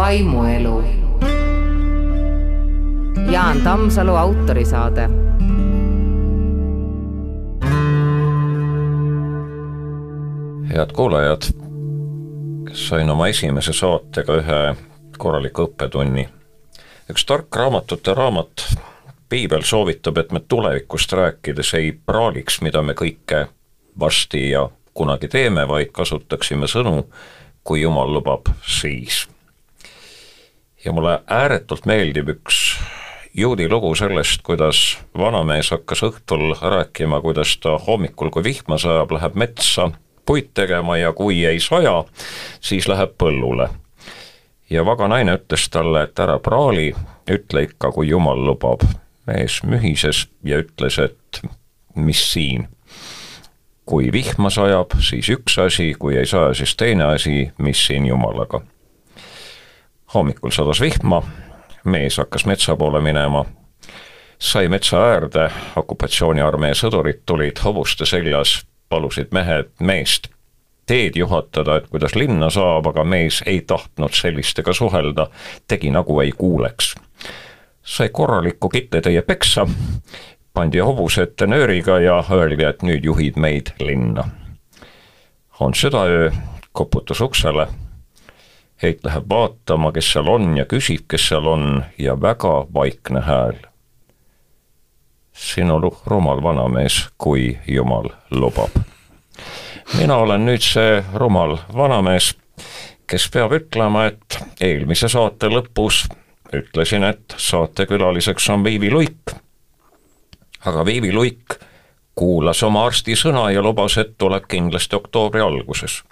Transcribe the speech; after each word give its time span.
vaimuelu. 0.00 0.84
Jaan 3.30 3.60
Tammsalu 3.60 4.16
autorisaade. 4.16 5.08
head 10.74 10.92
kuulajad, 10.92 11.42
sain 12.72 13.10
oma 13.10 13.26
esimese 13.26 13.72
saatega 13.72 14.36
ühe 14.40 14.60
korraliku 15.18 15.66
õppetunni. 15.68 16.28
üks 17.10 17.24
tark 17.26 17.56
raamatute 17.56 18.14
raamat, 18.14 18.64
piibel 19.28 19.62
soovitab, 19.62 20.18
et 20.18 20.32
me 20.32 20.40
tulevikust 20.40 21.12
rääkides 21.12 21.74
ei 21.74 21.92
praaliks, 22.06 22.60
mida 22.60 22.82
me 22.82 22.92
kõike 22.92 23.48
varsti 24.00 24.50
ja 24.50 24.68
kunagi 24.94 25.28
teeme, 25.28 25.68
vaid 25.68 25.92
kasutaksime 25.92 26.66
sõnu, 26.66 27.04
kui 27.64 27.82
jumal 27.82 28.14
lubab, 28.14 28.48
siis. 28.64 29.26
Ja 30.84 30.92
mulle 30.92 31.20
ääretult 31.26 31.86
meeldib 31.86 32.28
üks 32.36 32.78
juudi 33.34 33.68
lugu 33.68 33.94
sellest, 33.94 34.42
kuidas 34.42 34.98
vanamees 35.18 35.70
hakkas 35.70 36.02
õhtul 36.02 36.54
rääkima, 36.60 37.20
kuidas 37.20 37.56
ta 37.62 37.78
hommikul, 37.78 38.30
kui 38.30 38.44
vihma 38.44 38.78
sajab, 38.78 39.12
läheb 39.12 39.34
metsa 39.34 39.90
puid 40.26 40.50
tegema 40.54 40.96
ja 40.96 41.12
kui 41.12 41.44
ei 41.46 41.60
saja, 41.60 42.04
siis 42.60 42.88
läheb 42.88 43.16
põllule. 43.18 43.68
ja 44.70 44.84
vaga 44.86 45.08
naine 45.08 45.34
ütles 45.34 45.64
talle, 45.70 46.04
et 46.06 46.18
ära 46.22 46.38
praali, 46.38 46.92
ütle 47.30 47.64
ikka, 47.66 47.90
kui 47.92 48.08
jumal 48.08 48.44
lubab. 48.46 48.84
mees 49.26 49.62
mühises 49.62 50.28
ja 50.44 50.58
ütles, 50.62 50.98
et 50.98 51.42
mis 51.94 52.32
siin. 52.32 52.68
kui 53.84 54.12
vihma 54.12 54.50
sajab, 54.50 54.94
siis 55.00 55.28
üks 55.28 55.58
asi, 55.58 55.94
kui 55.98 56.16
ei 56.16 56.26
saja, 56.26 56.54
siis 56.54 56.76
teine 56.76 57.04
asi, 57.04 57.50
mis 57.58 57.86
siin 57.86 58.06
jumalaga. 58.06 58.60
Hommikul 60.14 60.50
sadas 60.50 60.80
vihma, 60.80 61.22
mees 61.84 62.18
hakkas 62.18 62.46
metsa 62.46 62.76
poole 62.76 63.00
minema, 63.00 63.44
sai 64.38 64.68
metsa 64.68 65.04
äärde, 65.12 65.50
okupatsiooniarmee 65.76 66.74
sõdurid 66.74 67.22
tulid 67.26 67.62
hobuste 67.64 68.06
seljas, 68.06 68.60
palusid 68.88 69.30
mehed 69.32 69.70
meest 69.80 70.30
teed 70.90 71.16
juhatada, 71.16 71.76
et 71.76 71.86
kuidas 71.86 72.16
linna 72.18 72.48
saab, 72.50 72.88
aga 72.90 73.04
mees 73.06 73.44
ei 73.46 73.60
tahtnud 73.62 74.10
sellistega 74.16 74.72
suhelda, 74.74 75.28
tegi 75.70 75.90
nagu 75.94 76.20
ei 76.20 76.32
kuuleks. 76.32 76.94
sai 77.82 78.08
korralikku 78.08 78.68
kitletäie 78.68 79.22
peksa, 79.22 79.66
pandi 80.54 80.78
hobuse 80.78 81.22
ette 81.22 81.46
nööriga 81.46 82.00
ja 82.00 82.24
öeldi, 82.30 82.64
et 82.64 82.82
nüüd 82.82 83.04
juhid 83.04 83.38
meid 83.38 83.70
linna. 83.78 84.24
on 85.60 85.74
südaöö, 85.74 86.30
koputas 86.72 87.20
uksele, 87.20 87.68
Heit 88.82 89.04
läheb 89.04 89.26
vaatama, 89.28 89.92
kes 89.92 90.12
seal 90.12 90.28
on 90.28 90.56
ja 90.56 90.64
küsib, 90.64 91.04
kes 91.08 91.28
seal 91.28 91.46
on 91.46 91.84
ja 91.98 92.14
väga 92.20 92.66
vaikne 92.74 93.20
hääl. 93.20 93.58
sinu 95.32 95.80
rumal 96.06 96.42
vanamees, 96.42 97.08
kui 97.18 97.58
jumal 97.68 98.08
lubab 98.30 98.70
mina 99.98 100.16
olen 100.16 100.44
nüüd 100.46 100.62
see 100.64 101.00
rumal 101.14 101.56
vanamees, 101.74 102.34
kes 103.10 103.26
peab 103.32 103.54
ütlema, 103.56 104.06
et 104.10 104.38
eelmise 104.62 105.08
saate 105.10 105.50
lõpus 105.50 106.04
ütlesin, 106.54 107.04
et 107.06 107.34
saatekülaliseks 107.36 108.48
on 108.50 108.64
Viivi 108.64 108.90
Luik. 108.90 109.34
aga 110.66 110.84
Viivi 110.84 111.12
Luik 111.12 111.56
kuulas 112.14 112.62
oma 112.62 112.84
arsti 112.86 113.16
sõna 113.16 113.50
ja 113.50 113.62
lubas, 113.62 113.96
et 113.98 114.18
tuleb 114.18 114.44
kindlasti 114.48 114.96
oktoobri 114.96 115.40
alguses. 115.40 116.02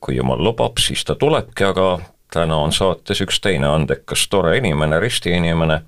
Kui 0.00 0.16
jumal 0.16 0.42
lubab, 0.44 0.78
siis 0.78 1.04
ta 1.04 1.14
tulebki, 1.14 1.64
aga 1.64 1.98
täna 2.32 2.56
on 2.62 2.72
saates 2.72 3.20
üks 3.24 3.40
teine 3.40 3.66
andekas, 3.66 4.28
tore 4.28 4.56
inimene, 4.58 5.00
ristiinimene, 5.00 5.80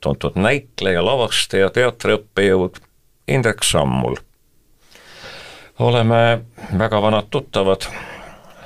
tuntud 0.00 0.38
näitleja, 0.38 1.04
lavastaja, 1.04 1.70
teatriõppejõud 1.74 2.82
Indrek 3.30 3.64
Sammul 3.64 4.16
oleme 5.80 6.40
väga 6.78 7.02
vanad 7.02 7.24
tuttavad. 7.30 7.80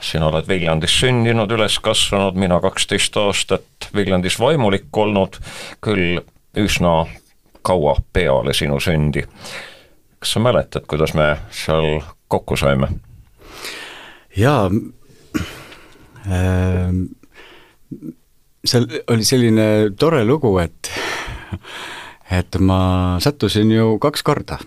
sina 0.00 0.27
oled 0.27 0.49
Viljandis 0.49 1.01
sündinud, 1.01 1.53
üles 1.56 1.78
kasvanud, 1.81 2.37
mina 2.37 2.59
kaksteist 2.61 3.16
aastat 3.16 3.89
Viljandis 3.95 4.37
vaimulik 4.41 4.97
olnud, 4.97 5.39
küll 5.81 6.21
üsna 6.56 7.06
kaua 7.62 7.97
peale 8.12 8.55
sinu 8.55 8.81
sündi. 8.81 9.25
kas 10.19 10.33
sa 10.33 10.41
mäletad, 10.41 10.84
kuidas 10.87 11.15
me 11.15 11.37
seal 11.51 12.01
kokku 12.28 12.56
saime? 12.56 12.89
Jaa 14.37 14.71
äh,, 16.27 16.91
seal 18.65 18.87
oli 19.09 19.25
selline 19.25 19.67
tore 19.99 20.25
lugu, 20.25 20.59
et 20.59 20.91
et 22.31 22.56
ma 22.61 23.17
sattusin 23.21 23.71
ju 23.71 23.99
kaks 24.03 24.22
korda 24.27 24.59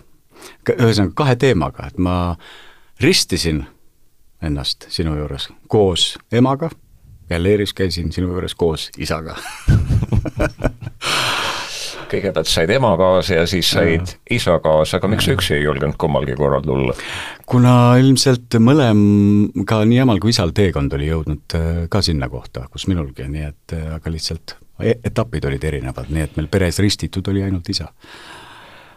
ühesõnaga 0.68 1.14
kahe 1.16 1.36
teemaga, 1.40 1.88
et 1.88 1.98
ma 1.98 2.36
ristisin 3.00 3.64
ennast 4.42 4.86
sinu 4.92 5.16
juures 5.16 5.48
koos 5.68 6.12
emaga, 6.32 6.70
galeerias 7.28 7.74
käisin 7.74 8.12
sinu 8.12 8.30
juures 8.32 8.54
koos 8.54 8.90
isaga 8.98 9.36
kõigepealt 12.10 12.48
said 12.50 12.70
ema 12.74 12.92
kaasa 12.98 13.40
ja 13.40 13.46
siis 13.50 13.70
said 13.70 14.06
ja. 14.06 14.18
isa 14.38 14.58
kaasa, 14.64 14.98
aga 14.98 15.10
miks 15.12 15.28
üksi 15.32 15.56
ei 15.58 15.64
julgenud 15.64 15.98
kummalgi 16.00 16.36
korral 16.38 16.64
tulla? 16.66 16.96
kuna 17.46 17.74
ilmselt 18.00 18.58
mõlem, 18.62 19.02
ka 19.68 19.82
nii 19.88 20.02
emal 20.04 20.22
kui 20.22 20.32
isal 20.34 20.54
teekond 20.56 20.94
oli 20.98 21.10
jõudnud 21.10 21.58
äh, 21.58 21.68
ka 21.92 22.02
sinna 22.04 22.30
kohta, 22.32 22.66
kus 22.72 22.88
minulgi, 22.90 23.28
nii 23.28 23.46
et 23.48 23.76
äh, 23.76 23.86
aga 23.98 24.12
lihtsalt 24.12 24.56
e-, 24.80 24.98
etapid 25.10 25.48
olid 25.48 25.64
erinevad, 25.70 26.10
nii 26.12 26.26
et 26.26 26.36
meil 26.40 26.50
peres 26.52 26.80
ristitud 26.84 27.28
oli 27.32 27.44
ainult 27.46 27.68
isa. 27.68 27.90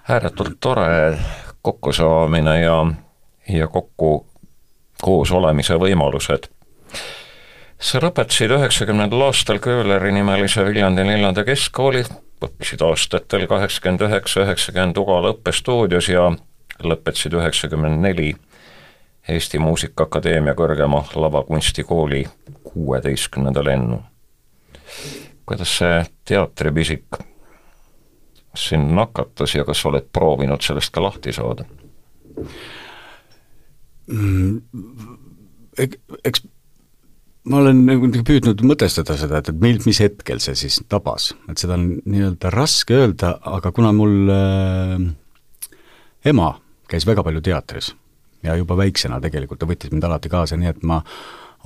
ääretult 0.09 0.59
tore 0.59 1.17
kokkusaamine 1.61 2.61
ja, 2.61 2.77
ja 3.49 3.67
kokku 3.67 4.25
koos 5.01 5.31
olemise 5.31 5.77
võimalused. 5.81 6.49
Sa 7.81 7.99
lõpetasid 8.01 8.53
üheksakümnendal 8.53 9.25
aastal 9.27 9.59
Köhleri 9.61 10.11
nimelise 10.13 10.63
Viljandi 10.65 11.05
neljanda 11.07 11.43
keskkooli, 11.45 12.03
õppisid 12.45 12.83
aastatel 12.85 13.47
kaheksakümmend 13.49 14.05
üheksa, 14.05 14.45
üheksakümmend 14.45 14.99
Ugala 15.01 15.33
õppestuudios 15.33 16.11
ja 16.11 16.29
lõpetasid 16.85 17.33
üheksakümmend 17.39 18.01
neli 18.05 18.35
Eesti 19.29 19.59
Muusikaakadeemia 19.61 20.53
kõrgema 20.57 21.03
lavakunstikooli 21.15 22.23
kuueteistkümnenda 22.63 23.65
lennu. 23.65 24.01
kuidas 25.45 25.77
see 25.77 26.05
teatripisik 26.25 27.17
sind 28.55 28.93
nakatas 28.95 29.55
ja 29.55 29.65
kas 29.65 29.85
oled 29.85 30.07
proovinud 30.13 30.61
sellest 30.61 30.93
ka 30.93 31.03
lahti 31.03 31.33
saada 31.33 31.65
mm,? 34.07 34.61
Eks 36.23 36.43
ma 37.49 37.61
olen 37.61 37.85
nagu 37.87 38.09
püüdnud 38.11 38.61
mõtestada 38.69 39.15
seda, 39.17 39.41
et, 39.41 39.49
et 39.49 39.61
mil, 39.63 39.79
mis 39.85 40.01
hetkel 40.03 40.41
see 40.43 40.57
siis 40.59 40.81
tabas, 40.91 41.31
et 41.49 41.61
seda 41.61 41.77
on 41.79 41.87
nii-öelda 42.05 42.51
raske 42.53 42.97
öelda, 42.97 43.35
aga 43.49 43.71
kuna 43.75 43.93
mul 43.95 44.33
äh, 44.33 45.07
ema 46.29 46.51
käis 46.91 47.07
väga 47.07 47.23
palju 47.25 47.41
teatris 47.45 47.93
ja 48.45 48.55
juba 48.59 48.77
väiksena 48.77 49.21
tegelikult 49.23 49.61
ta 49.61 49.69
võttis 49.69 49.93
mind 49.93 50.05
alati 50.05 50.29
kaasa, 50.29 50.57
nii 50.59 50.69
et 50.69 50.83
ma 50.87 51.01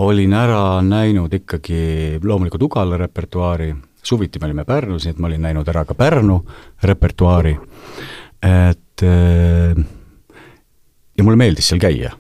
olin 0.03 0.33
ära 0.35 0.81
näinud 0.83 1.33
ikkagi 1.33 2.19
loomulikult 2.23 2.65
Ugala 2.67 2.99
repertuaari, 2.99 3.69
suviti 4.03 4.39
me 4.39 4.49
olime 4.49 4.65
Pärnus, 4.67 5.05
nii 5.05 5.15
et 5.15 5.21
ma 5.23 5.29
olin 5.29 5.45
näinud 5.47 5.69
ära 5.71 5.85
ka 5.87 5.95
Pärnu 5.95 6.41
repertuaari, 6.83 7.55
et 8.43 9.03
äh, 9.07 9.85
ja 11.15 11.23
mulle 11.23 11.39
meeldis 11.39 11.71
seal 11.71 11.81
käia. 11.83 12.11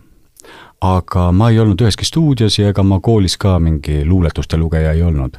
Aga 0.85 1.29
ma 1.35 1.49
ei 1.51 1.59
olnud 1.61 1.81
üheski 1.81 2.07
stuudios 2.07 2.59
ja 2.59 2.69
ega 2.71 2.83
ma 2.85 2.99
koolis 3.03 3.37
ka 3.41 3.57
mingi 3.63 4.03
luuletuste 4.07 4.57
lugeja 4.59 4.93
ei 4.93 5.03
olnud. 5.05 5.37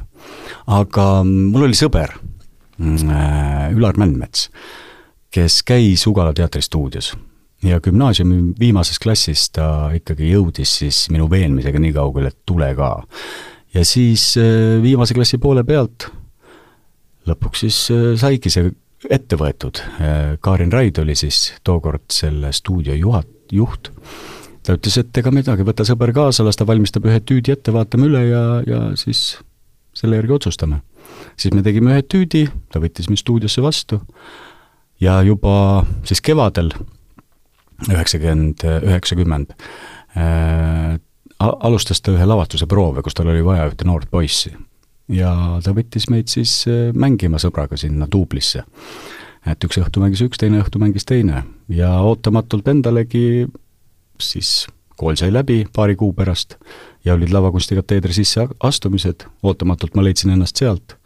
aga 0.67 1.07
mul 1.23 1.67
oli 1.69 1.77
sõber, 1.77 2.17
äh, 2.81 3.71
Ülar 3.75 3.97
Mändmets, 3.99 4.49
kes 5.31 5.61
käis 5.67 6.05
Ugala 6.07 6.33
teatristuudios 6.33 7.13
ja 7.63 7.79
gümnaasiumi 7.81 8.53
viimases 8.59 8.99
klassis 8.99 9.49
ta 9.49 9.89
ikkagi 9.95 10.31
jõudis 10.31 10.77
siis 10.81 11.07
minu 11.13 11.29
veenmisega 11.29 11.79
nii 11.81 11.93
kaugele, 11.95 12.33
et 12.33 12.39
tule 12.45 12.73
ka. 12.75 12.91
ja 13.73 13.85
siis 13.85 14.33
äh, 14.41 14.81
viimase 14.83 15.17
klassi 15.17 15.37
poole 15.37 15.63
pealt 15.63 16.09
lõpuks 17.27 17.65
siis 17.65 17.79
äh, 17.93 18.11
saigi 18.19 18.51
see 18.53 18.71
ette 19.13 19.37
võetud. 19.37 19.77
Kaarin 20.41 20.71
Raid 20.73 20.97
oli 20.97 21.13
siis 21.15 21.51
tookord 21.63 22.09
selle 22.11 22.49
stuudio 22.51 22.95
juhat-, 22.97 23.53
juht. 23.53 23.91
Ta 24.67 24.75
ütles, 24.75 24.97
et 24.99 25.19
ega 25.21 25.31
midagi, 25.31 25.63
võta 25.67 25.85
sõber 25.87 26.11
kaasa, 26.15 26.43
las 26.43 26.59
ta 26.59 26.67
valmistab 26.67 27.07
ühe 27.07 27.21
tüüdi 27.23 27.53
ette, 27.55 27.71
vaatame 27.71 28.09
üle 28.09 28.23
ja, 28.27 28.43
ja 28.67 28.81
siis 28.99 29.37
selle 29.95 30.19
järgi 30.19 30.35
otsustame. 30.35 30.81
siis 31.39 31.53
me 31.55 31.63
tegime 31.63 31.95
ühe 31.95 32.03
tüüdi, 32.03 32.47
ta 32.73 32.81
võttis 32.83 33.07
mind 33.07 33.21
stuudiosse 33.23 33.63
vastu 33.63 34.01
ja 35.01 35.21
juba 35.23 35.85
siis 36.03 36.21
kevadel 36.21 36.73
üheksakümmend, 37.87 38.65
üheksakümmend 38.89 39.53
äh, 40.17 40.97
alustas 41.39 42.01
ta 42.01 42.11
ühe 42.11 42.25
lavastuse 42.25 42.67
proove, 42.67 43.03
kus 43.05 43.15
tal 43.15 43.29
oli 43.31 43.45
vaja 43.45 43.69
ühte 43.69 43.87
noort 43.87 44.09
poissi 44.11 44.51
ja 45.13 45.31
ta 45.63 45.71
võttis 45.77 46.09
meid 46.11 46.33
siis 46.33 46.59
äh, 46.67 46.89
mängima 46.93 47.39
sõbraga 47.39 47.79
sinna 47.79 48.09
duublisse. 48.11 48.65
et 49.47 49.63
üks 49.63 49.79
õhtu 49.79 50.03
mängis 50.03 50.25
üks, 50.25 50.41
teine 50.41 50.59
õhtu 50.59 50.81
mängis 50.81 51.07
teine 51.07 51.45
ja 51.71 51.93
ootamatult 52.03 52.67
endalegi 52.67 53.47
siis 54.21 54.67
kool 54.97 55.15
sai 55.15 55.33
läbi 55.33 55.65
paari 55.75 55.95
kuu 55.95 56.13
pärast 56.13 56.55
ja 57.05 57.13
olid 57.13 57.31
lavakunstikateedri 57.31 58.13
sisse 58.13 58.47
astumised, 58.63 59.27
ootamatult 59.43 59.95
ma 59.95 60.03
leidsin 60.03 60.33
ennast 60.33 60.57
sealt 60.57 60.97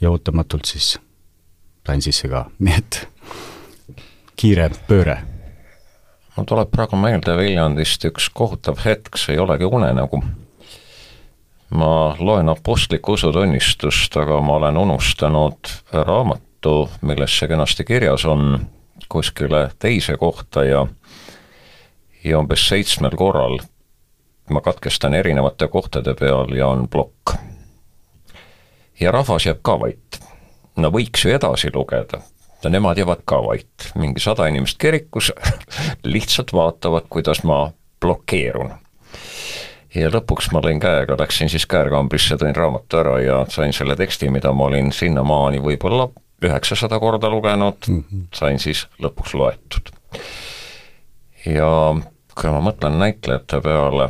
ja 0.00 0.10
ootamatult 0.10 0.64
siis 0.64 0.98
sain 1.86 2.02
sisse 2.02 2.28
ka, 2.28 2.46
nii 2.64 2.78
et 2.78 3.08
kiire 4.36 4.70
pööre. 4.88 5.18
mul 6.36 6.46
tuleb 6.48 6.70
praegu 6.72 6.96
meelde 6.96 7.36
Viljandist 7.36 8.04
üks 8.08 8.30
kohutav 8.34 8.80
hetk, 8.84 9.18
see 9.18 9.36
ei 9.36 9.42
olegi 9.42 9.64
unenägu. 9.64 10.22
ma 11.70 12.16
loen 12.18 12.48
Apostliku 12.48 13.12
usutunnistust, 13.12 14.16
aga 14.16 14.40
ma 14.40 14.56
olen 14.60 14.76
unustanud 14.76 15.72
raamatu, 15.92 16.90
milles 17.00 17.38
see 17.38 17.48
kenasti 17.48 17.84
kirjas 17.84 18.24
on, 18.24 18.66
kuskile 19.08 19.70
teise 19.78 20.16
kohta 20.16 20.64
ja 20.64 20.86
ja 22.24 22.38
umbes 22.38 22.68
seitsmel 22.68 23.16
korral 23.16 23.58
ma 24.50 24.60
katkestan 24.60 25.14
erinevate 25.14 25.68
kohtade 25.68 26.14
peal 26.14 26.54
ja 26.56 26.68
on 26.68 26.88
plokk. 26.88 27.34
ja 29.00 29.10
rahvas 29.10 29.46
jääb 29.46 29.62
ka 29.62 29.80
vait. 29.80 30.20
no 30.76 30.90
võiks 30.90 31.24
ju 31.24 31.34
edasi 31.34 31.70
lugeda, 31.74 32.22
no 32.64 32.70
nemad 32.70 32.98
jäävad 32.98 33.24
ka 33.24 33.42
vait, 33.46 33.92
mingi 33.94 34.20
sada 34.20 34.46
inimest 34.46 34.78
kirikus 34.78 35.32
lihtsalt 36.14 36.52
vaatavad, 36.52 37.08
kuidas 37.08 37.42
ma 37.44 37.72
blokeerun. 38.00 38.72
ja 39.94 40.10
lõpuks 40.10 40.52
ma 40.52 40.60
lõin 40.64 40.80
käega, 40.80 41.16
läksin 41.18 41.48
siis 41.48 41.66
käärkambrisse, 41.66 42.36
tõin 42.36 42.56
raamatu 42.56 42.98
ära 42.98 43.18
ja 43.20 43.44
sain 43.48 43.72
selle 43.72 43.96
teksti, 43.96 44.30
mida 44.30 44.52
ma 44.52 44.70
olin 44.70 44.92
sinnamaani 44.92 45.62
võib-olla 45.62 46.08
üheksasada 46.42 46.98
korda 46.98 47.30
lugenud 47.30 47.86
mm, 47.88 48.04
-hmm. 48.10 48.22
sain 48.34 48.58
siis 48.58 48.86
lõpuks 49.02 49.34
loetud. 49.34 49.92
Ja 51.46 51.68
kui 52.34 52.50
ma 52.50 52.60
mõtlen 52.62 52.98
näitlejate 53.00 53.60
peale, 53.64 54.08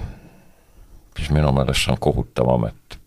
siis 1.16 1.30
minu 1.34 1.52
meelest 1.54 1.84
see 1.84 1.94
on 1.94 2.00
kohutav 2.00 2.50
amet. 2.52 2.98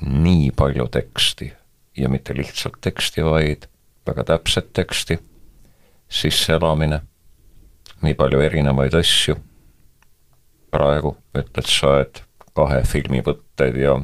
nii 0.00 0.50
palju 0.52 0.88
teksti 0.92 1.52
ja 1.96 2.08
mitte 2.08 2.34
lihtsalt 2.36 2.76
teksti, 2.80 3.24
vaid 3.24 3.66
väga 4.06 4.24
täpset 4.24 4.72
teksti, 4.72 5.18
sisseelamine, 6.08 7.00
nii 8.02 8.14
palju 8.14 8.40
erinevaid 8.40 8.94
asju. 8.94 9.36
praegu 10.70 11.16
ütled 11.34 11.66
sa, 11.70 12.00
et 12.00 12.22
kahe 12.54 12.82
filmi 12.82 13.22
võtted 13.24 13.76
ja 13.80 13.96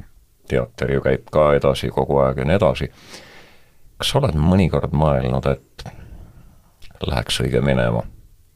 teater 0.48 0.92
ju 0.92 1.02
käib 1.04 1.28
ka 1.32 1.52
edasi 1.54 1.90
kogu 1.90 2.18
aeg 2.22 2.38
ja 2.38 2.44
nii 2.44 2.56
edasi. 2.56 2.88
kas 3.98 4.08
sa 4.08 4.18
oled 4.18 4.34
mõnikord 4.38 4.94
mõelnud, 4.96 5.46
et 5.46 5.84
läheks 7.06 7.40
õige 7.44 7.60
minema, 7.60 8.02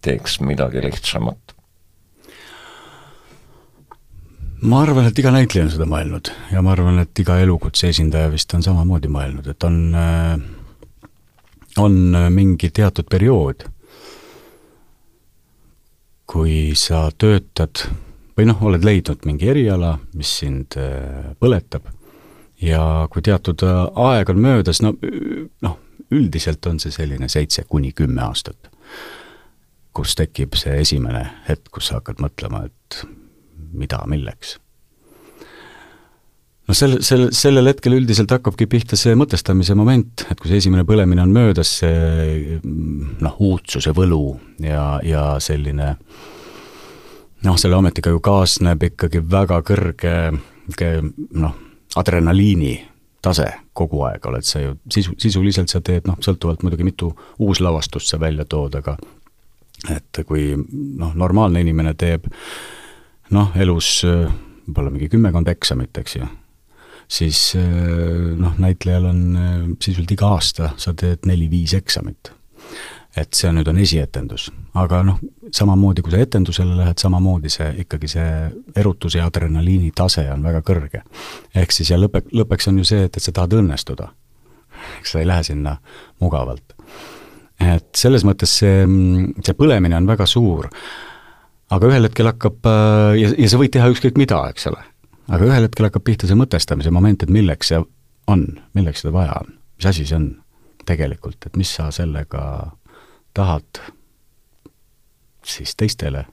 teeks 0.06 0.40
midagi 0.44 0.82
lihtsamat? 0.84 1.54
ma 4.66 4.80
arvan, 4.82 5.06
et 5.10 5.18
iga 5.20 5.30
näitleja 5.34 5.66
on 5.66 5.72
seda 5.74 5.86
mõelnud 5.90 6.30
ja 6.50 6.62
ma 6.64 6.72
arvan, 6.72 7.00
et 7.02 7.22
iga 7.22 7.36
elukutse 7.42 7.90
esindaja 7.92 8.30
vist 8.32 8.54
on 8.56 8.64
samamoodi 8.64 9.10
mõelnud, 9.12 9.50
et 9.52 9.66
on, 9.68 9.80
äh, 9.94 11.10
on 11.82 11.98
mingi 12.32 12.70
teatud 12.74 13.08
periood, 13.10 13.66
kui 16.26 16.72
sa 16.74 17.06
töötad 17.18 17.84
või 18.36 18.48
noh, 18.50 18.62
oled 18.68 18.84
leidnud 18.84 19.24
mingi 19.28 19.48
eriala, 19.52 19.96
mis 20.16 20.32
sind 20.40 20.76
äh, 20.80 21.32
põletab 21.40 21.86
ja 22.62 23.06
kui 23.12 23.24
teatud 23.24 23.62
äh, 23.64 23.82
aeg 24.08 24.32
on 24.32 24.40
möödas, 24.42 24.82
no 24.84 24.94
noh, 25.64 25.78
üldiselt 26.12 26.66
on 26.66 26.80
see 26.82 26.94
selline 26.94 27.28
seitse 27.32 27.64
kuni 27.68 27.92
kümme 27.96 28.22
aastat, 28.26 28.70
kus 29.96 30.14
tekib 30.18 30.56
see 30.58 30.76
esimene 30.82 31.24
hetk, 31.48 31.70
kus 31.72 31.90
sa 31.90 32.00
hakkad 32.00 32.20
mõtlema, 32.22 32.66
et 32.68 33.00
mida, 33.76 34.02
milleks. 34.10 34.56
noh, 36.66 36.76
sel, 36.76 36.98
sel, 37.06 37.28
sellel 37.36 37.70
hetkel 37.70 37.96
üldiselt 37.96 38.32
hakkabki 38.34 38.68
pihta 38.70 38.98
see 38.98 39.16
mõtestamise 39.18 39.76
moment, 39.78 40.26
et 40.30 40.40
kui 40.40 40.50
see 40.50 40.60
esimene 40.64 40.84
põlemine 40.88 41.24
on 41.24 41.34
möödas, 41.34 41.78
see 41.80 42.58
noh, 42.62 43.38
uudsuse 43.40 43.94
võlu 43.96 44.24
ja, 44.64 44.96
ja 45.06 45.28
selline 45.42 45.94
noh, 47.46 47.56
selle 47.60 47.78
ametiga 47.78 48.12
ju 48.12 48.20
kaasneb 48.24 48.82
ikkagi 48.90 49.22
väga 49.30 49.62
kõrge 49.66 50.16
noh, 50.34 51.56
adrenaliini 51.96 52.74
tase 53.26 53.46
kogu 53.76 54.02
aeg, 54.06 54.24
oled 54.28 54.46
sa 54.46 54.60
ju 54.62 54.76
sisu, 54.92 55.14
sisuliselt 55.20 55.72
sa 55.72 55.80
teed 55.84 56.06
noh, 56.08 56.18
sõltuvalt 56.22 56.62
muidugi, 56.64 56.86
mitu 56.86 57.12
uuslavastust 57.42 58.10
sa 58.10 58.20
välja 58.22 58.46
tood, 58.48 58.76
aga 58.78 58.96
et 59.92 60.24
kui 60.26 60.54
noh, 60.56 61.12
normaalne 61.14 61.60
inimene 61.60 61.94
teeb 61.98 62.26
noh, 63.34 63.52
elus 63.58 64.00
äh, 64.06 64.26
võib-olla 64.66 64.92
mingi 64.92 65.10
kümmekond 65.10 65.48
eksamit, 65.50 65.94
eks 66.00 66.16
ju, 66.18 66.28
siis 67.08 67.40
äh, 67.58 68.32
noh, 68.38 68.56
näitlejal 68.62 69.10
on 69.12 69.22
äh, 69.36 69.52
sisuliselt 69.78 70.16
iga 70.16 70.32
aasta 70.36 70.72
sa 70.80 70.94
teed 70.94 71.28
neli-viis 71.28 71.76
eksamit. 71.78 72.32
et 73.16 73.32
see 73.32 73.48
nüüd 73.48 73.68
on 73.70 73.78
esietendus, 73.80 74.50
aga 74.76 74.98
noh, 75.06 75.16
samamoodi 75.54 76.02
kui 76.04 76.12
sa 76.12 76.18
etendusele 76.20 76.74
lähed, 76.76 76.98
samamoodi 77.00 77.48
see 77.48 77.70
ikkagi 77.86 78.10
see 78.12 78.26
erutuse 78.76 79.22
ja 79.22 79.28
adrenaliini 79.30 79.88
tase 79.96 80.26
on 80.32 80.44
väga 80.44 80.60
kõrge. 80.60 81.02
ehk 81.54 81.72
siis 81.72 81.90
ja 81.90 81.96
lõpe, 81.96 82.26
lõppeks 82.32 82.68
on 82.68 82.82
ju 82.82 82.84
see, 82.84 83.06
et, 83.08 83.16
et 83.16 83.22
sa 83.22 83.32
tahad 83.32 83.56
õnnestuda. 83.62 84.10
eks 85.00 85.16
sa 85.16 85.22
ei 85.22 85.30
lähe 85.30 85.42
sinna 85.48 85.78
mugavalt. 86.20 86.75
Et 87.60 87.88
selles 87.96 88.24
mõttes 88.26 88.58
see, 88.60 88.84
see 89.42 89.56
põlemine 89.56 89.96
on 89.96 90.08
väga 90.08 90.26
suur 90.28 90.68
aga 91.72 91.90
ühel 91.90 92.06
hetkel 92.06 92.30
hakkab 92.30 92.68
äh, 92.70 93.16
ja, 93.20 93.32
ja 93.34 93.50
sa 93.50 93.60
võid 93.60 93.74
teha 93.74 93.90
ükskõik 93.90 94.18
mida, 94.20 94.40
eks 94.52 94.68
ole. 94.70 94.82
aga 95.26 95.48
ühel 95.48 95.66
hetkel 95.66 95.88
hakkab 95.88 96.06
pihta 96.06 96.30
see 96.30 96.38
mõtestamise 96.38 96.92
moment, 96.94 97.22
et 97.22 97.32
milleks 97.32 97.72
see 97.72 97.82
on, 98.30 98.46
milleks 98.76 99.02
seda 99.02 99.14
vaja 99.16 99.40
on, 99.42 99.52
mis 99.78 99.90
asi 99.90 100.06
see 100.06 100.18
on 100.18 100.30
tegelikult, 100.86 101.48
et 101.48 101.58
mis 101.58 101.70
sa 101.78 101.88
sellega 101.94 102.42
tahad 103.36 103.82
siis 105.46 105.74
teistele 105.78 106.24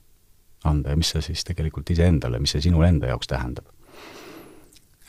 anda 0.66 0.94
ja 0.94 0.98
mis 0.98 1.10
sa 1.12 1.22
siis 1.22 1.42
tegelikult 1.46 1.90
iseendale, 1.92 2.40
mis 2.42 2.54
see 2.54 2.62
sinule 2.64 2.88
enda 2.88 3.10
jaoks 3.10 3.30
tähendab. 3.30 3.66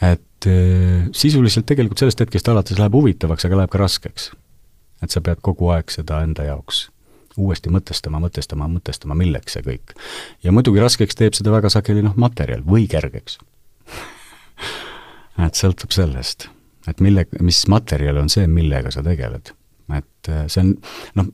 et 0.01 0.49
äh, 0.49 1.05
sisuliselt 1.13 1.69
tegelikult 1.69 2.01
sellest 2.01 2.25
hetkest 2.25 2.49
alates 2.49 2.81
läheb 2.81 2.97
huvitavaks, 2.97 3.45
aga 3.45 3.61
läheb 3.61 3.71
ka 3.73 3.85
raskeks. 3.85 4.31
Et 5.05 5.13
sa 5.13 5.21
pead 5.21 5.41
kogu 5.45 5.69
aeg 5.75 5.93
seda 5.93 6.21
enda 6.25 6.47
jaoks 6.49 6.87
uuesti 7.37 7.71
mõtestama, 7.71 8.19
mõtestama, 8.23 8.67
mõtestama, 8.71 9.15
milleks 9.19 9.57
see 9.57 9.63
kõik. 9.65 9.95
ja 10.43 10.53
muidugi 10.55 10.83
raskeks 10.83 11.17
teeb 11.19 11.35
seda 11.37 11.51
väga 11.51 11.71
sageli 11.73 12.03
noh, 12.05 12.15
materjal 12.19 12.63
või 12.67 12.87
kergeks 12.91 13.39
et 15.47 15.59
sõltub 15.59 15.93
sellest, 15.95 16.49
et 16.87 17.03
mille, 17.03 17.27
mis 17.43 17.61
materjal 17.71 18.21
on 18.21 18.31
see, 18.31 18.47
millega 18.47 18.91
sa 18.93 19.03
tegeled. 19.05 19.51
et 19.93 20.31
äh, 20.31 20.45
see 20.47 20.63
on 20.63 20.73
noh, 21.19 21.31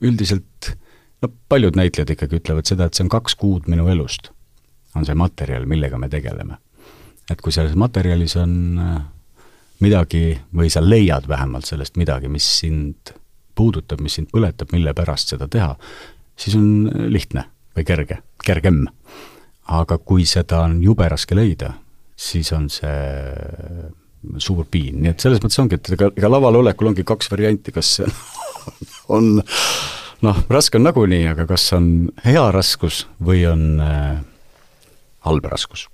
üldiselt 0.00 0.74
no 1.22 1.32
paljud 1.48 1.76
näitlejad 1.76 2.14
ikkagi 2.14 2.40
ütlevad 2.40 2.68
seda, 2.68 2.86
et 2.86 2.96
see 2.96 3.06
on 3.06 3.12
kaks 3.12 3.36
kuud 3.40 3.68
minu 3.70 3.88
elust, 3.92 4.30
on 4.96 5.06
see 5.08 5.16
materjal, 5.16 5.66
millega 5.68 5.98
me 5.98 6.08
tegeleme. 6.12 6.60
et 7.30 7.40
kui 7.40 7.52
selles 7.54 7.76
materjalis 7.78 8.36
on 8.40 8.52
äh, 8.78 9.00
midagi 9.84 10.34
või 10.56 10.70
sa 10.72 10.82
leiad 10.84 11.28
vähemalt 11.28 11.68
sellest 11.68 11.98
midagi, 12.00 12.28
mis 12.28 12.46
sind 12.60 13.14
puudutab, 13.56 14.00
mis 14.00 14.16
sind 14.18 14.30
põletab, 14.32 14.72
mille 14.72 14.94
pärast 14.96 15.34
seda 15.34 15.48
teha, 15.50 15.74
siis 16.38 16.56
on 16.58 16.88
lihtne 17.12 17.46
või 17.76 17.86
kerge, 17.86 18.20
kergem. 18.44 18.86
aga 19.70 19.98
kui 19.98 20.24
seda 20.26 20.64
on 20.66 20.80
jube 20.82 21.06
raske 21.08 21.36
leida, 21.36 21.74
siis 22.16 22.52
on 22.52 22.68
see 22.72 23.90
suur 24.42 24.66
piin, 24.70 25.00
nii 25.00 25.12
et 25.14 25.22
selles 25.22 25.40
mõttes 25.40 25.60
ongi, 25.62 25.78
et 25.78 25.92
ega, 25.94 26.10
ega 26.16 26.30
laval 26.30 26.60
olekul 26.60 26.90
ongi 26.90 27.04
kaks 27.06 27.30
varianti, 27.32 27.72
kas 27.72 27.94
see 28.00 28.08
on 29.16 29.38
noh, 30.24 30.40
raske 30.52 30.76
on 30.80 30.84
nagunii, 30.88 31.24
aga 31.32 31.46
kas 31.48 31.70
on 31.76 32.10
hea 32.24 32.42
raskus 32.52 33.04
või 33.24 33.44
on 33.48 33.64
äh, 33.84 34.20
halb 35.26 35.48
raskus? 35.52 35.88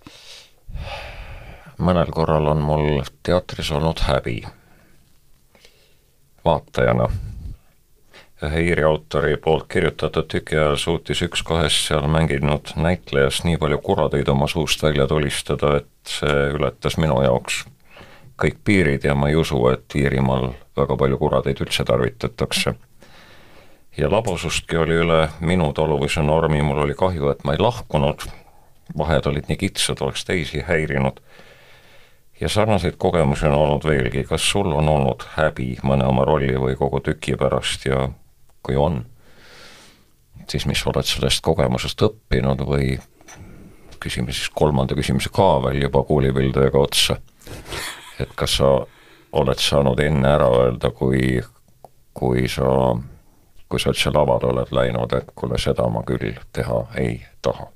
Mõnel 1.78 2.10
korral 2.10 2.46
on 2.52 2.62
mul 2.64 3.02
teatris 3.22 3.70
olnud 3.70 4.00
häbi 4.08 4.40
vaatajana 6.44 7.08
ühe 8.46 8.60
Iiri 8.68 8.84
autori 8.84 9.36
poolt 9.40 9.64
kirjutatud 9.72 10.28
tüki 10.28 10.58
ajal 10.58 10.76
suutis 10.76 11.22
üks 11.24 11.42
kahest 11.46 11.88
seal 11.88 12.08
mänginud 12.12 12.74
näitlejast 12.76 13.46
nii 13.48 13.56
palju 13.60 13.78
kuradeid 13.84 14.28
oma 14.28 14.48
suust 14.48 14.82
välja 14.82 15.06
tulistada, 15.08 15.76
et 15.80 16.18
see 16.18 16.50
ületas 16.58 16.98
minu 17.00 17.22
jaoks 17.24 17.64
kõik 18.40 18.58
piirid 18.64 19.04
ja 19.04 19.14
ma 19.16 19.30
ei 19.30 19.36
usu, 19.40 19.58
et 19.72 19.94
Iirimaal 19.96 20.50
väga 20.76 20.96
palju 21.00 21.18
kuradeid 21.18 21.62
üldse 21.64 21.84
tarvitatakse. 21.84 22.74
ja 23.96 24.10
labusustki 24.12 24.76
oli 24.76 24.98
üle 25.00 25.28
minu 25.40 25.72
taluvuse 25.72 26.22
normi, 26.22 26.60
mul 26.62 26.82
oli 26.84 26.94
kahju, 26.94 27.30
et 27.32 27.44
ma 27.44 27.54
ei 27.56 27.58
lahkunud, 27.58 28.26
vahed 28.98 29.26
olid 29.26 29.48
nii 29.48 29.56
kitsad, 29.56 30.02
oleks 30.04 30.24
teisi 30.24 30.60
häirinud. 30.60 31.20
Ja 32.40 32.48
sarnaseid 32.48 32.94
kogemusi 32.98 33.46
on 33.46 33.52
olnud 33.52 33.84
veelgi, 33.84 34.24
kas 34.24 34.50
sul 34.50 34.72
on 34.72 34.88
olnud 34.88 35.24
häbi 35.36 35.76
mõne 35.82 36.06
oma 36.08 36.24
rolli 36.24 36.56
või 36.60 36.76
kogu 36.76 37.00
tüki 37.00 37.36
pärast? 37.36 37.86
Ja 37.86 38.08
kui 38.62 38.76
on, 38.76 39.04
siis 40.48 40.66
mis 40.66 40.82
oled 40.86 41.06
sellest 41.06 41.42
kogemusest 41.44 42.02
õppinud 42.02 42.64
või 42.68 42.96
küsime 44.02 44.32
siis 44.32 44.50
kolmanda 44.54 44.94
küsimuse 44.94 45.32
ka 45.32 45.48
veel 45.64 45.80
juba 45.86 46.02
kuulipildujega 46.04 46.78
otsa, 46.78 47.16
et 48.20 48.32
kas 48.36 48.58
sa 48.60 48.72
oled 49.36 49.60
saanud 49.60 50.00
enne 50.00 50.28
ära 50.28 50.48
öelda, 50.60 50.90
kui, 50.90 51.40
kui 52.14 52.48
sa, 52.48 52.68
kui 53.68 53.80
sa 53.80 53.92
üldse 53.92 54.12
lavale 54.14 54.52
oled 54.52 54.72
läinud, 54.76 55.16
et 55.16 55.32
kuule, 55.34 55.58
seda 55.58 55.88
ma 55.90 56.04
küll 56.06 56.36
teha 56.52 56.84
ei 57.00 57.18
taha? 57.42 57.72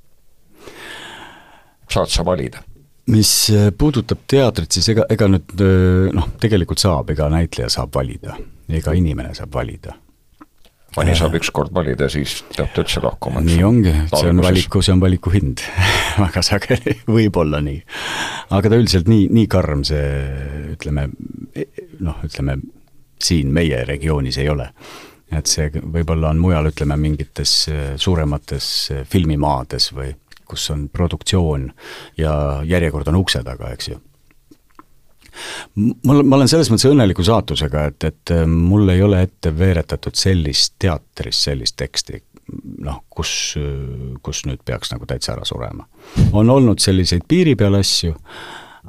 saad 1.90 2.06
sa 2.12 2.22
valida 2.22 2.60
mis 3.08 3.32
äh, 3.54 3.70
puudutab 3.76 4.22
teatrit, 4.28 4.70
siis 4.72 4.90
ega, 4.92 5.06
ega 5.10 5.28
nüüd 5.30 5.64
äh, 5.64 6.12
noh, 6.16 6.30
tegelikult 6.40 6.82
saab, 6.82 7.10
ega 7.14 7.30
näitleja 7.32 7.70
saab 7.72 7.94
valida, 7.96 8.36
ega 8.68 8.94
inimene 8.96 9.34
saab 9.36 9.54
valida. 9.54 9.96
mõni 10.96 11.14
saab 11.14 11.36
ükskord 11.38 11.70
valida, 11.74 12.08
siis 12.10 12.40
peab 12.56 12.72
ta 12.74 12.82
üldse 12.82 13.02
lahkuma. 13.02 13.42
nii 13.46 13.62
ongi, 13.66 13.94
see 14.10 14.32
on 14.32 14.42
valiku, 14.42 14.82
see 14.82 14.94
on 14.96 15.02
valiku 15.02 15.30
hind 15.34 15.62
väga 16.24 16.42
sageli 16.42 16.98
võib 17.06 17.36
olla 17.40 17.62
nii. 17.64 17.80
aga 18.50 18.72
ta 18.72 18.80
üldiselt 18.80 19.10
nii, 19.10 19.28
nii 19.30 19.46
karm 19.50 19.84
see 19.86 20.74
ütleme, 20.74 21.08
noh, 22.00 22.26
ütleme 22.26 22.58
siin 23.20 23.52
meie 23.52 23.84
regioonis 23.84 24.40
ei 24.40 24.48
ole 24.50 24.70
et 25.30 25.46
see 25.46 25.68
võib-olla 25.70 26.32
on 26.34 26.40
mujal, 26.42 26.72
ütleme 26.72 26.96
mingites 26.98 27.52
äh, 27.70 27.92
suuremates 28.00 28.66
filmimaades 29.08 29.92
või 29.94 30.10
kus 30.50 30.70
on 30.74 30.88
produktsioon 30.92 31.70
ja 32.18 32.34
järjekord 32.66 33.08
on 33.12 33.22
ukse 33.22 33.42
taga, 33.46 33.70
eks 33.74 33.92
ju 33.92 34.00
mul, 35.76 36.22
ma 36.22 36.38
olen 36.38 36.50
selles 36.50 36.70
mõttes 36.70 36.88
õnneliku 36.90 37.24
saatusega, 37.26 37.84
et, 37.90 38.06
et 38.08 38.34
äh, 38.34 38.46
mul 38.46 38.88
ei 38.92 39.02
ole 39.04 39.22
ette 39.26 39.52
veeretatud 39.56 40.16
sellist 40.18 40.76
teatris 40.82 41.44
sellist 41.46 41.76
teksti, 41.80 42.22
noh, 42.86 43.02
kus, 43.10 43.32
kus 44.24 44.44
nüüd 44.48 44.62
peaks 44.66 44.92
nagu 44.94 45.06
täitsa 45.08 45.34
ära 45.36 45.46
surema. 45.48 45.86
on 46.32 46.50
olnud 46.50 46.82
selliseid 46.82 47.26
piiri 47.28 47.54
peal 47.56 47.78
asju, 47.78 48.14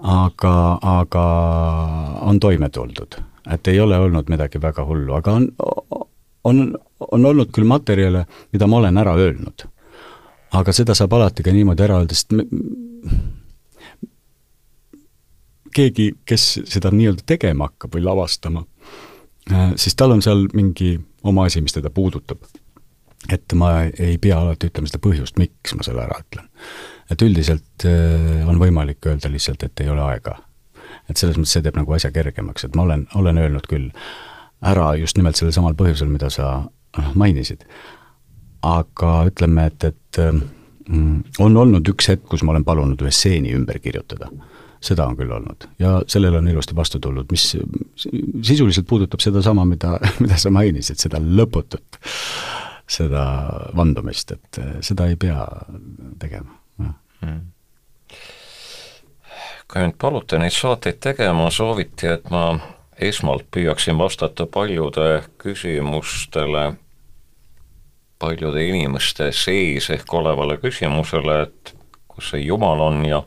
aga, 0.02 0.56
aga 1.00 1.26
on 2.26 2.40
toime 2.40 2.70
tuldud. 2.70 3.20
et 3.52 3.68
ei 3.68 3.80
ole 3.80 3.98
olnud 3.98 4.30
midagi 4.30 4.62
väga 4.62 4.86
hullu, 4.86 5.14
aga 5.14 5.34
on, 5.34 5.52
on, 6.44 6.66
on 7.12 7.26
olnud 7.26 7.52
küll 7.54 7.68
materjale, 7.68 8.26
mida 8.54 8.68
ma 8.68 8.82
olen 8.82 8.98
ära 8.98 9.16
öelnud 9.18 9.68
aga 10.58 10.74
seda 10.76 10.96
saab 10.98 11.14
alati 11.16 11.44
ka 11.46 11.54
niimoodi 11.56 11.86
ära 11.86 12.00
öelda, 12.02 12.18
sest 12.18 12.34
me, 12.36 12.46
keegi, 15.76 16.12
kes 16.28 16.48
seda 16.70 16.92
nii-öelda 16.94 17.26
tegema 17.28 17.70
hakkab 17.70 17.96
või 17.96 18.04
lavastama, 18.06 18.66
äh, 19.52 19.72
siis 19.80 19.96
tal 20.00 20.16
on 20.16 20.24
seal 20.24 20.48
mingi 20.58 20.98
oma 21.28 21.48
asi, 21.48 21.64
mis 21.64 21.78
teda 21.78 21.90
puudutab. 21.94 22.44
et 23.30 23.54
ma 23.54 23.84
ei 23.86 24.18
pea 24.18 24.40
alati 24.42 24.72
ütlema 24.72 24.90
seda 24.90 24.98
põhjust, 24.98 25.36
miks 25.38 25.76
ma 25.78 25.84
selle 25.86 26.02
ära 26.02 26.18
ütlen. 26.24 26.50
et 27.12 27.22
üldiselt 27.22 27.86
äh, 27.86 28.48
on 28.50 28.60
võimalik 28.60 29.06
öelda 29.06 29.30
lihtsalt, 29.30 29.64
et 29.64 29.80
ei 29.80 29.90
ole 29.90 30.02
aega. 30.02 30.40
et 31.10 31.18
selles 31.18 31.38
mõttes 31.38 31.54
see 31.54 31.64
teeb 31.64 31.78
nagu 31.78 31.94
asja 31.94 32.12
kergemaks, 32.12 32.66
et 32.66 32.76
ma 32.76 32.84
olen, 32.84 33.08
olen 33.16 33.38
öelnud 33.38 33.68
küll 33.70 33.92
ära 34.62 34.96
just 34.96 35.18
nimelt 35.18 35.36
sellel 35.36 35.54
samal 35.54 35.74
põhjusel, 35.74 36.10
mida 36.12 36.30
sa 36.30 36.52
noh, 36.98 37.14
mainisid 37.16 37.64
aga 38.62 39.12
ütleme, 39.30 39.68
et, 39.72 39.84
et 39.84 40.22
mm, 40.22 41.38
on 41.44 41.58
olnud 41.64 41.92
üks 41.94 42.12
hetk, 42.12 42.26
kus 42.32 42.44
ma 42.46 42.56
olen 42.56 42.66
palunud 42.68 43.02
ühe 43.02 43.14
stseeni 43.14 43.54
ümber 43.58 43.80
kirjutada. 43.84 44.32
seda 44.82 45.06
on 45.06 45.14
küll 45.14 45.30
olnud. 45.30 45.68
Ja 45.80 46.00
sellele 46.10 46.40
on 46.40 46.48
ilusti 46.50 46.76
vastu 46.76 47.00
tulnud, 47.00 47.28
mis 47.32 47.52
sisuliselt 48.42 48.88
puudutab 48.90 49.22
sedasama, 49.22 49.66
mida, 49.66 50.00
mida 50.24 50.38
sa 50.42 50.50
mainisid, 50.50 50.98
seda 50.98 51.22
lõputut, 51.22 52.00
seda 52.90 53.26
vandumist, 53.78 54.34
et 54.34 54.62
seda 54.82 55.06
ei 55.08 55.20
pea 55.22 55.46
tegema 56.20 56.58
mm 56.82 57.42
kui 59.72 59.82
mind 59.82 59.96
paluti 60.02 60.36
neid 60.40 60.52
saateid 60.52 61.00
tegema, 61.00 61.48
sooviti, 61.54 62.10
et 62.12 62.30
ma 62.34 62.60
esmalt 63.02 63.48
püüaksin 63.56 63.98
vastata 63.98 64.46
paljude 64.52 65.22
küsimustele 65.42 66.74
paljude 68.22 68.64
inimeste 68.68 69.32
sees 69.34 69.90
ehk 69.90 70.14
olevale 70.14 70.58
küsimusele, 70.62 71.42
et 71.48 71.74
kus 72.08 72.32
see 72.34 72.46
Jumal 72.46 72.80
on 72.86 73.06
ja 73.06 73.24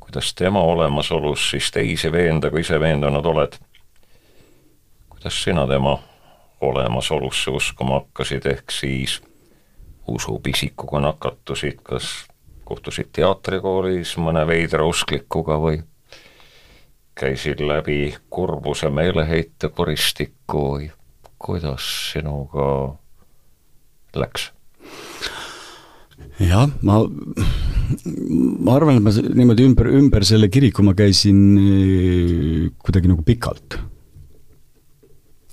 kuidas 0.00 0.34
tema 0.38 0.62
olemasolus 0.62 1.50
siis 1.50 1.70
teisi 1.74 2.12
veenda, 2.12 2.50
kui 2.50 2.62
ise 2.62 2.80
veendunud 2.80 3.26
oled. 3.26 3.58
kuidas 5.10 5.42
sina 5.42 5.66
tema 5.66 5.98
olemasolusse 6.60 7.50
uskuma 7.50 8.00
hakkasid, 8.00 8.46
ehk 8.46 8.70
siis 8.70 9.22
usupisikuga 10.08 11.00
nakatusid, 11.00 11.82
kas 11.82 12.26
kohtusid 12.64 13.10
teatrikoolis 13.12 14.16
mõne 14.16 14.46
veidra 14.46 14.86
usklikuga 14.86 15.58
või 15.58 15.82
käisid 17.18 17.60
läbi 17.60 18.14
kurbuse 18.30 18.90
meeleheite 18.90 19.68
koristiku 19.68 20.66
või 20.76 20.90
kuidas 21.38 21.86
sinuga 22.12 23.01
läks? 24.20 24.50
jah, 26.40 26.66
ma, 26.82 26.98
ma 28.64 28.74
arvan, 28.76 28.98
et 28.98 29.04
ma 29.04 29.12
niimoodi 29.12 29.68
ümber, 29.68 29.88
ümber 30.00 30.26
selle 30.26 30.50
kiriku 30.52 30.84
ma 30.86 30.94
käisin 30.98 31.40
eh, 31.60 32.68
kuidagi 32.82 33.10
nagu 33.10 33.24
pikalt. 33.26 33.78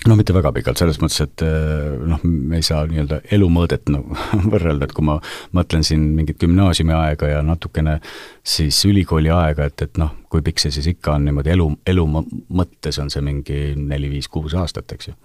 no 0.08 0.16
mitte 0.16 0.34
väga 0.34 0.54
pikalt, 0.56 0.80
selles 0.80 0.98
mõttes, 1.04 1.20
et 1.26 1.44
eh, 1.46 1.98
noh, 2.10 2.24
me 2.24 2.62
ei 2.62 2.66
saa 2.66 2.86
nii-öelda 2.90 3.22
elumõõdet 3.36 3.92
nagu 3.92 4.16
võrrelda, 4.54 4.88
et 4.88 4.96
kui 4.96 5.06
ma 5.06 5.20
mõtlen 5.58 5.84
siin 5.86 6.10
mingit 6.18 6.40
gümnaasiumi 6.42 6.96
aega 6.96 7.34
ja 7.34 7.42
natukene 7.46 8.00
siis 8.44 8.80
ülikooli 8.90 9.34
aega, 9.36 9.68
et, 9.70 9.84
et 9.86 10.00
noh, 10.02 10.16
kui 10.32 10.46
pikk 10.46 10.64
see 10.64 10.74
siis 10.74 10.88
ikka 10.96 11.18
on 11.18 11.28
niimoodi 11.28 11.54
elu, 11.58 11.72
elu 11.94 12.08
mõttes 12.16 13.02
on 13.04 13.12
see 13.14 13.26
mingi 13.26 13.74
neli-viis-kuus 13.76 14.56
aastat, 14.58 14.96
eks 14.96 15.12
ju 15.12 15.20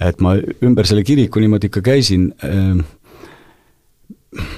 et 0.00 0.20
ma 0.22 0.36
ümber 0.38 0.86
selle 0.86 1.02
kiriku 1.06 1.42
niimoodi 1.42 1.70
ikka 1.70 1.82
käisin, 1.82 2.28
ehm, 2.44 2.82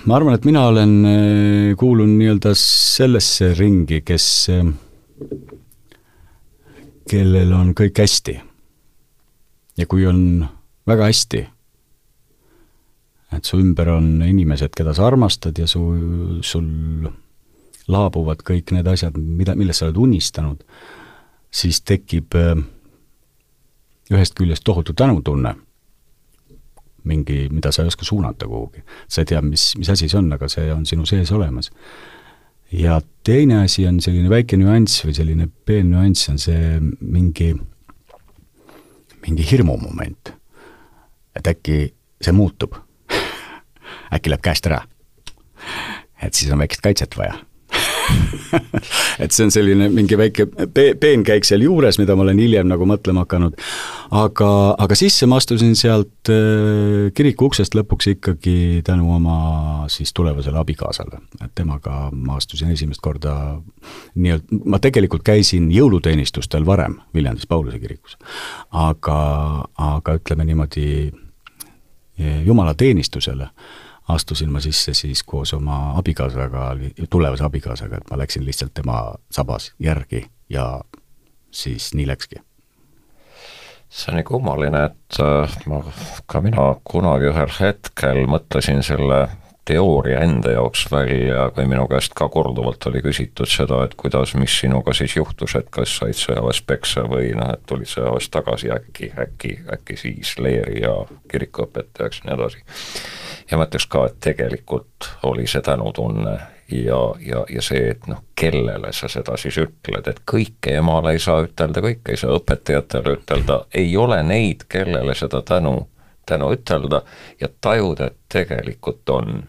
ma 0.04 0.16
arvan, 0.16 0.36
et 0.36 0.44
mina 0.44 0.66
olen, 0.68 0.92
eh, 1.04 1.76
kuulun 1.80 2.16
nii-öelda 2.18 2.52
sellesse 2.58 3.54
ringi, 3.58 4.02
kes, 4.04 4.26
ehm, 4.52 4.74
kellel 7.08 7.52
on 7.52 7.74
kõik 7.74 7.98
hästi. 7.98 8.40
ja 9.78 9.86
kui 9.86 10.04
on 10.04 10.46
väga 10.86 11.06
hästi, 11.08 11.38
et 13.32 13.44
su 13.44 13.56
ümber 13.56 13.88
on 13.88 14.20
inimesed, 14.22 14.74
keda 14.76 14.92
sa 14.92 15.06
armastad 15.06 15.56
ja 15.56 15.66
su, 15.66 15.80
sul 16.42 17.08
laabuvad 17.88 18.42
kõik 18.44 18.74
need 18.76 18.86
asjad, 18.86 19.16
mida, 19.16 19.54
millest 19.56 19.80
sa 19.80 19.86
oled 19.86 19.96
unistanud, 19.96 20.60
siis 21.50 21.80
tekib 21.80 22.36
äh, 22.36 22.58
ühest 24.10 24.34
küljest 24.38 24.64
tohutu 24.66 24.94
tänutunne, 24.96 25.54
mingi, 27.04 27.48
mida 27.50 27.72
sa 27.72 27.82
ei 27.82 27.90
oska 27.90 28.04
suunata 28.04 28.48
kuhugi. 28.48 28.82
sa 29.08 29.22
ei 29.22 29.30
tea, 29.32 29.40
mis, 29.42 29.72
mis 29.78 29.90
asi 29.90 30.08
see 30.08 30.18
on, 30.18 30.32
aga 30.32 30.48
see 30.52 30.72
on 30.72 30.86
sinu 30.86 31.06
sees 31.06 31.32
olemas. 31.32 31.70
ja 32.72 33.00
teine 33.24 33.62
asi 33.64 33.86
on 33.86 34.00
selline 34.00 34.30
väike 34.30 34.58
nüanss 34.60 35.04
või 35.06 35.14
selline 35.16 35.48
peen 35.64 35.90
nüanss, 35.94 36.28
on 36.30 36.38
see 36.38 36.80
mingi, 37.00 37.54
mingi 39.26 39.50
hirmumoment. 39.50 40.34
et 41.36 41.46
äkki 41.54 41.94
see 42.20 42.32
muutub 42.36 42.76
äkki 44.14 44.30
läheb 44.30 44.42
käest 44.44 44.66
ära. 44.66 44.82
et 46.22 46.34
siis 46.34 46.52
on 46.52 46.58
väikest 46.58 46.84
kaitset 46.84 47.16
vaja 47.16 47.38
et 49.22 49.32
see 49.32 49.46
on 49.46 49.52
selline 49.54 49.88
mingi 49.92 50.18
väike 50.18 50.46
pe-, 50.74 50.92
peenkäik 51.00 51.46
sealjuures, 51.46 51.98
mida 52.00 52.16
ma 52.16 52.24
olen 52.24 52.40
hiljem 52.42 52.68
nagu 52.70 52.86
mõtlema 52.88 53.24
hakanud, 53.24 53.56
aga, 54.16 54.50
aga 54.80 54.98
sisse 54.98 55.28
ma 55.30 55.38
astusin 55.40 55.76
sealt 55.78 56.30
äh, 56.32 57.10
kiriku 57.16 57.50
uksest 57.50 57.76
lõpuks 57.78 58.10
ikkagi 58.14 58.56
tänu 58.86 59.12
oma 59.16 59.38
siis 59.92 60.12
tulevasele 60.16 60.60
abikaasale. 60.60 61.22
et 61.44 61.54
temaga 61.54 62.08
ma 62.12 62.38
astusin 62.40 62.72
esimest 62.74 63.02
korda 63.04 63.34
nii-öelda, 64.14 64.60
ma 64.64 64.80
tegelikult 64.82 65.24
käisin 65.26 65.70
jõuluteenistustel 65.74 66.66
varem 66.66 67.00
Viljandis 67.14 67.46
Pauluse 67.46 67.78
kirikus. 67.78 68.18
aga, 68.70 69.20
aga 69.76 70.18
ütleme 70.20 70.44
niimoodi 70.48 71.10
jumalateenistusele 72.44 73.48
astusin 74.14 74.52
ma 74.52 74.60
sisse 74.60 74.94
siis 74.94 75.22
koos 75.22 75.54
oma 75.54 75.96
abikaasaga, 75.98 76.70
tulevase 77.10 77.44
abikaasaga, 77.44 78.00
et 78.00 78.10
ma 78.10 78.18
läksin 78.20 78.44
lihtsalt 78.46 78.74
tema 78.74 79.00
sabas 79.30 79.72
järgi 79.78 80.24
ja 80.50 80.80
siis 81.50 81.94
nii 81.94 82.06
läkski. 82.06 82.42
see 83.90 84.12
on 84.12 84.20
nii 84.20 84.24
kummaline, 84.24 84.84
et 84.84 85.20
äh, 85.20 85.56
ma, 85.66 85.82
ka 86.26 86.40
mina 86.40 86.74
kunagi 86.84 87.26
ühel 87.32 87.50
hetkel 87.60 88.26
mõtlesin 88.30 88.84
selle 88.86 89.24
teooria 89.70 90.20
enda 90.20 90.50
jaoks 90.50 90.86
välja, 90.92 91.48
kui 91.54 91.66
minu 91.68 91.86
käest 91.90 92.14
ka 92.18 92.28
korduvalt 92.32 92.86
oli 92.90 93.02
küsitud 93.04 93.50
seda, 93.50 93.84
et 93.86 93.94
kuidas, 93.98 94.34
mis 94.38 94.54
sinuga 94.62 94.94
siis 94.96 95.14
juhtus, 95.16 95.54
et 95.58 95.68
kas 95.74 95.92
said 96.00 96.18
sõjaväes 96.18 96.62
peksa 96.66 97.04
või 97.10 97.30
noh, 97.38 97.52
et 97.54 97.62
tulid 97.70 97.90
sõjaväest 97.90 98.32
tagasi 98.34 98.72
äkki, 98.74 99.12
äkki, 99.26 99.56
äkki 99.74 99.98
siis 100.00 100.36
leeri 100.38 100.82
ja 100.84 100.94
kirikuõpetajaks 101.30 102.22
ja 102.22 102.30
nii 102.30 102.38
edasi. 102.38 102.64
Ja 103.50 103.58
ma 103.58 103.66
ütleks 103.66 103.86
ka, 103.90 104.06
et 104.06 104.18
tegelikult 104.22 105.10
oli 105.26 105.46
see 105.50 105.62
tänutunne 105.62 106.38
ja, 106.70 107.00
ja, 107.26 107.44
ja 107.48 107.62
see, 107.62 107.90
et 107.90 108.06
noh, 108.06 108.22
kellele 108.38 108.92
sa 108.94 109.08
seda 109.10 109.36
siis 109.40 109.58
ütled, 109.60 110.06
et 110.06 110.22
kõike 110.30 110.76
emale 110.78 111.14
ei 111.16 111.22
saa 111.22 111.42
ütelda, 111.44 111.82
kõike 111.84 112.14
ei 112.14 112.20
saa 112.20 112.36
õpetajatele 112.38 113.16
ütelda, 113.18 113.60
ei 113.74 113.96
ole 113.96 114.22
neid, 114.26 114.66
kellele 114.70 115.14
seda 115.18 115.42
tänu, 115.46 115.74
tänu 116.26 116.52
ütelda 116.54 117.02
ja 117.40 117.48
tajuda, 117.60 118.10
et 118.10 118.20
tegelikult 118.32 119.10
on, 119.10 119.42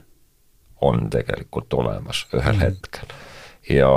on 0.82 1.10
tegelikult 1.14 1.74
olemas 1.74 2.26
ühel 2.34 2.56
mm. 2.56 2.62
hetkel. 2.66 3.16
ja, 3.70 3.92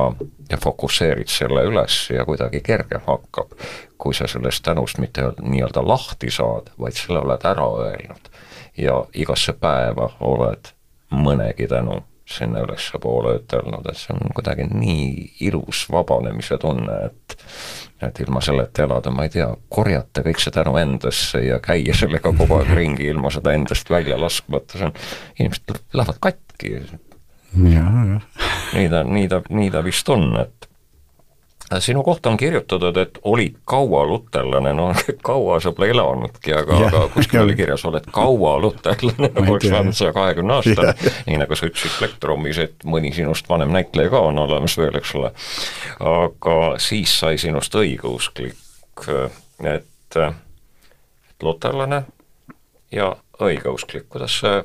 ja 0.51 0.61
fokusseerid 0.61 1.33
selle 1.33 1.65
üles 1.65 2.11
ja 2.13 2.27
kuidagi 2.29 2.61
kergem 2.61 3.07
hakkab, 3.07 3.57
kui 3.99 4.15
sa 4.15 4.29
sellest 4.29 4.65
tänust 4.65 5.01
mitte 5.01 5.31
nii-öelda 5.41 5.87
lahti 5.89 6.31
saad, 6.31 6.75
vaid 6.79 6.99
selle 6.99 7.25
oled 7.25 7.49
ära 7.49 7.71
öelnud 7.87 8.35
ja 8.77 9.05
igasse 9.15 9.53
päeva 9.53 10.11
oled 10.21 10.73
mõnegi 11.15 11.69
tänu 11.71 12.01
sinna 12.25 12.63
ülespoole 12.65 13.37
ütelnud, 13.39 13.85
et 13.89 14.01
see 14.01 14.15
on 14.17 14.33
kuidagi 14.35 14.65
nii 14.71 15.09
ilus 15.49 15.85
vabanemise 15.93 16.59
tunne, 16.59 16.97
et 17.11 17.37
et 18.05 18.21
ilma 18.21 18.41
selleta 18.45 18.85
elada, 18.85 19.13
ma 19.15 19.25
ei 19.25 19.33
tea, 19.33 19.47
korjata 19.73 20.25
kõik 20.27 20.41
see 20.43 20.53
tänu 20.53 20.75
endasse 20.77 21.41
ja 21.41 21.57
käia 21.65 21.95
sellega 21.97 22.35
kogu 22.37 22.59
aeg 22.59 22.73
ringi 22.77 23.07
ilma 23.09 23.31
seda 23.33 23.55
endast 23.57 23.89
välja 23.91 24.19
laskmata, 24.21 24.79
see 24.79 24.89
on, 24.89 24.95
inimesed 25.39 25.81
lähevad 25.95 26.21
katki. 26.21 26.75
nii 28.75 28.89
ta, 28.93 29.05
nii 29.09 29.29
ta, 29.31 29.41
nii 29.49 29.71
ta 29.73 29.85
vist 29.87 30.09
on, 30.13 30.27
et 30.41 30.69
sinu 31.79 32.03
kohta 32.03 32.31
on 32.31 32.37
kirjutatud, 32.37 32.97
et 32.97 33.19
olid 33.23 33.57
kaua 33.65 34.05
luterlane, 34.07 34.73
no 34.73 34.93
kaua 35.29 35.61
sa 35.61 35.73
pole 35.73 35.91
elanudki, 35.91 36.53
aga, 36.55 36.79
aga 36.89 37.03
kuskil 37.15 37.43
oli 37.43 37.57
kirjas, 37.57 37.85
oled 37.89 38.07
kaua 38.13 38.59
luterlane, 38.61 39.31
nagu 39.35 39.53
oleks 39.53 39.71
vähemalt 39.71 39.99
saja 39.99 40.13
kahekümne 40.13 40.59
aastane, 40.59 40.95
nii 41.27 41.41
nagu 41.41 41.57
sa 41.57 41.69
ütlesid 41.71 41.97
Plektrumis, 41.99 42.61
et 42.67 42.85
mõni 42.89 43.15
sinust 43.17 43.49
vanem 43.49 43.73
näitleja 43.75 44.13
ka 44.13 44.21
on 44.29 44.39
olemas 44.45 44.77
veel, 44.79 44.95
eks 45.01 45.15
ole. 45.21 45.33
aga 46.13 46.59
siis 46.83 47.19
sai 47.21 47.41
sinust 47.41 47.75
õigeusklik, 47.81 49.09
et, 49.65 50.21
et 50.21 51.43
luterlane 51.43 52.05
ja 52.93 53.15
õigeusklik, 53.43 54.09
kuidas 54.13 54.41
see 54.45 54.63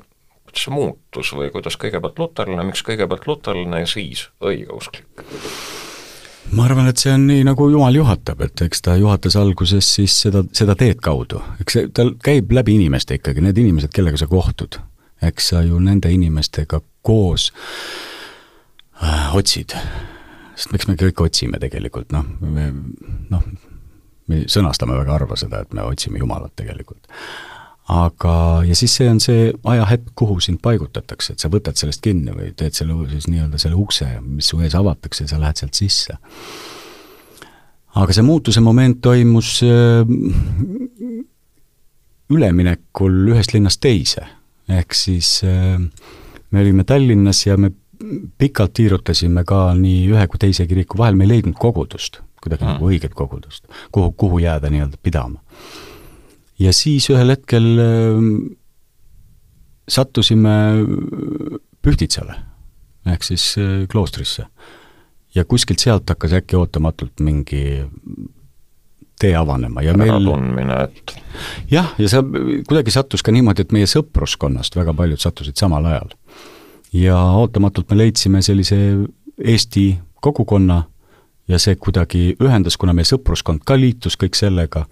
kuidas 0.49 0.65
see 0.65 0.73
muutus 0.73 1.29
või 1.37 1.51
kuidas 1.53 1.77
kõigepealt 1.77 2.17
luterlane, 2.19 2.63
miks 2.65 2.81
kõigepealt 2.85 3.27
luterlane 3.29 3.83
ja 3.83 3.89
siis 3.89 4.29
õigeusklik? 4.41 5.05
Ma 6.51 6.65
arvan, 6.65 6.89
et 6.89 7.01
see 7.01 7.11
on 7.13 7.25
nii, 7.29 7.43
nagu 7.47 7.69
Jumal 7.69 7.95
juhatab, 7.99 8.41
et 8.45 8.63
eks 8.65 8.83
ta 8.85 8.95
juhatas 8.99 9.37
alguses 9.39 9.87
siis 9.95 10.15
seda, 10.25 10.43
seda 10.55 10.75
teed 10.79 11.01
kaudu, 11.03 11.41
eks 11.63 11.77
see, 11.77 11.89
tal 11.95 12.13
käib 12.23 12.53
läbi 12.55 12.77
inimeste 12.79 13.19
ikkagi, 13.19 13.43
need 13.45 13.59
inimesed, 13.61 13.93
kellega 13.95 14.19
sa 14.21 14.29
kohtud. 14.29 14.79
eks 15.21 15.49
sa 15.51 15.61
ju 15.61 15.79
nende 15.83 16.07
inimestega 16.11 16.79
koos 17.03 17.51
äh, 19.03 19.35
otsid. 19.35 19.75
sest 20.55 20.71
miks 20.71 20.87
me 20.87 20.95
kõik 20.95 21.21
otsime 21.25 21.59
tegelikult, 21.59 22.11
noh, 22.15 22.25
me 22.39 22.71
noh, 23.29 23.43
me 24.27 24.43
sõnastame 24.47 24.95
väga 24.95 25.17
harva 25.17 25.35
seda, 25.35 25.61
et 25.61 25.73
me 25.73 25.83
otsime 25.83 26.19
Jumalat 26.19 26.55
tegelikult 26.55 27.07
aga, 27.89 28.33
ja 28.67 28.75
siis 28.77 28.93
see 28.99 29.09
on 29.09 29.19
see 29.23 29.47
ajahetk, 29.71 30.11
kuhu 30.17 30.37
sind 30.43 30.61
paigutatakse, 30.61 31.33
et 31.33 31.41
sa 31.41 31.49
võtad 31.51 31.79
sellest 31.79 32.03
kinni 32.05 32.35
või 32.35 32.51
teed 32.57 32.77
selle 32.77 32.93
siis 33.09 33.25
nii-öelda 33.31 33.61
selle 33.61 33.79
ukse, 33.81 34.07
mis 34.25 34.51
su 34.51 34.59
ees 34.61 34.75
avatakse 34.77 35.25
ja 35.25 35.31
sa 35.31 35.41
lähed 35.41 35.61
sealt 35.61 35.79
sisse. 35.79 36.17
aga 37.99 38.13
see 38.13 38.25
muutuse 38.25 38.61
moment 38.61 39.01
toimus 39.01 39.55
äh, 39.65 40.05
üleminekul 42.29 43.33
ühest 43.33 43.57
linnast 43.57 43.81
teise, 43.81 44.27
ehk 44.69 44.93
siis 44.93 45.39
äh, 45.49 45.81
me 46.51 46.61
olime 46.61 46.85
Tallinnas 46.85 47.45
ja 47.47 47.57
me 47.57 47.73
pikalt 48.37 48.77
tiirutasime 48.77 49.43
ka 49.43 49.73
nii 49.75 50.05
ühe 50.13 50.29
kui 50.29 50.39
teise 50.39 50.69
kiriku 50.69 51.01
vahel, 51.01 51.17
me 51.17 51.25
ei 51.25 51.33
leidnud 51.33 51.57
kogudust, 51.57 52.21
kuidagi 52.37 52.67
mm. 52.67 52.77
nagu 52.77 52.93
õiget 52.93 53.17
kogudust, 53.17 53.65
kuhu, 53.91 54.13
kuhu 54.13 54.45
jääda 54.45 54.69
nii-öelda 54.69 55.01
pidama 55.01 55.41
ja 56.59 56.73
siis 56.75 57.09
ühel 57.09 57.33
hetkel 57.35 57.67
ähm, 57.83 58.29
sattusime 59.89 60.55
Pühtitsale 61.81 62.35
ehk 63.07 63.23
siis 63.23 63.55
äh, 63.57 63.87
kloostrisse. 63.91 64.45
ja 65.35 65.45
kuskilt 65.45 65.79
sealt 65.79 66.09
hakkas 66.09 66.33
äkki 66.33 66.57
ootamatult 66.57 67.19
mingi 67.21 67.85
tee 69.19 69.35
avanema 69.35 69.81
ja 69.83 69.93
meil 69.97 70.13
äratundmine, 70.15 70.77
et 70.83 71.15
jah, 71.71 71.93
ja 71.99 72.09
see 72.09 72.23
kuidagi 72.67 72.91
sattus 72.91 73.23
ka 73.23 73.33
niimoodi, 73.35 73.65
et 73.65 73.75
meie 73.75 73.87
sõpruskonnast 73.89 74.77
väga 74.79 74.95
paljud 74.95 75.21
sattusid 75.21 75.59
samal 75.59 75.85
ajal. 75.85 76.13
ja 76.93 77.17
ootamatult 77.41 77.91
me 77.91 78.03
leidsime 78.03 78.41
sellise 78.41 78.77
Eesti 79.39 79.99
kogukonna 80.19 80.83
ja 81.47 81.59
see 81.59 81.75
kuidagi 81.75 82.35
ühendas, 82.43 82.77
kuna 82.77 82.93
meie 82.93 83.07
sõpruskond 83.07 83.63
ka 83.65 83.77
liitus 83.79 84.17
kõik 84.19 84.35
sellega 84.35 84.85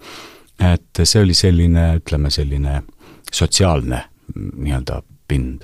et 0.58 1.02
see 1.04 1.22
oli 1.22 1.34
selline, 1.34 1.90
ütleme 2.00 2.30
selline 2.30 2.82
sotsiaalne 3.32 4.02
nii-öelda 4.34 5.02
pind. 5.28 5.62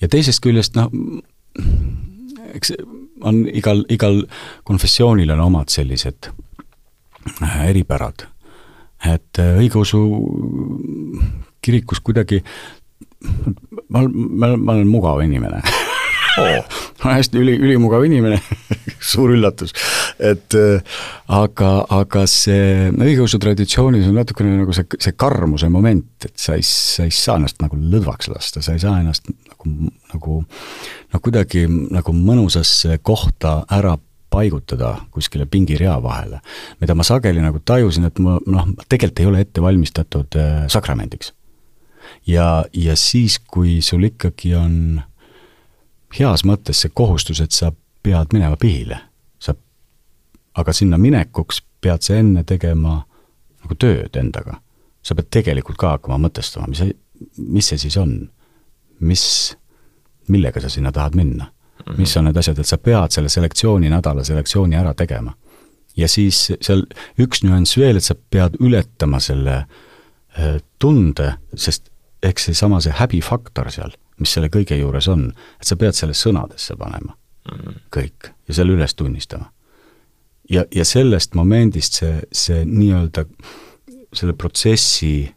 ja 0.00 0.08
teisest 0.08 0.42
küljest 0.42 0.76
noh, 0.76 0.90
eks 2.54 2.74
on 3.22 3.44
igal, 3.48 3.84
igal 3.88 4.22
konfessioonil 4.68 5.30
on 5.34 5.40
omad 5.46 5.72
sellised 5.72 6.30
äh, 7.42 7.58
eripärad. 7.70 8.26
et 9.04 9.38
äh, 9.38 9.56
õigeusu 9.58 10.02
kirikus 11.62 12.00
kuidagi 12.00 12.42
ma, 13.88 14.02
ma, 14.08 14.56
ma 14.56 14.72
olen 14.72 14.88
mugav 14.88 15.22
inimene. 15.24 15.62
ma 16.36 17.08
olen 17.08 17.16
hästi 17.16 17.40
üli, 17.40 17.56
ülimugav 17.60 18.04
inimene 18.06 18.38
suur 19.12 19.34
üllatus. 19.34 19.74
et 20.18 20.54
äh, 20.58 21.00
aga, 21.28 21.72
aga 21.92 22.24
see 22.30 22.90
õigeusu 22.92 23.40
traditsioonis 23.42 24.08
on 24.10 24.16
natukene 24.20 24.54
nagu 24.60 24.76
see, 24.76 24.86
see 25.02 25.16
karmuse 25.18 25.68
moment, 25.72 26.08
et 26.24 26.36
sa 26.40 26.56
ei, 26.58 26.64
sa 26.66 27.06
ei 27.08 27.14
saa 27.14 27.38
ennast 27.40 27.60
nagu 27.62 27.78
lõdvaks 27.78 28.30
lasta, 28.32 28.62
sa 28.64 28.76
ei 28.76 28.82
saa 28.82 29.00
ennast 29.02 29.28
nagu, 29.28 29.90
nagu 30.14 30.38
noh, 30.44 31.20
kuidagi 31.20 31.66
nagu 31.68 32.16
mõnusasse 32.16 32.98
kohta 33.02 33.62
ära 33.72 33.96
paigutada 34.32 34.94
kuskile 35.12 35.44
pingirea 35.50 35.98
vahele, 36.02 36.40
mida 36.80 36.96
ma 36.96 37.04
sageli 37.04 37.42
nagu 37.44 37.60
tajusin, 37.60 38.08
et 38.08 38.18
ma 38.24 38.38
noh, 38.40 38.72
tegelikult 38.88 39.20
ei 39.20 39.28
ole 39.28 39.44
ette 39.44 39.64
valmistatud 39.64 40.40
äh, 40.40 40.52
sakramendiks. 40.72 41.34
ja, 42.26 42.64
ja 42.72 42.96
siis, 42.96 43.38
kui 43.38 43.80
sul 43.82 44.08
ikkagi 44.08 44.54
on 44.56 45.02
heas 46.18 46.44
mõttes 46.44 46.82
see 46.82 46.92
kohustus, 46.94 47.40
et 47.40 47.52
sa 47.52 47.72
pead 48.02 48.34
minema 48.34 48.56
pihile. 48.56 48.98
sa, 49.38 49.54
aga 50.54 50.72
sinna 50.72 50.98
minekuks 50.98 51.62
pead 51.80 52.02
sa 52.02 52.18
enne 52.20 52.44
tegema 52.44 53.02
nagu 53.62 53.74
tööd 53.78 54.16
endaga. 54.16 54.60
sa 55.02 55.14
pead 55.14 55.30
tegelikult 55.30 55.78
ka 55.78 55.96
hakkama 55.96 56.20
mõtestama, 56.28 56.68
mis 56.68 56.78
see, 56.78 56.94
mis 57.38 57.68
see 57.68 57.78
siis 57.78 57.96
on. 57.96 58.30
mis, 59.00 59.56
millega 60.28 60.60
sa 60.60 60.68
sinna 60.68 60.92
tahad 60.92 61.14
minna 61.14 61.44
mm. 61.44 61.92
-hmm. 61.92 61.98
mis 61.98 62.16
on 62.16 62.24
need 62.24 62.36
asjad, 62.36 62.58
et 62.58 62.66
sa 62.66 62.78
pead 62.78 63.10
selle 63.10 63.28
selektsiooni-nädala 63.28 64.24
selektsiooni 64.24 64.76
ära 64.76 64.94
tegema. 64.94 65.32
ja 65.96 66.08
siis 66.08 66.52
seal 66.60 66.86
üks 67.18 67.42
nüanss 67.44 67.76
veel, 67.76 67.96
et 67.96 68.04
sa 68.04 68.14
pead 68.14 68.56
ületama 68.60 69.20
selle 69.20 69.56
äh, 70.38 70.60
tunde, 70.78 71.34
sest 71.54 71.90
eks 72.22 72.44
seesama 72.44 72.80
see 72.80 72.92
häbifaktor 72.92 73.70
seal 73.70 73.90
mis 74.22 74.32
selle 74.36 74.50
kõige 74.52 74.78
juures 74.78 75.08
on, 75.12 75.28
et 75.60 75.68
sa 75.68 75.76
pead 75.80 75.98
selle 75.98 76.14
sõnadesse 76.16 76.76
panema 76.78 77.12
mm 77.12 77.58
-hmm. 77.58 77.82
kõik 77.96 78.32
ja 78.48 78.54
selle 78.54 78.76
üles 78.76 78.94
tunnistama. 78.94 79.50
ja, 80.50 80.64
ja 80.74 80.84
sellest 80.84 81.34
momendist 81.34 82.00
see, 82.00 82.22
see 82.32 82.64
nii-öelda 82.64 83.24
selle 84.12 84.32
protsessi 84.32 85.34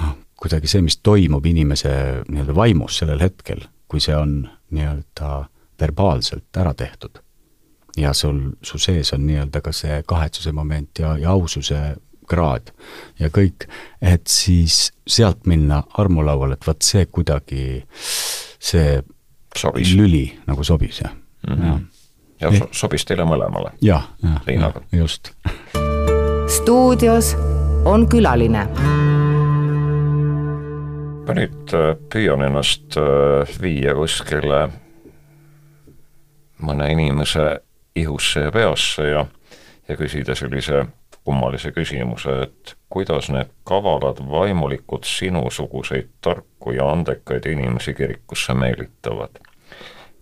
noh, 0.00 0.16
kuidagi 0.36 0.66
see, 0.66 0.82
mis 0.82 0.98
toimub 1.02 1.46
inimese 1.46 1.90
nii-öelda 2.28 2.54
vaimus 2.54 2.98
sellel 2.98 3.20
hetkel, 3.20 3.66
kui 3.88 4.00
see 4.00 4.16
on 4.16 4.48
nii-öelda 4.70 5.48
verbaalselt 5.80 6.56
ära 6.56 6.74
tehtud 6.74 7.20
ja 7.96 8.12
sul, 8.12 8.50
su 8.62 8.78
sees 8.78 9.12
on 9.12 9.26
nii-öelda 9.26 9.60
ka 9.60 9.72
see 9.72 10.02
kahetsuse 10.06 10.52
moment 10.52 10.98
ja, 10.98 11.16
ja 11.18 11.30
aususe 11.30 11.96
kraad 12.30 12.72
ja 13.20 13.30
kõik, 13.34 13.66
et 14.02 14.26
siis 14.30 14.90
sealt 15.06 15.46
minna 15.50 15.82
armulauale, 15.98 16.58
et 16.58 16.66
vot 16.66 16.82
see 16.84 17.06
kuidagi, 17.06 17.82
see 18.58 19.00
sobis. 19.56 19.94
lüli 19.98 20.26
nagu 20.46 20.64
sobis, 20.64 21.02
jah 21.02 21.12
mm. 21.48 21.54
-hmm. 21.54 21.86
ja, 22.40 22.52
ja 22.52 22.68
sobis 22.72 23.04
teile 23.04 23.24
mõlemale? 23.24 23.74
jah, 23.82 24.10
jah, 24.22 24.42
ja, 24.46 24.72
just. 24.92 25.32
stuudios 26.60 27.36
on 27.84 28.08
külaline 28.08 28.66
ma 31.26 31.34
nüüd 31.36 31.74
äh, 31.78 31.96
püüan 32.10 32.42
ennast 32.42 32.96
äh, 32.98 33.58
viia 33.62 33.94
kuskile 33.94 34.68
mõne 36.60 36.88
inimese 36.92 37.60
ihusse 37.94 38.46
ja 38.48 38.52
peasse 38.54 39.06
ja, 39.06 39.26
ja 39.88 39.96
küsida 39.96 40.34
sellise 40.34 40.84
kummalise 41.24 41.72
küsimuse, 41.72 42.42
et 42.42 42.74
kuidas 42.88 43.30
need 43.30 43.50
kavalad 43.64 44.22
vaimulikud 44.30 45.04
sinusuguseid 45.04 46.08
tarku 46.20 46.72
ja 46.72 46.90
andekaid 46.90 47.46
inimesi 47.46 47.94
kirikusse 47.94 48.54
meelitavad. 48.54 49.30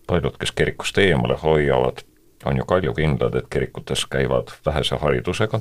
paljud, 0.06 0.36
kes 0.40 0.52
kirikust 0.52 0.98
eemale 0.98 1.36
hoiavad, 1.42 2.00
on 2.44 2.56
ju 2.56 2.64
kaljukindlad, 2.64 3.34
et 3.34 3.46
kirikutes 3.50 4.06
käivad 4.06 4.48
vähese 4.66 4.96
haridusega, 4.96 5.60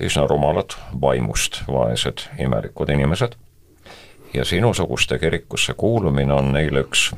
üsna 0.00 0.26
rumalad, 0.26 0.74
vaimust 1.00 1.62
vaesed, 1.68 2.26
imelikud 2.38 2.88
inimesed 2.88 3.36
ja 4.34 4.44
sinusuguste 4.44 5.18
kirikusse 5.18 5.74
kuulumine 5.74 6.32
on 6.32 6.52
neile 6.52 6.80
üks 6.80 7.12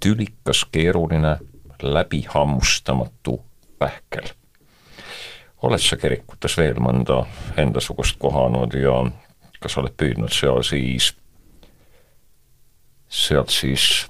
tülikas, 0.00 0.64
keeruline, 0.72 1.36
läbihammustamatu 1.82 3.44
pähkel. 3.78 4.39
Oled 5.62 5.82
sa 5.82 5.96
kirikutes 6.00 6.56
veel 6.58 6.80
mõnda 6.82 7.24
endasugust 7.60 8.18
kohanud 8.20 8.74
ja 8.78 9.04
kas 9.60 9.76
oled 9.80 9.92
püüdnud 10.00 10.32
seal 10.32 10.62
siis, 10.64 11.12
sealt 13.08 13.52
siis 13.52 14.06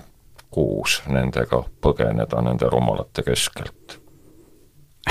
koos 0.51 1.01
nendega 1.11 1.65
põgeneda 1.83 2.43
nende 2.47 2.71
rumalate 2.71 3.23
keskelt? 3.27 3.99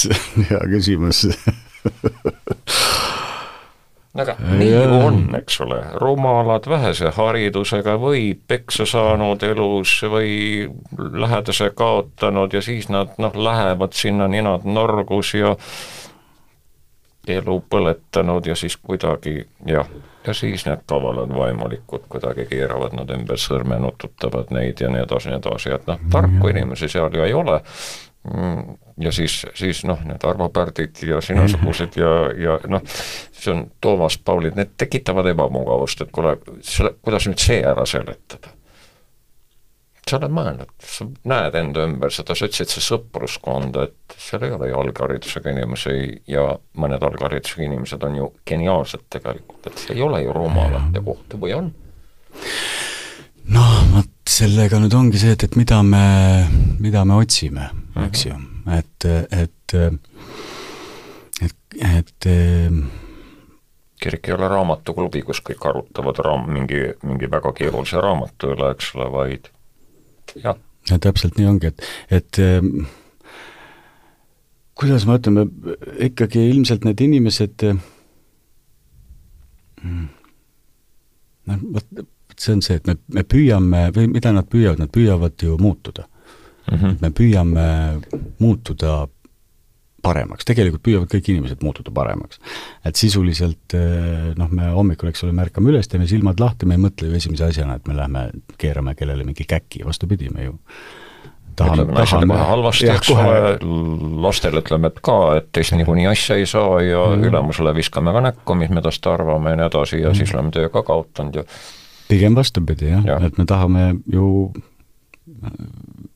See 0.00 0.14
on 0.14 0.46
hea 0.48 0.60
küsimus 0.70 1.26
aga 4.20 4.36
nii 4.40 4.70
ju 4.72 4.98
on, 5.06 5.22
eks 5.38 5.60
ole, 5.64 5.80
rumalad 6.02 6.68
vähese 6.68 7.12
haridusega 7.16 7.96
või 8.00 8.34
peksa 8.48 8.86
saanud 8.88 9.42
elus 9.46 9.96
või 10.10 10.68
lähedase 10.96 11.70
kaotanud 11.76 12.52
ja 12.52 12.62
siis 12.62 12.88
nad 12.88 13.16
noh, 13.18 13.34
lähevad 13.34 13.96
sinna 13.96 14.28
ninad 14.28 14.64
norgus 14.64 15.34
ja 15.34 15.56
elu 17.28 17.56
põletanud 17.70 18.46
ja 18.46 18.56
siis 18.56 18.76
kuidagi 18.76 19.44
jah, 19.66 19.88
ja 20.26 20.34
siis 20.34 20.64
need 20.66 20.84
kavalad 20.88 21.32
vaimulikud 21.36 22.06
kuidagi 22.08 22.46
keeravad 22.50 22.96
nad 22.96 23.10
ümber 23.14 23.38
sõrme, 23.38 23.78
nututavad 23.80 24.52
neid 24.54 24.80
ja 24.80 24.90
nii 24.90 25.04
edasi, 25.04 25.30
nii 25.30 25.40
edasi, 25.40 25.74
et 25.76 25.90
noh, 25.90 26.00
tarku 26.12 26.52
inimesi 26.52 26.88
seal 26.88 27.14
ju 27.14 27.26
ei 27.26 27.34
ole 27.36 27.60
ja 29.00 29.12
siis, 29.12 29.46
siis 29.56 29.80
noh, 29.88 30.00
need 30.04 30.24
Arvo 30.28 30.50
Pärdid 30.52 30.98
ja 31.08 31.22
sinasugused 31.24 31.96
ja, 31.96 32.10
ja 32.36 32.58
noh, 32.68 32.84
see 33.32 33.54
on 33.54 33.62
Toomas 33.80 34.18
Paulid, 34.20 34.58
need 34.58 34.74
tekitavad 34.76 35.30
ebamugavust, 35.32 36.04
et 36.04 36.12
kuule, 36.12 36.36
selle, 36.60 36.92
kuidas 37.00 37.30
nüüd 37.30 37.40
see 37.40 37.62
ära 37.64 37.86
seletada? 37.88 38.52
sa 40.10 40.18
oled 40.18 40.32
mõelnud, 40.34 40.70
sa 40.82 41.04
näed 41.30 41.56
enda 41.60 41.84
ümber 41.86 42.10
seda, 42.10 42.34
sa 42.34 42.48
ütlesid, 42.48 42.72
see 42.72 42.82
sõpruskond, 42.82 43.76
et 43.84 44.16
seal 44.18 44.42
ei 44.46 44.54
ole 44.56 44.70
ju 44.70 44.78
algharidusega 44.80 45.52
inimesi 45.54 45.96
ja 46.30 46.48
mõned 46.82 47.04
algharidusega 47.06 47.66
inimesed 47.68 48.06
on 48.08 48.16
ju 48.18 48.30
geniaalsed 48.48 49.06
tegelikult, 49.12 49.68
et 49.70 49.84
see 49.84 49.94
ei 49.94 50.02
ole 50.02 50.24
ju 50.24 50.34
rumalate 50.34 51.04
koht 51.06 51.36
või 51.38 51.54
on? 51.56 51.70
noh, 53.54 53.76
vot 53.94 54.10
sellega 54.30 54.80
nüüd 54.82 54.94
ongi 54.98 55.20
see, 55.20 55.36
et, 55.36 55.46
et 55.46 55.56
mida 55.58 55.80
me, 55.86 56.04
mida 56.82 57.04
me 57.06 57.20
otsime, 57.20 57.70
eks 58.06 58.26
ju, 58.26 58.38
et, 58.76 59.06
et, 59.36 59.74
et, 61.42 61.76
et 61.90 62.28
kirik 64.00 64.28
ei 64.28 64.34
ole 64.34 64.48
raamatuklubi, 64.48 65.22
kus 65.26 65.42
kõik 65.44 65.64
arutavad 65.70 66.20
raam-, 66.24 66.48
mingi, 66.52 66.82
mingi 67.06 67.30
väga 67.30 67.52
keerulise 67.56 68.00
raamatu 68.02 68.54
üle, 68.54 68.72
eks 68.74 68.94
ole, 68.96 69.08
vaid 69.12 69.50
jah. 70.40 70.56
ja 70.90 70.98
täpselt 70.98 71.38
nii 71.38 71.48
ongi, 71.50 71.72
et, 71.72 71.84
et 72.20 72.40
kuidas 74.80 75.04
me 75.06 75.18
ütleme, 75.20 75.46
ikkagi 76.08 76.46
ilmselt 76.54 76.86
need 76.88 77.02
inimesed 77.04 77.66
mm, 79.82 80.06
noh, 81.50 81.66
vot 81.76 81.86
see 82.40 82.56
on 82.56 82.62
see, 82.64 82.78
et 82.80 82.86
me, 82.88 82.96
me 83.12 83.24
püüame, 83.28 83.90
või 83.96 84.08
mida 84.14 84.32
nad 84.32 84.48
püüavad, 84.48 84.80
nad 84.80 84.92
püüavad 84.94 85.44
ju 85.44 85.58
muutuda 85.60 86.06
mm. 86.70 86.76
-hmm. 86.76 86.96
me 87.00 87.10
püüame 87.10 87.66
muutuda 88.38 89.08
paremaks, 90.02 90.46
tegelikult 90.48 90.82
püüavad 90.86 91.10
kõik 91.12 91.28
inimesed 91.32 91.62
muutuda 91.64 91.92
paremaks. 91.94 92.40
et 92.84 92.96
sisuliselt 92.96 93.74
eh, 93.76 94.32
noh, 94.36 94.48
me 94.48 94.70
hommikul, 94.72 95.10
eks 95.10 95.24
ole, 95.26 95.34
me 95.36 95.44
ärkame 95.44 95.70
üles, 95.72 95.88
teeme 95.88 96.08
silmad 96.08 96.40
lahti, 96.40 96.66
me 96.66 96.78
ei 96.78 96.84
mõtle 96.86 97.10
ju 97.10 97.20
esimese 97.20 97.50
asjana, 97.50 97.76
et 97.76 97.88
me 97.88 97.96
lähme 97.98 98.30
keerame 98.58 98.94
kellele 98.94 99.24
mingi 99.24 99.44
käki, 99.44 99.84
vastupidi, 99.84 100.30
me 100.32 100.48
ju 100.48 100.56
tahame, 101.60 101.84
kohe 102.30 102.46
halvasti, 102.48 102.88
eks 102.94 103.10
ole, 103.12 103.34
lastele 104.24 104.62
ütleme, 104.64 104.90
et 104.92 105.02
ka, 105.04 105.18
et 105.40 105.50
teist 105.56 105.74
niikuinii 105.76 106.08
asja 106.10 106.38
ei 106.40 106.48
saa 106.48 106.80
ja 106.84 107.04
mm. 107.10 107.28
ülemusele 107.28 107.74
viskame 107.76 108.14
ka 108.16 108.24
näkku, 108.30 108.56
mis 108.58 108.72
me 108.72 108.82
tast 108.84 109.06
arvame 109.10 109.54
ja 109.54 109.60
nii 109.60 109.68
edasi 109.68 110.00
ja 110.00 110.12
mm. 110.12 110.20
siis 110.20 110.34
oleme 110.36 110.54
töö 110.54 110.72
ka 110.72 110.84
kaotanud 110.86 111.42
ja 111.42 111.46
pigem 112.08 112.38
vastupidi 112.38 112.90
jah 112.90 113.06
ja., 113.06 113.20
et 113.26 113.38
me 113.38 113.46
tahame 113.48 113.90
ju, 114.10 114.52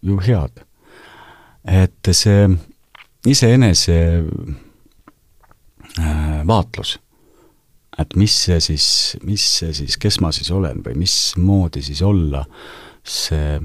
ju 0.04 0.20
head. 0.20 0.64
et 1.64 2.12
see 2.12 2.48
iseenese 3.24 3.96
äh, 5.98 6.42
vaatlus, 6.46 6.98
et 7.98 8.16
mis 8.20 8.34
see 8.46 8.60
siis, 8.60 8.86
mis 9.24 9.44
see 9.60 9.72
siis, 9.72 9.96
kes 10.00 10.20
ma 10.20 10.32
siis 10.34 10.50
olen 10.52 10.82
või 10.84 10.98
mismoodi 11.04 11.82
siis 11.84 12.02
olla 12.04 12.44
see 13.04 13.60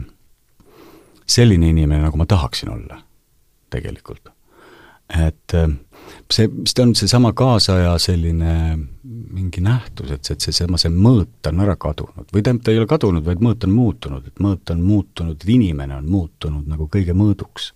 selline 1.29 1.69
inimene, 1.69 2.01
nagu 2.07 2.17
ma 2.17 2.25
tahaksin 2.29 2.71
olla 2.73 3.01
tegelikult. 3.69 4.31
et 5.09 5.53
äh, 5.57 5.69
see 6.33 6.49
vist 6.51 6.79
on 6.79 6.91
seesama 6.95 7.31
kaasaja 7.33 7.95
selline 8.01 8.55
mingi 9.03 9.61
nähtus, 9.65 10.11
et 10.13 10.25
see, 10.25 10.37
et 10.37 10.45
seesama, 10.45 10.77
see 10.81 10.91
mõõt 10.93 11.49
on 11.49 11.63
ära 11.63 11.75
kadunud 11.79 12.29
või 12.33 12.43
tähendab, 12.43 12.65
ta 12.65 12.73
ei 12.73 12.81
ole 12.81 12.89
kadunud, 12.89 13.25
vaid 13.25 13.41
mõõt 13.45 13.65
on 13.65 13.73
muutunud, 13.73 14.27
et 14.29 14.43
mõõt 14.43 14.73
on 14.73 14.83
muutunud, 14.85 15.37
et 15.37 15.53
inimene 15.53 15.97
on 15.97 16.09
muutunud 16.09 16.69
nagu 16.69 16.89
kõige 16.91 17.15
mõõduks. 17.17 17.71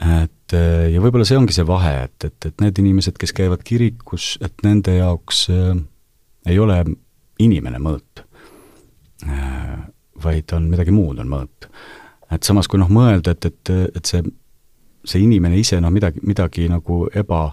et 0.00 0.56
ja 0.90 1.02
võib-olla 1.02 1.26
see 1.28 1.38
ongi 1.38 1.54
see 1.54 1.66
vahe, 1.66 1.94
et, 2.08 2.24
et, 2.24 2.50
et 2.50 2.64
need 2.64 2.82
inimesed, 2.82 3.18
kes 3.20 3.34
käivad 3.36 3.62
kirikus, 3.66 4.32
et 4.40 4.66
nende 4.66 4.96
jaoks 4.96 5.46
äh, 5.54 5.74
ei 6.50 6.58
ole 6.58 6.82
inimene 7.38 7.78
mõõt 7.78 8.24
äh,, 9.28 9.78
vaid 10.22 10.52
on 10.56 10.66
midagi 10.72 10.92
muud, 10.92 11.20
on 11.22 11.30
mõõt. 11.30 11.70
et 12.30 12.42
samas, 12.42 12.68
kui 12.68 12.80
noh, 12.80 12.90
mõelda, 12.90 13.36
et, 13.36 13.46
et, 13.46 13.70
et 13.96 14.06
see 14.06 14.24
see 15.04 15.24
inimene 15.24 15.58
ise 15.58 15.80
noh, 15.80 15.92
midagi, 15.92 16.20
midagi 16.26 16.68
nagu 16.68 17.04
eba, 17.14 17.46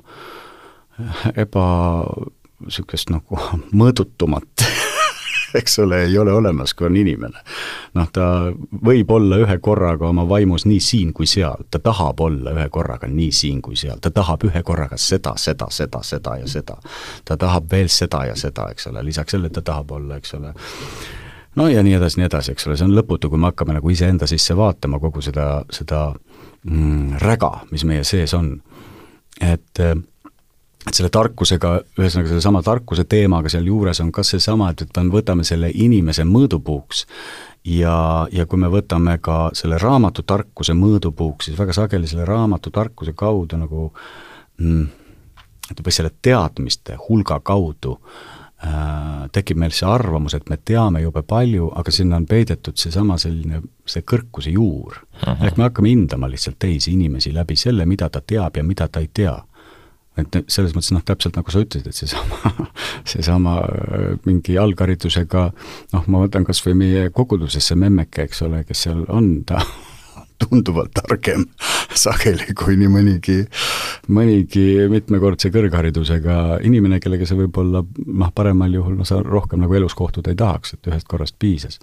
eba 1.35 1.67
niisugust 2.63 3.13
nagu 3.13 3.39
mõõdutumat 3.79 4.67
eks 5.53 5.79
ole, 5.79 6.03
ei 6.03 6.17
ole 6.17 6.33
olemas, 6.33 6.73
kui 6.73 6.87
on 6.87 6.97
inimene. 6.97 7.39
noh, 7.93 8.07
ta 8.13 8.51
võib 8.85 9.11
olla 9.11 9.39
ühe 9.41 9.57
korraga 9.63 10.09
oma 10.09 10.27
vaimus 10.29 10.65
nii 10.65 10.79
siin 10.83 11.13
kui 11.13 11.27
seal, 11.27 11.63
ta 11.71 11.79
tahab 11.79 12.19
olla 12.21 12.53
ühe 12.55 12.67
korraga 12.69 13.07
nii 13.07 13.31
siin 13.31 13.61
kui 13.61 13.75
seal, 13.75 13.99
ta 14.01 14.11
tahab 14.11 14.43
ühe 14.49 14.63
korraga 14.63 14.97
seda, 14.97 15.33
seda, 15.37 15.69
seda, 15.69 16.03
seda 16.03 16.37
ja 16.41 16.47
seda. 16.47 16.77
ta 17.25 17.37
tahab 17.37 17.71
veel 17.71 17.89
seda 17.89 18.25
ja 18.25 18.35
seda, 18.35 18.69
eks 18.71 18.87
ole, 18.91 19.03
lisaks 19.03 19.35
sellele 19.35 19.53
ta 19.53 19.61
tahab 19.61 19.91
olla, 19.91 20.17
eks 20.17 20.33
ole, 20.33 20.53
no 21.55 21.67
ja 21.67 21.83
nii 21.83 21.97
edasi, 21.99 22.21
nii 22.21 22.29
edasi, 22.29 22.51
eks 22.51 22.67
ole, 22.67 22.77
see 22.77 22.87
on 22.87 22.95
lõputu, 22.97 23.29
kui 23.29 23.39
me 23.39 23.51
hakkame 23.51 23.77
nagu 23.77 23.89
iseenda 23.89 24.27
sisse 24.27 24.57
vaatama 24.57 24.99
kogu 24.99 25.23
seda, 25.25 25.63
seda 25.71 26.11
mm, 26.69 27.17
räga, 27.23 27.51
mis 27.71 27.85
meie 27.87 28.03
sees 28.03 28.33
on. 28.37 28.61
et, 29.41 29.79
et 29.79 30.93
selle 30.93 31.09
tarkusega, 31.13 31.73
ühesõnaga 31.99 32.31
sellesama 32.31 32.61
tarkuse 32.63 33.03
teemaga 33.09 33.49
sealjuures 33.51 33.99
on 34.01 34.11
ka 34.11 34.23
seesama, 34.23 34.71
et, 34.71 34.85
et 34.85 35.01
võtame 35.11 35.43
selle 35.47 35.69
inimese 35.73 36.23
mõõdupuuks 36.25 37.05
ja, 37.65 38.27
ja 38.31 38.45
kui 38.45 38.59
me 38.59 38.71
võtame 38.71 39.17
ka 39.21 39.49
selle 39.57 39.77
raamatu 39.81 40.23
tarkuse 40.23 40.73
mõõdupuuks, 40.73 41.49
siis 41.49 41.59
väga 41.59 41.75
sageli 41.75 42.07
selle 42.07 42.25
raamatu 42.25 42.71
tarkuse 42.71 43.13
kaudu 43.13 43.59
nagu 43.59 43.91
mm, 44.57 44.87
või 45.83 45.93
selle 45.93 46.13
teadmiste 46.23 46.95
hulga 47.09 47.41
kaudu 47.43 47.97
äh, 47.97 48.01
Äh, 48.01 48.36
tekib 49.31 49.59
meil 49.61 49.73
see 49.75 49.85
arvamus, 49.85 50.33
et 50.33 50.47
me 50.49 50.57
teame 50.65 51.03
jube 51.03 51.21
palju, 51.27 51.69
aga 51.77 51.91
sinna 51.93 52.17
on 52.17 52.25
peidetud 52.25 52.77
seesama 52.79 53.17
selline, 53.21 53.61
see 53.85 54.01
kõrkuse 54.01 54.53
juur. 54.53 55.03
ehk 55.21 55.57
me 55.57 55.67
hakkame 55.67 55.91
hindama 55.91 56.29
lihtsalt 56.31 56.57
teisi 56.59 56.95
inimesi 56.95 57.33
läbi 57.35 57.55
selle, 57.55 57.85
mida 57.85 58.09
ta 58.09 58.21
teab 58.21 58.57
ja 58.57 58.63
mida 58.63 58.87
ta 58.87 58.99
ei 58.99 59.09
tea. 59.13 59.35
et 60.17 60.33
selles 60.49 60.73
mõttes 60.73 60.89
noh, 60.95 61.03
täpselt 61.05 61.35
nagu 61.37 61.51
sa 61.53 61.61
ütlesid, 61.61 61.87
et 61.87 61.95
seesama, 61.95 62.51
seesama 63.11 63.57
äh, 63.61 64.05
mingi 64.25 64.57
algharidusega 64.57 65.43
noh, 65.93 66.07
ma 66.07 66.23
võtan 66.23 66.45
kas 66.47 66.63
või 66.65 66.73
meie 66.79 67.09
kogudusesse 67.13 67.77
memmeke, 67.77 68.25
eks 68.25 68.41
ole, 68.41 68.63
kes 68.65 68.87
seal 68.87 69.05
on, 69.07 69.43
ta 69.45 69.61
tunduvalt 70.41 70.93
targem 70.97 71.45
sageli 71.97 72.53
kui 72.57 72.77
nii 72.79 72.89
mõnigi, 72.91 73.37
mõnigi 74.13 74.65
mitmekordse 74.91 75.51
kõrgharidusega 75.53 76.59
inimene, 76.67 77.01
kellega 77.03 77.27
sa 77.27 77.37
võib-olla 77.39 77.83
noh, 77.83 78.33
paremal 78.35 78.73
juhul 78.73 78.97
no 78.99 79.07
sa 79.07 79.21
rohkem 79.23 79.63
nagu 79.63 79.77
elus 79.79 79.97
kohtuda 79.97 80.33
ei 80.33 80.39
tahaks, 80.39 80.75
et 80.77 80.91
ühest 80.91 81.09
korrast 81.09 81.37
piisas. 81.39 81.79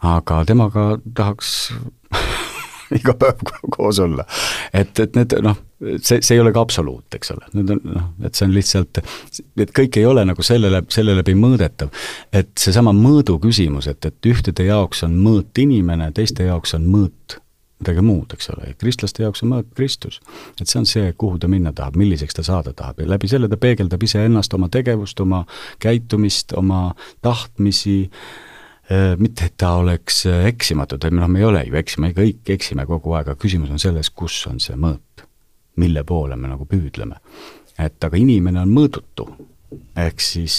aga 0.00 0.44
temaga 0.48 0.92
tahaks 1.14 1.72
iga 2.98 3.14
päev 3.18 3.42
koos 3.70 3.98
olla. 4.02 4.24
et, 4.72 4.98
et 4.98 5.18
need 5.18 5.34
noh, 5.44 5.58
see, 6.02 6.20
see 6.20 6.36
ei 6.36 6.40
ole 6.42 6.52
ka 6.54 6.62
absoluut, 6.64 7.06
eks 7.16 7.34
ole, 7.34 7.50
need 7.58 7.74
on 7.76 7.84
noh, 7.96 8.08
et 8.26 8.38
see 8.38 8.48
on 8.48 8.54
lihtsalt, 8.54 9.02
et 9.64 9.74
kõik 9.76 10.00
ei 10.00 10.08
ole 10.08 10.24
nagu 10.28 10.44
sellele, 10.46 10.82
selle 10.92 11.14
läbi 11.18 11.36
mõõdetav. 11.38 11.92
et 12.32 12.50
seesama 12.58 12.94
mõõdu 12.96 13.38
küsimus, 13.42 13.90
et, 13.90 14.04
et 14.06 14.32
ühtede 14.32 14.66
jaoks 14.70 15.04
on 15.06 15.16
mõõt 15.22 15.62
inimene, 15.62 16.10
teiste 16.16 16.48
jaoks 16.48 16.76
on 16.78 16.90
mõõt 16.90 17.40
midagi 17.80 18.02
muud, 18.04 18.34
eks 18.36 18.50
ole, 18.52 18.74
kristlaste 18.76 19.24
jaoks 19.24 19.40
on 19.46 19.54
mõõt 19.54 19.70
Kristus. 19.76 20.20
et 20.60 20.66
see 20.68 20.82
on 20.82 20.86
see, 20.88 21.14
kuhu 21.16 21.38
ta 21.40 21.48
minna 21.48 21.72
tahab, 21.72 21.96
milliseks 21.96 22.36
ta 22.36 22.44
saada 22.44 22.74
tahab 22.76 23.00
ja 23.00 23.08
läbi 23.08 23.30
selle 23.30 23.48
ta 23.48 23.56
peegeldab 23.56 24.02
iseennast, 24.04 24.54
oma 24.54 24.68
tegevust, 24.68 25.20
oma 25.20 25.46
käitumist, 25.80 26.52
oma 26.58 26.90
tahtmisi 27.24 27.98
äh,, 28.10 28.49
mitte, 29.18 29.46
et 29.46 29.56
ta 29.60 29.74
oleks 29.78 30.24
äh, 30.26 30.46
eksimatu, 30.50 30.98
et 30.98 31.14
noh, 31.14 31.28
me 31.30 31.38
ei 31.38 31.46
ole 31.46 31.64
ju 31.68 31.78
eksima, 31.78 32.10
kõik 32.16 32.50
eksime 32.56 32.86
kogu 32.88 33.14
aeg, 33.14 33.30
aga 33.30 33.38
küsimus 33.38 33.70
on 33.70 33.78
selles, 33.82 34.10
kus 34.10 34.40
on 34.50 34.58
see 34.62 34.76
mõõt, 34.80 35.24
mille 35.80 36.02
poole 36.04 36.36
me 36.36 36.50
nagu 36.50 36.66
püüdleme. 36.66 37.20
et 37.78 38.04
aga 38.04 38.16
inimene 38.16 38.60
on 38.60 38.72
mõõdutu, 38.74 39.28
ehk 39.96 40.20
siis 40.20 40.56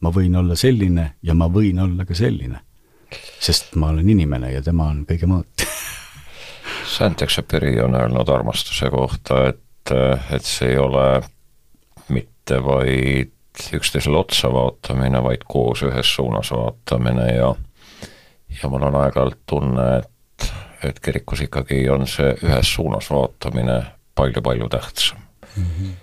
ma 0.00 0.12
võin 0.14 0.36
olla 0.38 0.56
selline 0.56 1.16
ja 1.22 1.34
ma 1.34 1.48
võin 1.52 1.80
olla 1.82 2.06
ka 2.06 2.14
selline. 2.14 2.60
sest 3.40 3.74
ma 3.76 3.90
olen 3.90 4.08
inimene 4.10 4.52
ja 4.52 4.62
tema 4.62 4.88
on 4.90 5.04
kõige 5.06 5.26
mõõt 5.26 5.66
Saint-Exupéry 6.96 7.80
on 7.82 7.94
öelnud 7.94 8.28
armastuse 8.28 8.90
kohta, 8.90 9.46
et, 9.48 9.92
et 10.30 10.44
see 10.44 10.72
ei 10.74 10.78
ole 10.78 11.22
mitte 12.08 12.60
vaid 12.62 13.35
üksteisele 13.74 14.18
otsa 14.18 14.52
vaatamine, 14.52 15.22
vaid 15.22 15.46
koos 15.48 15.82
ühes 15.86 16.14
suunas 16.14 16.50
vaatamine 16.52 17.26
ja 17.34 17.54
ja 18.62 18.68
mul 18.72 18.86
on 18.88 18.96
aeg-ajalt 18.96 19.38
tunne, 19.46 19.86
et, 19.98 20.50
et 20.84 21.00
kirikus 21.00 21.42
ikkagi 21.46 21.82
on 21.90 22.06
see 22.10 22.32
ühes 22.42 22.74
suunas 22.74 23.10
vaatamine 23.10 23.80
palju-palju 24.14 24.68
tähtsam 24.68 25.18
mm. 25.56 25.64
-hmm. 25.64 25.96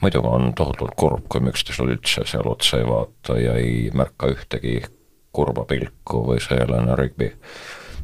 muidugi 0.00 0.26
on 0.28 0.54
tohutult 0.54 0.94
kurb, 0.96 1.24
kui 1.28 1.40
me 1.40 1.50
üksteisele 1.50 1.96
üldse 1.96 2.26
seal 2.26 2.48
otsa 2.48 2.78
ei 2.78 2.86
vaata 2.86 3.38
ja 3.38 3.54
ei 3.54 3.90
märka 3.94 4.32
ühtegi 4.34 4.80
kurba 5.32 5.64
pilku 5.64 6.24
või 6.26 6.40
see 6.42 6.58
Helena 6.58 6.96
Rigby 6.96 7.30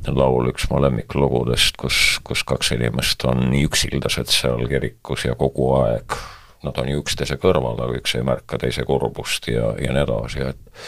laul 0.07 0.53
üks 0.53 0.69
mu 0.71 0.79
lemmiklugudest, 0.83 1.77
kus, 1.81 2.21
kus 2.25 2.45
kaks 2.47 2.71
inimest 2.77 3.25
on 3.27 3.49
nii 3.51 3.65
üksildased 3.67 4.31
seal 4.31 4.67
kirikus 4.71 5.25
ja 5.27 5.35
kogu 5.35 5.73
aeg 5.81 6.19
nad 6.67 6.79
on 6.83 6.91
ju 6.91 7.03
üksteise 7.03 7.39
kõrval, 7.41 7.79
aga 7.81 8.01
üks 8.01 8.17
ei 8.19 8.25
märka 8.27 8.59
teise 8.61 8.85
kurbust 8.89 9.49
ja, 9.51 9.73
ja 9.81 9.95
nii 9.95 10.07
edasi, 10.07 10.49
et 10.53 10.83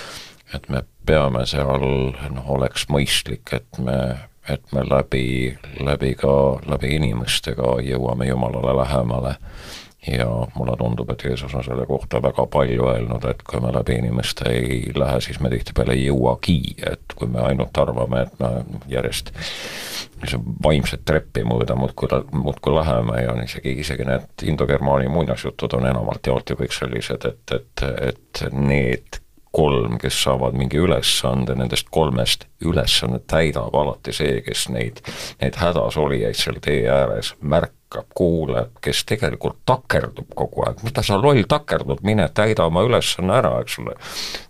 et 0.55 0.69
me 0.73 0.83
peame 1.07 1.45
seal, 1.47 1.83
noh, 2.33 2.47
oleks 2.55 2.87
mõistlik, 2.93 3.53
et 3.53 3.81
me, 3.85 3.99
et 4.49 4.73
me 4.73 4.85
läbi, 4.89 5.53
läbi 5.85 6.15
ka, 6.17 6.33
läbi 6.69 6.95
inimestega 6.97 7.77
jõuame 7.85 8.31
Jumalale 8.31 8.73
lähemale 8.79 9.35
ja 10.13 10.29
mulle 10.55 10.77
tundub, 10.77 11.11
et 11.11 11.25
Jeesus 11.25 11.55
on 11.55 11.65
selle 11.65 11.87
kohta 11.87 12.23
väga 12.23 12.47
palju 12.47 12.89
öelnud, 12.89 13.25
et 13.31 13.43
kui 13.43 13.61
me 13.61 13.73
läbi 13.75 13.99
inimeste 13.99 14.51
ei 14.53 14.93
lähe, 14.97 15.21
siis 15.21 15.41
me 15.41 15.51
tihtipeale 15.53 15.97
ei 15.97 16.09
jõuagi, 16.09 16.59
et 16.93 17.15
kui 17.17 17.29
me 17.29 17.43
ainult 17.45 17.79
arvame, 17.79 18.25
et 18.27 18.41
me 18.41 18.51
järjest 18.89 19.33
vaimset 20.65 21.05
treppi 21.07 21.45
mööda 21.47 21.77
muudkui, 21.79 22.09
muudkui 22.33 22.75
läheme 22.75 23.23
ja 23.23 23.33
on 23.33 23.45
isegi, 23.45 23.77
isegi 23.85 24.07
need 24.09 24.49
indogermaani 24.51 25.09
muinasjutud 25.13 25.79
on 25.79 25.87
enamalt 25.87 26.27
jaolt 26.27 26.51
ju 26.51 26.59
kõik 26.59 26.75
sellised, 26.75 27.29
et, 27.29 27.55
et, 27.55 27.87
et 28.11 28.45
need 28.53 29.23
kolm, 29.53 29.97
kes 29.99 30.19
saavad 30.23 30.57
mingi 30.59 30.79
ülesande, 30.79 31.55
nendest 31.59 31.89
kolmest 31.95 32.47
ülesannet 32.65 33.27
täidab 33.31 33.75
alati 33.75 34.13
see, 34.15 34.43
kes 34.47 34.69
neid, 34.75 35.01
neid 35.41 35.59
hädas 35.59 35.97
olijaid 35.99 36.39
seal 36.39 36.61
tee 36.65 36.85
ääres 36.93 37.35
märkab 37.41 37.78
hakkab, 37.89 38.07
kuuleb, 38.15 38.71
kes 38.81 39.05
tegelikult 39.05 39.57
takerdub 39.67 40.29
kogu 40.35 40.65
aeg, 40.67 40.83
mida 40.85 41.03
sa 41.03 41.17
loll 41.17 41.45
takerdud, 41.49 42.03
mine 42.03 42.29
täida 42.35 42.67
oma 42.69 42.83
ülesanne 42.85 43.33
ära, 43.41 43.61
eks 43.63 43.79
ole. 43.79 43.97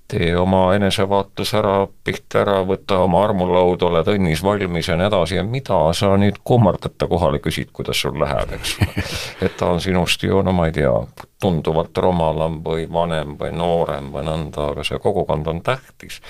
tee 0.08 0.32
oma 0.40 0.74
enesevaatus 0.74 1.50
ära, 1.54 1.86
pihta 2.04 2.40
ära, 2.40 2.62
võta 2.64 3.02
oma 3.04 3.20
armulaud, 3.26 3.82
oled 3.84 4.06
õnnis 4.08 4.40
valmis 4.42 4.88
ja 4.88 4.96
nii 4.96 5.06
edasi 5.06 5.36
ja 5.36 5.42
mida 5.44 5.76
sa 5.92 6.14
nüüd 6.16 6.38
kummardad 6.44 6.94
ta 6.96 7.06
kohale, 7.06 7.38
küsid, 7.44 7.68
kuidas 7.76 8.00
sul 8.00 8.16
läheb, 8.18 8.54
eks 8.56 8.76
ole. 8.80 9.04
et 9.46 9.56
ta 9.56 9.68
on 9.74 9.82
sinust 9.84 10.22
ju, 10.24 10.40
no 10.42 10.54
ma 10.56 10.70
ei 10.70 10.72
tea, 10.72 10.94
tunduvalt 11.40 11.98
rumalam 11.98 12.62
või 12.64 12.88
vanem 12.92 13.36
või 13.38 13.52
noorem 13.52 14.08
või 14.14 14.24
nõnda, 14.26 14.70
aga 14.72 14.84
see 14.84 14.98
kogukond 14.98 15.46
on 15.46 15.60
tähtis. 15.62 16.22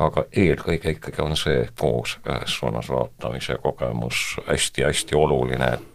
aga 0.00 0.24
eelkõige 0.32 0.96
ikkagi 0.96 1.22
on 1.22 1.36
see 1.36 1.68
koos 1.78 2.18
ühes 2.26 2.58
suunas 2.58 2.88
vaatamise 2.88 3.58
kogemus 3.62 4.40
hästi-hästi 4.48 5.16
oluline, 5.16 5.74
et 5.74 5.89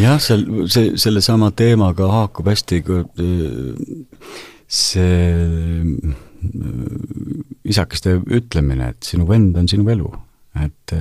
jah, 0.00 0.20
seal, 0.22 0.44
see, 0.72 0.94
sellesama 1.00 1.50
teemaga 1.56 2.08
haakub 2.10 2.48
hästi 2.52 2.82
see 4.74 6.14
isakeste 7.64 8.18
ütlemine, 8.36 8.92
et 8.92 9.06
sinu 9.06 9.26
vend 9.28 9.56
on 9.60 9.68
sinu 9.70 9.88
elu. 9.92 10.12
et 10.54 10.92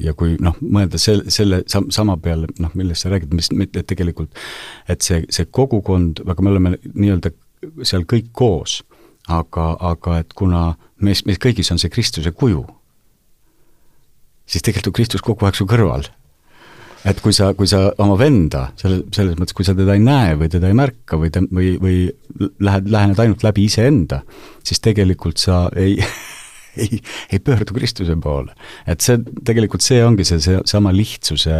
ja 0.00 0.14
kui 0.16 0.38
noh, 0.40 0.54
mõelda 0.62 0.96
sel-, 0.96 1.26
selle 1.28 1.58
sam-, 1.68 1.90
sama 1.92 2.16
peale, 2.16 2.48
noh, 2.58 2.72
millest 2.74 3.04
sa 3.04 3.10
räägid, 3.12 3.34
mis, 3.36 3.50
et 3.52 3.86
tegelikult 3.86 4.32
et 4.88 5.04
see, 5.04 5.26
see 5.28 5.44
kogukond, 5.52 6.22
aga 6.24 6.42
me 6.42 6.52
oleme 6.54 6.72
nii-öelda 6.86 7.34
seal 7.84 8.06
kõik 8.08 8.30
koos, 8.32 8.78
aga, 9.28 9.74
aga 9.84 10.20
et 10.22 10.32
kuna 10.32 10.62
meis, 11.04 11.26
meis 11.28 11.40
kõigis 11.42 11.68
on 11.74 11.82
see 11.82 11.92
Kristuse 11.92 12.32
kuju, 12.32 12.64
siis 14.48 14.64
tegelikult 14.64 14.96
Kristus 14.96 15.24
kogu 15.26 15.44
aeg 15.44 15.60
su 15.60 15.68
kõrval 15.68 16.08
et 17.08 17.20
kui 17.24 17.32
sa, 17.36 17.52
kui 17.56 17.68
sa 17.70 17.86
oma 18.02 18.16
venda, 18.20 18.66
selle, 18.80 19.04
selles 19.14 19.38
mõttes, 19.40 19.56
kui 19.56 19.66
sa 19.66 19.74
teda 19.76 19.96
ei 19.96 20.02
näe 20.04 20.34
või 20.40 20.50
teda 20.52 20.68
ei 20.70 20.76
märka 20.76 21.20
või 21.20 21.32
ta, 21.32 21.42
või, 21.48 21.72
või 21.80 21.96
lähed, 22.60 22.90
lähened 22.92 23.22
ainult 23.22 23.44
läbi 23.46 23.66
iseenda, 23.70 24.22
siis 24.66 24.82
tegelikult 24.84 25.40
sa 25.40 25.64
ei 25.78 25.96
ei, 26.76 27.00
ei 27.32 27.40
pöördu 27.40 27.74
Kristuse 27.74 28.16
poole. 28.22 28.54
et 28.86 29.00
see, 29.00 29.18
tegelikult 29.46 29.84
see 29.84 30.02
ongi 30.04 30.26
see, 30.28 30.40
see 30.42 30.60
sama 30.70 30.92
lihtsuse 30.94 31.56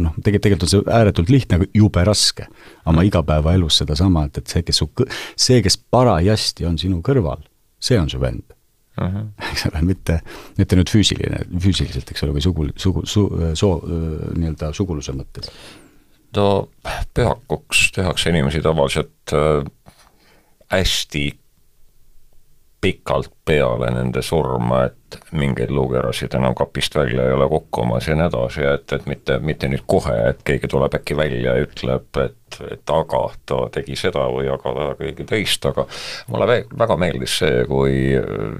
noh, 0.00 0.16
tegelikult, 0.18 0.42
tegelikult 0.46 0.66
on 0.66 0.72
see 0.72 0.96
ääretult 0.98 1.32
lihtne, 1.32 1.60
aga 1.60 1.70
jube 1.76 2.04
raske 2.06 2.48
oma 2.90 3.04
igapäevaelus 3.06 3.82
sedasama, 3.82 4.26
et, 4.28 4.42
et 4.42 4.56
see, 4.56 4.64
kes 4.66 4.82
su, 4.82 4.90
see, 5.36 5.62
kes 5.64 5.78
parajasti 5.78 6.66
on 6.68 6.80
sinu 6.80 7.00
kõrval, 7.04 7.44
see 7.82 8.00
on 8.00 8.10
su 8.10 8.20
vend. 8.22 8.53
Eks 9.50 9.66
ole, 9.70 9.82
mitte, 9.82 10.20
mitte 10.58 10.76
nüüd 10.78 10.90
füüsiline, 10.90 11.44
füüsiliselt, 11.60 12.10
eks 12.10 12.26
ole, 12.26 12.36
või 12.36 12.44
sugu, 12.44 12.68
sugu, 12.78 13.04
su-, 13.10 13.30
soo, 13.58 13.78
nii-öelda 14.36 14.72
suguluse 14.76 15.14
mõttes. 15.16 15.50
no 16.36 16.68
pühakuks 17.14 17.88
tehakse 17.94 18.30
inimesi 18.30 18.62
tavaliselt 18.62 19.34
hästi 20.70 21.26
pikalt 22.84 23.32
peale 23.44 23.90
nende 23.94 24.22
surma, 24.22 24.84
et 24.90 25.03
mingeid 25.32 25.70
luukeerasid 25.74 26.34
enam 26.38 26.54
kapist 26.58 26.94
välja 26.96 27.26
ei 27.28 27.36
ole 27.36 27.48
kukkumas 27.48 28.08
ja 28.08 28.16
nii 28.18 28.28
edasi, 28.28 28.64
et, 28.68 28.92
et 28.92 29.06
mitte, 29.10 29.38
mitte 29.38 29.70
nüüd 29.70 29.84
kohe, 29.86 30.14
et 30.30 30.42
keegi 30.46 30.70
tuleb 30.70 30.96
äkki 31.00 31.16
välja 31.18 31.54
ja 31.54 31.66
ütleb, 31.66 32.08
et 32.24 32.40
et, 32.60 32.72
et 32.72 32.92
aga 32.92 33.20
ta 33.46 33.58
tegi 33.72 33.96
seda 33.98 34.24
või 34.32 34.48
aga 34.52 34.72
ta 34.76 34.86
kõige 34.98 35.26
teist, 35.28 35.64
aga 35.68 35.86
mulle 36.30 36.58
väga 36.74 36.96
meeldis 37.00 37.38
see, 37.40 37.62
kui 37.68 37.94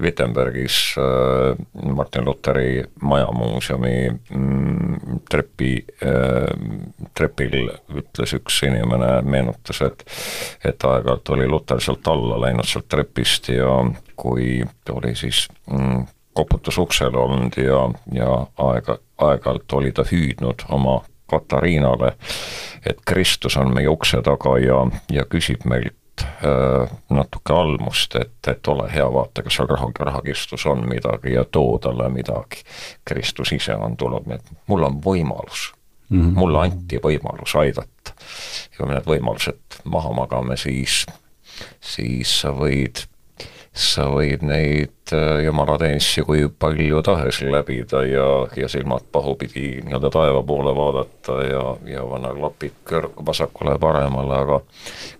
Wittenbergis 0.01 0.79
äh, 1.01 1.57
Martin 1.95 2.25
Lutheri 2.27 2.83
majamuuseumi 3.01 3.95
mm, 4.11 5.21
trepi 5.29 5.73
äh,, 6.03 6.49
trepil 7.15 7.69
ütles 7.95 8.35
üks 8.39 8.61
inimene, 8.67 9.19
meenutas, 9.25 9.81
et 9.85 10.05
et 10.65 10.81
aeg-ajalt 10.87 11.33
oli 11.35 11.47
Luter 11.49 11.81
sealt 11.83 12.07
alla 12.09 12.39
läinud 12.47 12.67
sealt 12.67 12.87
trepist 12.91 13.49
ja 13.53 13.79
kui 14.15 14.59
oli 14.91 15.15
siis 15.17 15.45
koputus 16.35 16.77
uksele 16.77 17.17
olnud 17.17 17.57
ja, 17.57 17.81
ja 18.13 18.31
aega, 18.67 18.97
aeg-ajalt 19.17 19.73
oli 19.79 19.91
ta 19.95 20.03
hüüdnud 20.11 20.67
oma 20.69 21.01
Katariinale, 21.29 22.11
et 22.85 22.99
Kristus 23.05 23.57
on 23.57 23.73
meie 23.73 23.89
ukse 23.89 24.19
taga 24.21 24.59
ja, 24.61 24.83
ja 25.09 25.23
küsib 25.25 25.63
meilt 25.65 26.21
äh, 26.21 26.91
natuke 27.09 27.53
almust, 27.53 28.13
et, 28.19 28.37
et 28.47 28.67
ole 28.69 28.85
hea, 28.93 29.07
vaata, 29.13 29.41
kas 29.41 29.57
seal 29.57 29.71
raha, 29.71 29.89
rahakistus 29.99 30.67
on 30.69 30.85
midagi 30.89 31.33
ja 31.33 31.45
too 31.49 31.79
talle 31.81 32.11
midagi. 32.13 32.61
Kristus 33.05 33.55
ise 33.57 33.73
on 33.75 33.97
tulnud, 33.97 34.29
nii 34.29 34.37
et 34.37 34.53
mul 34.69 34.85
on 34.85 35.01
võimalus 35.01 35.71
mm, 36.09 36.21
-hmm. 36.21 36.37
mulle 36.37 36.61
anti 36.61 37.01
võimalus 37.03 37.55
aidata. 37.57 38.13
ja 38.71 38.77
kui 38.77 38.87
me 38.87 38.93
need 38.93 39.09
võimalused 39.09 39.81
maha 39.83 40.13
magame, 40.13 40.57
siis, 40.57 41.05
siis 41.81 42.41
sa 42.41 42.53
võid, 42.53 43.05
sa 43.73 44.09
võid 44.13 44.45
neid 44.45 45.04
äh, 45.13 45.43
jumalateenistussi 45.45 46.23
kui 46.25 46.47
palju 46.59 47.01
tahes 47.05 47.41
läbida 47.41 48.03
ja, 48.05 48.27
ja 48.57 48.69
silmad 48.69 49.05
pahupidi 49.11 49.81
nii-öelda 49.85 50.09
taeva 50.09 50.43
poole 50.43 50.75
vaadata 50.75 51.37
ja, 51.43 51.63
ja 51.89 52.05
panna 52.09 52.33
klapid 52.33 52.77
kõr-, 52.89 53.11
vasakule-paremale, 53.25 54.39
aga 54.39 54.59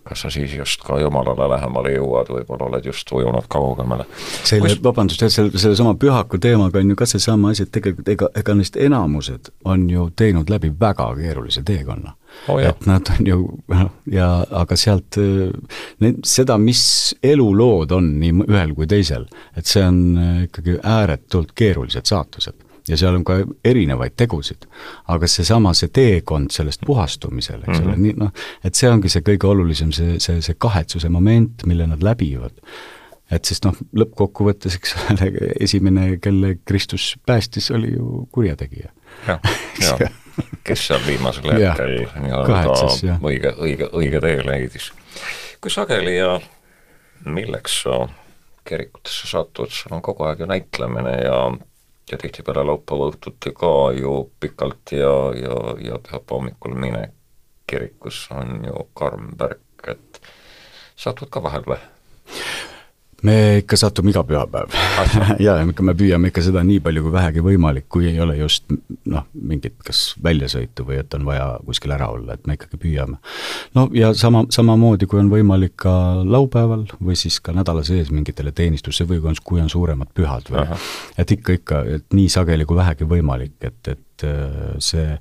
kas 0.06 0.22
sa 0.22 0.30
siis 0.30 0.54
just 0.54 0.84
ka 0.86 1.00
Jumalale 1.02 1.50
lähemale 1.50 1.96
jõuad, 1.96 2.30
võib-olla 2.30 2.70
oled 2.70 2.86
just 2.86 3.12
ujunud 3.12 3.48
kaugemale. 3.50 4.06
selle 4.44 4.70
Kus..., 4.70 4.84
vabandust, 4.84 5.22
jah, 5.22 5.32
selle, 5.34 5.58
sellesama 5.58 5.96
pühaku 6.00 6.38
teemaga 6.42 6.80
on 6.80 6.94
ju 6.94 7.00
ka 7.00 7.08
seesama 7.10 7.54
asi, 7.56 7.66
et 7.66 7.72
tegelikult 7.74 8.12
ega, 8.14 8.30
ega 8.38 8.56
neist 8.58 8.78
enamused 8.78 9.50
on 9.66 9.90
ju 9.90 10.10
teinud 10.16 10.50
läbi 10.50 10.70
väga 10.80 11.10
keerulise 11.18 11.64
teekonna 11.66 12.14
oh,. 12.48 12.62
et 12.62 12.86
nad 12.86 13.10
on 13.16 13.28
ju 13.28 13.40
noh, 13.74 13.90
ja 14.12 14.30
aga 14.52 14.78
sealt 14.78 15.18
need, 15.18 16.22
seda, 16.28 16.58
mis 16.62 17.16
elulood 17.24 17.96
on 17.96 18.12
nii 18.22 18.46
ühel 18.46 18.76
kui 18.78 18.88
teisel, 18.90 19.26
et 19.58 19.66
see 19.76 19.84
on 19.84 20.00
ikkagi 20.48 20.80
ääretult 20.84 21.52
keerulised 21.56 22.08
saatused 22.08 22.66
ja 22.88 22.98
seal 22.98 23.16
on 23.16 23.24
ka 23.26 23.38
erinevaid 23.66 24.16
tegusid. 24.18 24.68
aga 25.08 25.28
seesama, 25.28 25.74
see 25.74 25.90
teekond 25.94 26.54
sellest 26.54 26.86
puhastumisele, 26.86 27.64
eks 27.68 27.80
ole 27.80 27.86
mm 27.86 27.94
-hmm., 27.94 28.02
nii 28.02 28.14
noh, 28.18 28.34
et 28.64 28.76
see 28.76 28.90
ongi 28.90 29.10
see 29.10 29.24
kõige 29.30 29.48
olulisem, 29.50 29.92
see, 29.92 30.20
see, 30.20 30.42
see 30.42 30.56
kahetsuse 30.58 31.10
moment, 31.10 31.66
mille 31.66 31.88
nad 31.88 32.04
läbivad. 32.04 32.62
et 33.32 33.46
sest 33.46 33.66
noh, 33.66 33.74
lõppkokkuvõttes, 33.98 34.76
eks 34.78 34.96
ole, 34.96 35.32
esimene, 35.66 36.18
kelle 36.22 36.58
Kristus 36.66 37.16
päästis, 37.26 37.72
oli 37.72 37.94
ju 37.94 38.28
kurjategija. 38.32 38.92
jah, 39.28 39.40
jah, 39.82 40.12
kes 40.64 40.88
seal 40.88 41.02
viimasel 41.08 41.50
hetkel 41.52 41.96
nii-öelda 42.22 43.18
õige, 43.22 43.56
õige, 43.58 43.90
õige 43.94 44.22
tee 44.22 44.46
leidis. 44.46 44.92
kui 45.62 45.72
sageli 45.72 46.18
ja 46.18 46.40
milleks 47.26 47.82
sa 47.82 48.06
kirikutesse 48.66 49.28
satud, 49.30 49.72
sul 49.72 49.94
on 49.96 50.02
kogu 50.02 50.26
aeg 50.26 50.44
ju 50.44 50.50
näitlemine 50.50 51.16
ja 51.22 51.40
ja 52.12 52.18
tihtipeale 52.22 52.64
laupäeva 52.70 53.10
õhtuti 53.10 53.54
ka 53.58 53.72
ju 53.98 54.16
pikalt 54.40 54.94
ja, 54.94 55.14
ja, 55.34 55.56
ja 55.82 55.98
pühapäeva 55.98 56.38
hommikul 56.38 56.76
mine 56.78 57.08
kirikus 57.68 58.28
on 58.32 58.60
ju 58.68 58.86
karm 58.94 59.32
värk, 59.40 59.90
et 59.90 60.22
satud 60.96 61.32
ka 61.34 61.42
vahel 61.44 61.66
või? 61.66 61.80
Me 63.24 63.36
ikka 63.62 63.78
satume 63.80 64.12
iga 64.12 64.24
pühapäev 64.28 64.74
ja 65.46 65.56
ikka 65.64 65.86
me 65.86 65.96
püüame 65.98 66.32
ikka 66.32 66.44
seda 66.46 66.64
nii 66.68 66.82
palju 66.84 67.06
kui 67.06 67.14
vähegi 67.14 67.44
võimalik, 67.46 67.88
kui 67.92 68.10
ei 68.10 68.20
ole 68.22 68.38
just 68.40 68.68
noh, 68.72 69.26
mingit 69.34 69.78
kas 69.86 70.04
väljasõitu 70.24 70.86
või 70.88 71.00
et 71.02 71.14
on 71.18 71.26
vaja 71.28 71.48
kuskil 71.66 71.96
ära 71.96 72.10
olla, 72.14 72.36
et 72.36 72.48
me 72.48 72.58
ikkagi 72.60 72.80
püüame. 72.82 73.18
no 73.78 73.88
ja 73.96 74.12
sama, 74.18 74.46
samamoodi, 74.54 75.10
kui 75.10 75.22
on 75.22 75.32
võimalik 75.32 75.78
ka 75.86 75.96
laupäeval 76.26 76.86
või 77.00 77.18
siis 77.20 77.40
ka 77.44 77.56
nädala 77.56 77.86
sees 77.88 78.12
mingitele 78.12 78.52
teenistusse 78.56 79.08
või 79.10 79.22
kui 79.22 79.32
on, 79.32 79.42
kui 79.44 79.64
on 79.64 79.72
suuremad 79.72 80.12
pühad 80.16 80.52
või 80.52 80.66
Aha. 80.66 80.80
et 81.18 81.36
ikka, 81.38 81.60
ikka, 81.62 81.82
et 82.00 82.08
nii 82.16 82.30
sageli 82.32 82.68
kui 82.68 82.78
vähegi 82.78 83.08
võimalik, 83.10 83.58
et, 83.64 83.96
et 83.96 84.28
äh, 84.28 84.76
see 84.84 85.18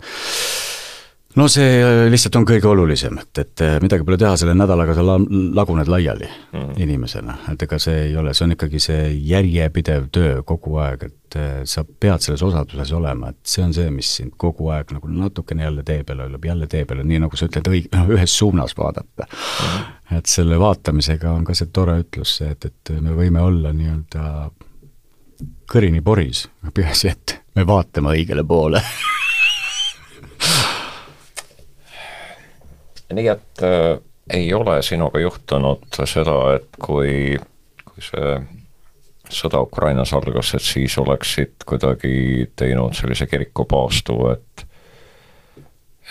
no 1.34 1.46
see 1.50 1.80
äh, 1.82 2.04
lihtsalt 2.12 2.36
on 2.38 2.46
kõige 2.48 2.68
olulisem, 2.70 3.18
et, 3.22 3.38
et 3.42 3.62
äh, 3.64 3.76
midagi 3.82 4.06
pole 4.06 4.18
teha, 4.20 4.34
selle 4.38 4.54
nädalaga 4.56 4.94
sa 4.96 5.04
la-, 5.06 5.18
laguned 5.56 5.90
laiali 5.90 6.28
mm. 6.28 6.74
inimesena, 6.84 7.36
et 7.52 7.64
ega 7.66 7.78
see 7.82 8.08
ei 8.08 8.16
ole, 8.20 8.34
see 8.34 8.46
on 8.46 8.54
ikkagi 8.54 8.80
see 8.82 9.08
järjepidev 9.32 10.08
töö 10.14 10.42
kogu 10.46 10.78
aeg, 10.84 11.06
et 11.08 11.38
äh, 11.40 11.56
sa 11.68 11.84
pead 11.84 12.24
selles 12.24 12.44
osaduses 12.46 12.92
olema, 12.94 13.32
et 13.34 13.54
see 13.54 13.64
on 13.66 13.74
see, 13.76 13.90
mis 13.94 14.10
sind 14.20 14.36
kogu 14.40 14.70
aeg 14.74 14.94
nagu 14.94 15.10
natukene 15.10 15.66
jälle 15.66 15.86
tee 15.86 16.04
peale 16.06 16.28
hoiab, 16.28 16.46
jälle 16.50 16.70
tee 16.70 16.84
peale, 16.88 17.06
nii 17.08 17.24
nagu 17.26 17.40
sa 17.40 17.48
ütled, 17.50 17.70
õig-, 17.72 17.90
noh, 17.94 18.14
ühes 18.14 18.38
suunas 18.38 18.76
vaadata. 18.78 19.26
Mm.. 19.26 19.90
et 20.18 20.30
selle 20.30 20.60
vaatamisega 20.60 21.32
on 21.32 21.46
ka 21.48 21.56
see 21.56 21.72
tore 21.74 21.98
ütlus 22.04 22.38
see, 22.38 22.54
et, 22.54 22.70
et 22.70 22.94
me 23.02 23.16
võime 23.16 23.42
olla 23.42 23.74
nii-öelda 23.74 24.50
kõrini 25.70 26.02
poris, 26.04 26.46
peaasi, 26.74 27.10
et 27.10 27.38
me 27.56 27.64
vaatame 27.66 28.14
õigele 28.14 28.44
poole 28.46 28.82
nii 33.12 33.28
et 33.28 33.62
äh, 33.62 33.98
ei 34.30 34.54
ole 34.54 34.82
sinuga 34.82 35.20
juhtunud 35.20 35.98
seda, 36.04 36.36
et 36.56 36.68
kui, 36.80 37.36
kui 37.84 38.04
see 38.04 38.36
sõda 39.30 39.60
Ukrainas 39.64 40.12
algas, 40.16 40.54
et 40.54 40.64
siis 40.64 40.96
oleksid 41.00 41.64
kuidagi 41.66 42.50
teinud 42.56 42.96
sellise 42.96 43.26
kirikupaastu, 43.26 44.18
et 44.32 44.66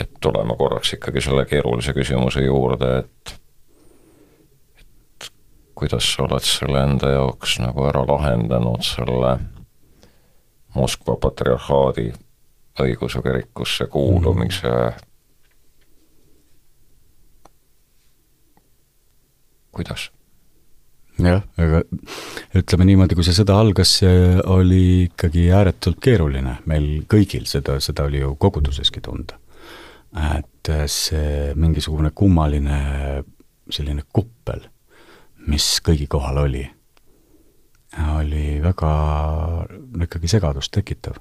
et 0.01 0.10
tulema 0.21 0.56
korraks 0.58 0.95
ikkagi 0.95 1.21
selle 1.21 1.43
keerulise 1.45 1.93
küsimuse 1.93 2.41
juurde, 2.41 2.88
et 3.03 3.34
et 5.21 5.29
kuidas 5.77 6.08
sa 6.15 6.23
oled 6.25 6.45
selle 6.45 6.82
enda 6.82 7.12
jaoks 7.13 7.60
nagu 7.62 7.86
ära 7.89 8.01
lahendanud, 8.10 8.82
selle 8.82 9.38
Moskva 10.73 11.13
patriarhaadi 11.21 12.08
õigeusu 12.82 13.21
kirikusse 13.21 13.86
kuulumise 13.86 14.67
mm 14.67 14.89
-hmm 14.89 15.12
kuidas? 19.73 20.12
jah, 21.21 21.43
aga 21.62 21.81
ütleme 22.57 22.88
niimoodi, 22.88 23.15
kui 23.17 23.25
see 23.25 23.36
sõda 23.38 23.57
algas, 23.62 23.97
see 24.01 24.38
oli 24.49 24.83
ikkagi 25.07 25.47
ääretult 25.53 25.99
keeruline 26.03 26.57
meil 26.69 27.03
kõigil, 27.09 27.45
seda, 27.49 27.77
seda 27.83 28.07
oli 28.09 28.23
ju 28.23 28.33
koguduseski 28.41 29.03
tunda. 29.03 29.38
et 30.13 30.69
see 30.88 31.53
mingisugune 31.55 32.12
kummaline 32.13 33.23
selline 33.69 34.03
kuppel, 34.13 34.62
mis 35.47 35.79
kõigi 35.86 36.07
kohal 36.07 36.43
oli, 36.45 36.63
oli 38.17 38.59
väga 38.62 38.93
ikkagi 40.05 40.27
segadust 40.27 40.73
tekitav. 40.73 41.17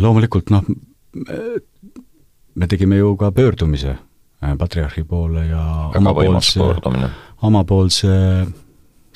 loomulikult 0.00 0.50
noh, 0.52 0.64
me 2.54 2.66
tegime 2.68 2.96
ju 2.96 3.16
ka 3.16 3.32
pöördumise 3.32 3.96
Äh, 3.96 4.05
patriarhi 4.58 5.04
poole 5.04 5.46
ja 5.46 5.62
omapoolse, 5.96 6.60
omapoolse 7.42 8.16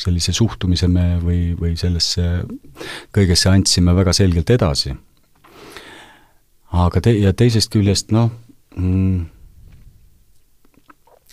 sellise 0.01 0.33
suhtumise 0.33 0.89
me 0.89 1.19
või, 1.21 1.41
või 1.59 1.75
sellesse 1.77 2.43
kõigesse 3.15 3.51
andsime 3.53 3.95
väga 3.97 4.15
selgelt 4.17 4.51
edasi. 4.51 4.95
aga 6.73 7.01
te-, 7.01 7.19
ja 7.21 7.33
teisest 7.37 7.73
küljest 7.73 8.15
noh 8.15 8.31
mm,, 8.77 9.27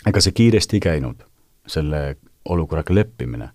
ega 0.09 0.23
see 0.23 0.35
kiiresti 0.35 0.79
ei 0.79 0.83
käinud, 0.83 1.21
selle 1.67 2.17
olukorraga 2.47 2.95
leppimine. 2.95 3.51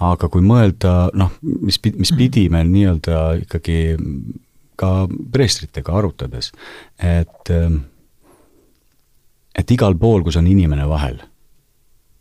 aga 0.00 0.28
kui 0.30 0.42
mõelda 0.42 1.10
noh, 1.14 1.32
mis, 1.42 1.80
mis 1.94 2.12
pidime 2.16 2.64
nii-öelda 2.64 3.22
ikkagi 3.44 3.78
ka 4.78 4.90
preestritega 5.32 5.96
arutades, 5.98 6.52
et 7.02 7.50
äh, 7.50 7.70
et 9.58 9.74
igal 9.74 9.98
pool, 9.98 10.24
kus 10.26 10.38
on 10.40 10.46
inimene 10.46 10.86
vahel, 10.88 11.20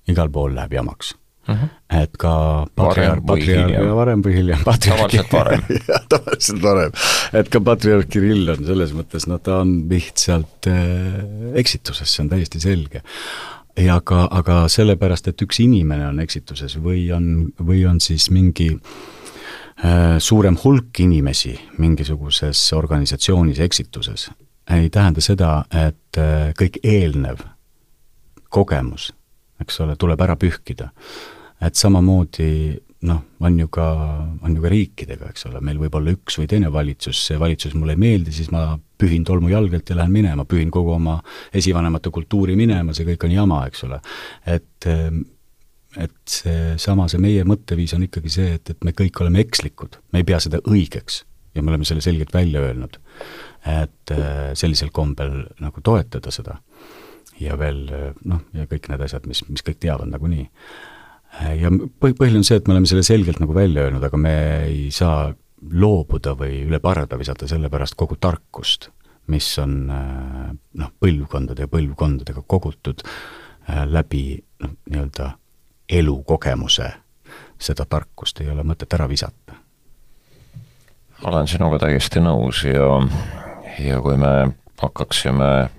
igal 0.10 0.32
pool 0.34 0.56
läheb 0.58 0.78
jamaks 0.80 1.14
uh. 1.14 1.56
Mhm. 1.56 1.64
-huh. 1.64 2.02
et 2.04 2.18
ka 2.18 2.68
patriarh, 2.76 3.22
patriarh, 3.26 3.96
varem 3.96 4.24
või 4.24 4.34
hiljem, 4.36 4.64
tavaliselt 4.64 5.34
varem 5.34 5.62
tavaliselt 6.14 6.62
varem. 6.62 6.92
et 7.34 7.50
ka 7.50 7.62
patriarh 7.62 8.08
Kirill 8.08 8.50
on 8.50 8.66
selles 8.66 8.94
mõttes, 8.94 9.28
no 9.28 9.38
ta 9.38 9.62
on 9.62 9.78
lihtsalt 9.90 10.68
äh, 10.68 11.54
eksituses, 11.56 12.16
see 12.16 12.24
on 12.24 12.30
täiesti 12.30 12.60
selge. 12.60 13.02
ja 13.78 14.02
ka, 14.02 14.28
aga 14.32 14.68
sellepärast, 14.68 15.28
et 15.28 15.42
üks 15.42 15.62
inimene 15.64 16.08
on 16.08 16.20
eksituses 16.20 16.78
või 16.82 17.12
on, 17.16 17.54
või 17.60 17.86
on 17.88 18.00
siis 18.02 18.30
mingi 18.30 18.74
äh, 18.74 20.18
suurem 20.20 20.58
hulk 20.64 21.00
inimesi 21.00 21.60
mingisuguses 21.78 22.74
organisatsioonis 22.74 23.60
eksituses, 23.60 24.30
ei 24.76 24.90
tähenda 24.90 25.24
seda, 25.24 25.52
et 25.72 26.20
äh, 26.20 26.52
kõik 26.58 26.82
eelnev 26.84 27.44
kogemus, 28.54 29.12
eks 29.62 29.80
ole, 29.84 29.96
tuleb 30.00 30.22
ära 30.22 30.36
pühkida. 30.40 30.92
et 31.62 31.76
samamoodi 31.76 32.78
noh, 33.08 33.22
on 33.40 33.60
ju 33.60 33.68
ka, 33.74 33.86
on 34.42 34.56
ju 34.56 34.62
ka 34.62 34.70
riikidega, 34.74 35.30
eks 35.32 35.48
ole, 35.50 35.62
meil 35.62 35.80
võib 35.82 35.96
olla 36.00 36.14
üks 36.14 36.38
või 36.40 36.48
teine 36.50 36.72
valitsus, 36.74 37.20
see 37.30 37.40
valitsus 37.40 37.76
mulle 37.78 37.94
ei 37.94 38.02
meeldi, 38.02 38.34
siis 38.34 38.50
ma 38.54 38.72
pühin 38.98 39.26
tolmu 39.26 39.52
jalgelt 39.52 39.90
ja 39.90 39.98
lähen 40.00 40.14
minema, 40.14 40.46
pühin 40.50 40.72
kogu 40.74 40.96
oma 40.96 41.20
esivanemate 41.54 42.12
kultuuri 42.14 42.58
minema, 42.58 42.96
see 42.98 43.06
kõik 43.08 43.28
on 43.28 43.36
jama, 43.36 43.64
eks 43.70 43.84
ole. 43.88 44.02
et 44.46 44.90
ähm, 44.90 45.26
et 45.98 46.30
seesama, 46.30 47.08
see 47.10 47.18
meie 47.22 47.46
mõtteviis 47.48 47.96
on 47.96 48.04
ikkagi 48.06 48.30
see, 48.30 48.52
et, 48.60 48.70
et 48.70 48.84
me 48.86 48.92
kõik 48.94 49.18
oleme 49.24 49.40
ekslikud, 49.42 49.96
me 50.14 50.22
ei 50.22 50.28
pea 50.28 50.38
seda 50.44 50.60
õigeks 50.70 51.24
ja 51.56 51.64
me 51.64 51.72
oleme 51.72 51.88
selle 51.90 52.04
selgelt 52.06 52.34
välja 52.36 52.62
öelnud 52.62 53.00
et 53.66 54.14
äh, 54.14 54.52
sellisel 54.58 54.92
kombel 54.96 55.46
nagu 55.64 55.82
toetada 55.84 56.32
seda. 56.32 56.60
ja 57.38 57.54
veel 57.60 57.84
noh, 58.26 58.40
ja 58.58 58.66
kõik 58.66 58.88
need 58.90 59.02
asjad, 59.06 59.28
mis, 59.30 59.44
mis 59.46 59.62
kõik 59.62 59.78
teavad 59.84 60.10
nagunii. 60.10 60.48
Äh, 61.42 61.58
ja 61.62 61.70
põhi, 61.70 62.16
põhiline 62.18 62.42
on 62.42 62.48
see, 62.48 62.58
et 62.58 62.68
me 62.68 62.74
oleme 62.74 62.90
selle 62.90 63.06
selgelt 63.06 63.42
nagu 63.44 63.54
välja 63.54 63.86
öelnud, 63.86 64.04
aga 64.04 64.18
me 64.18 64.36
ei 64.66 64.88
saa 64.92 65.30
loobuda 65.74 66.34
või 66.38 66.64
üle 66.66 66.80
parda 66.82 67.18
visata 67.18 67.50
selle 67.50 67.70
pärast 67.74 67.98
kogu 67.98 68.18
tarkust, 68.22 68.90
mis 69.34 69.50
on 69.62 69.76
äh, 69.94 70.54
noh, 70.82 70.94
põlvkondade 71.00 71.68
ja 71.68 71.72
põlvkondadega 71.72 72.46
kogutud 72.48 73.04
läbi 73.68 74.38
noh, 74.64 74.78
nii-öelda 74.88 75.34
elukogemuse 75.92 76.88
seda 77.60 77.86
tarkust 77.90 78.42
ei 78.42 78.50
ole 78.52 78.64
mõtet 78.68 78.94
ära 78.94 79.08
visata. 79.10 79.58
olen 81.24 81.48
sinuga 81.48 81.80
täiesti 81.82 82.22
nõus 82.22 82.64
ja, 82.64 83.02
ja 83.80 84.02
kui 84.02 84.18
me 84.18 84.52
hakkaksime 84.82 85.70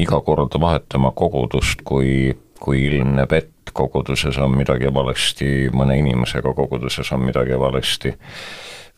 iga 0.00 0.20
kord 0.24 0.54
vahetama 0.60 1.12
kogudust, 1.16 1.82
kui, 1.84 2.32
kui 2.60 2.84
ilmneb, 2.88 3.32
et 3.32 3.72
koguduses 3.72 4.38
on 4.42 4.56
midagi 4.56 4.90
valesti, 4.94 5.68
mõne 5.74 5.98
inimesega 6.00 6.54
koguduses 6.56 7.12
on 7.14 7.24
midagi 7.26 7.58
valesti, 7.58 8.14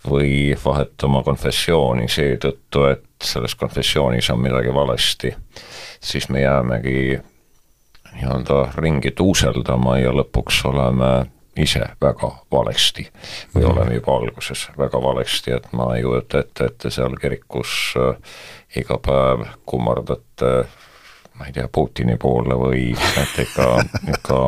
või 0.09 0.55
vahetama 0.65 1.23
konfessiooni 1.23 2.09
seetõttu, 2.11 2.87
et 2.91 3.05
selles 3.23 3.55
konfessioonis 3.55 4.31
on 4.35 4.41
midagi 4.43 4.75
valesti, 4.75 5.35
siis 6.03 6.29
me 6.29 6.43
jäämegi 6.43 7.21
nii-öelda 8.13 8.65
ringi 8.77 9.13
tuuseldama 9.17 9.99
ja 10.03 10.13
lõpuks 10.13 10.65
oleme 10.69 11.13
ise 11.57 11.85
väga 12.01 12.31
valesti. 12.53 13.07
Või 13.55 13.67
oleme 13.69 13.99
juba 13.99 14.17
alguses 14.17 14.69
väga 14.79 15.03
valesti, 15.03 15.53
et 15.59 15.69
ma 15.77 15.91
ei 15.97 16.05
kujuta 16.07 16.41
ette, 16.41 16.71
et 16.71 16.79
te 16.79 16.91
seal 16.91 17.17
kirikus 17.21 17.95
äh, 18.01 18.39
iga 18.81 18.99
päev 19.03 19.47
kummardate 19.69 20.53
ma 21.39 21.47
ei 21.49 21.53
tea, 21.53 21.69
Putini 21.73 22.17
poole 22.21 22.57
või 22.61 22.83
et 22.93 23.39
ikka, 23.41 23.67
ikka, 24.13 24.39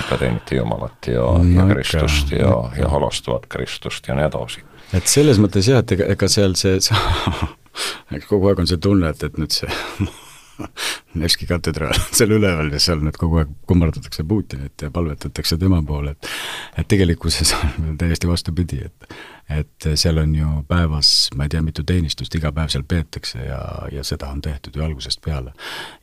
ikka 0.00 0.18
teenite 0.18 0.56
Jumalat 0.56 1.10
ja 1.12 1.26
no,, 1.36 1.44
ja 1.44 1.66
Kristust 1.68 2.32
ja, 2.32 2.54
ja 2.78 2.88
halastavat 2.88 3.46
Kristust 3.52 4.08
ja 4.08 4.16
nii 4.16 4.26
edasi. 4.26 4.64
et 4.96 5.06
selles 5.06 5.38
mõttes 5.38 5.68
jah, 5.68 5.84
et 5.84 5.92
ega, 5.96 6.08
ega 6.16 6.30
seal 6.32 6.56
see, 6.58 6.80
see 6.80 8.24
kogu 8.30 8.50
aeg 8.50 8.64
on 8.64 8.70
see 8.70 8.80
tunne, 8.80 9.12
et, 9.12 9.28
et 9.28 9.38
nüüd 9.40 9.52
see 9.54 9.70
Nevski 11.20 11.46
katedraal 11.46 11.96
on 11.96 12.14
seal 12.16 12.34
üleval 12.36 12.70
ja 12.72 12.80
seal 12.82 13.02
nüüd 13.04 13.18
kogu 13.20 13.40
aeg 13.42 13.50
kummardatakse 13.68 14.24
Putinit 14.28 14.82
ja 14.82 14.90
palvetatakse 14.94 15.58
tema 15.58 15.82
poole, 15.86 16.14
et 16.16 16.30
et 16.78 16.88
tegelikkuses 16.88 17.52
on 17.58 17.96
täiesti 18.00 18.28
vastupidi, 18.30 18.84
et 18.86 19.14
et 19.50 19.88
seal 19.98 20.20
on 20.22 20.34
ju 20.34 20.48
päevas, 20.68 21.30
ma 21.34 21.44
ei 21.44 21.50
tea, 21.50 21.62
mitu 21.66 21.82
teenistust 21.82 22.34
iga 22.38 22.52
päev 22.54 22.70
seal 22.70 22.84
peetakse 22.86 23.42
ja, 23.42 23.58
ja 23.90 24.04
seda 24.06 24.28
on 24.30 24.42
tehtud 24.42 24.76
ju 24.76 24.84
algusest 24.84 25.20
peale. 25.24 25.52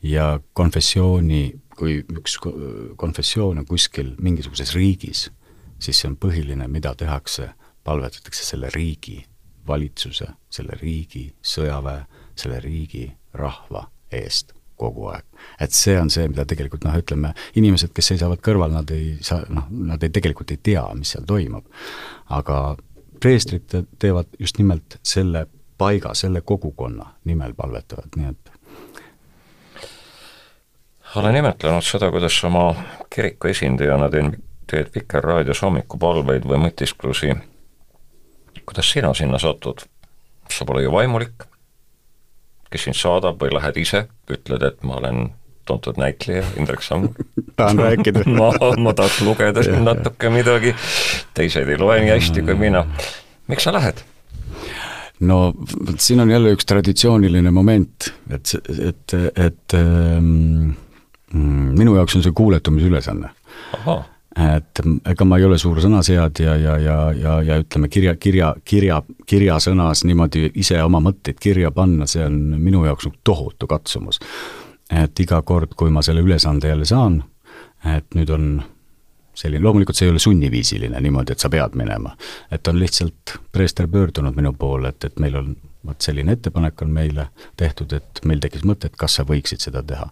ja 0.02 0.40
konfessiooni, 0.52 1.42
kui 1.78 2.02
üks 2.02 2.36
konfessioon 2.96 3.62
on 3.62 3.66
kuskil 3.66 4.14
mingisuguses 4.20 4.74
riigis, 4.76 5.30
siis 5.78 6.00
see 6.00 6.10
on 6.10 6.18
põhiline, 6.20 6.68
mida 6.68 6.94
tehakse, 6.94 7.50
palvetatakse 7.84 8.44
selle 8.44 8.70
riigi 8.74 9.22
valitsuse, 9.68 10.28
selle 10.50 10.76
riigi 10.80 11.28
sõjaväe, 11.44 12.02
selle 12.36 12.60
riigi 12.60 13.06
rahva 13.36 13.88
eest 14.12 14.54
kogu 14.78 15.08
aeg. 15.10 15.24
et 15.60 15.74
see 15.74 15.96
on 16.00 16.10
see, 16.10 16.28
mida 16.30 16.44
tegelikult 16.48 16.84
noh, 16.86 16.94
ütleme, 16.98 17.32
inimesed, 17.58 17.92
kes 17.94 18.12
seisavad 18.12 18.42
kõrval, 18.44 18.72
nad 18.74 18.90
ei 18.94 19.16
saa, 19.24 19.42
noh, 19.50 19.66
nad 19.90 20.02
ei, 20.02 20.12
tegelikult 20.14 20.54
ei 20.54 20.60
tea, 20.62 20.84
mis 20.98 21.14
seal 21.14 21.26
toimub. 21.26 21.66
aga 22.38 22.76
preestrid 23.20 23.74
teevad 23.98 24.30
just 24.38 24.58
nimelt 24.62 25.00
selle 25.02 25.46
paiga, 25.78 26.14
selle 26.14 26.40
kogukonna 26.46 27.14
nimel 27.26 27.54
palvetavad, 27.58 28.14
nii 28.16 28.30
et 28.30 28.54
olen 31.16 31.36
imetlenud 31.36 31.82
seda, 31.82 32.10
kuidas 32.12 32.36
oma 32.44 32.74
kiriku 33.14 33.48
esindajana 33.48 34.10
teen, 34.12 34.34
teed 34.68 34.90
Vikerraadios 34.94 35.62
hommikupalveid 35.64 36.44
või 36.48 36.60
mõtisklusi. 36.66 37.32
kuidas 38.66 38.90
sina 38.92 39.14
sinna 39.14 39.38
satud? 39.38 39.86
sa 40.48 40.64
pole 40.64 40.82
ju 40.82 40.92
vaimulik, 40.92 41.44
kes 42.70 42.88
sind 42.88 42.98
saadab 42.98 43.40
või 43.42 43.52
lähed 43.54 43.78
ise, 43.80 44.06
ütled, 44.30 44.64
et 44.66 44.82
ma 44.86 44.98
olen 45.00 45.30
tuntud 45.68 46.00
näitleja 46.00 46.44
Indrek 46.56 46.82
Samm. 46.82 47.08
Tahan 47.58 47.78
rääkida. 47.78 48.24
Ma, 48.38 48.52
ma 48.78 48.94
tahaks 48.96 49.20
lugeda 49.26 49.64
siin 49.66 49.84
natuke 49.84 50.30
midagi, 50.32 50.74
teised 51.36 51.68
ei 51.68 51.80
loe 51.80 51.98
nii 52.04 52.14
hästi 52.14 52.44
kui 52.46 52.56
mina. 52.58 52.86
miks 53.48 53.68
sa 53.68 53.74
lähed? 53.74 54.04
no 55.20 55.38
vot 55.58 55.98
siin 56.00 56.20
on 56.22 56.30
jälle 56.30 56.52
üks 56.54 56.68
traditsiooniline 56.68 57.50
moment, 57.50 58.12
et, 58.30 58.52
et, 58.70 59.14
et 59.34 59.74
ähm, 59.74 60.76
minu 61.34 61.96
jaoks 61.96 62.14
on 62.16 62.22
see 62.22 62.36
kuuletumisülesanne 62.38 63.32
et 64.36 64.80
ega 65.08 65.24
ma 65.24 65.38
ei 65.38 65.44
ole 65.44 65.58
suur 65.58 65.80
sõnaseadja 65.82 66.56
ja, 66.60 66.76
ja, 66.78 66.96
ja, 67.16 67.34
ja 67.42 67.58
ütleme, 67.62 67.88
kirja, 67.88 68.14
kirja, 68.20 68.52
kirja, 68.64 69.00
kirjasõnas 69.26 70.04
niimoodi 70.04 70.50
ise 70.60 70.82
oma 70.84 71.00
mõtteid 71.02 71.40
kirja 71.40 71.70
panna, 71.74 72.06
see 72.06 72.24
on 72.26 72.38
minu 72.60 72.84
jaoks 72.84 73.08
nagu 73.08 73.20
tohutu 73.24 73.66
katsumus. 73.66 74.20
et 74.90 75.20
iga 75.20 75.42
kord, 75.42 75.74
kui 75.76 75.90
ma 75.90 76.02
selle 76.02 76.20
ülesande 76.20 76.68
jälle 76.68 76.84
saan, 76.84 77.22
et 77.96 78.14
nüüd 78.14 78.30
on 78.30 78.62
selline, 79.34 79.62
loomulikult 79.62 79.96
see 79.96 80.08
ei 80.08 80.12
ole 80.12 80.22
sunniviisiline 80.22 81.00
niimoodi, 81.00 81.32
et 81.32 81.40
sa 81.40 81.50
pead 81.52 81.76
minema. 81.78 82.14
et 82.50 82.68
on 82.68 82.78
lihtsalt 82.78 83.38
preester 83.52 83.88
pöördunud 83.88 84.36
minu 84.36 84.52
poole, 84.52 84.88
et, 84.88 85.04
et 85.04 85.18
meil 85.18 85.36
on 85.36 85.56
vot 85.88 86.04
selline 86.04 86.34
ettepanek 86.36 86.82
on 86.84 86.92
meile 86.94 87.28
tehtud, 87.60 87.92
et 87.96 88.22
meil 88.28 88.42
tekkis 88.42 88.64
mõte, 88.68 88.90
et 88.90 88.96
kas 88.98 89.18
sa 89.18 89.26
võiksid 89.28 89.64
seda 89.64 89.82
teha. 89.86 90.08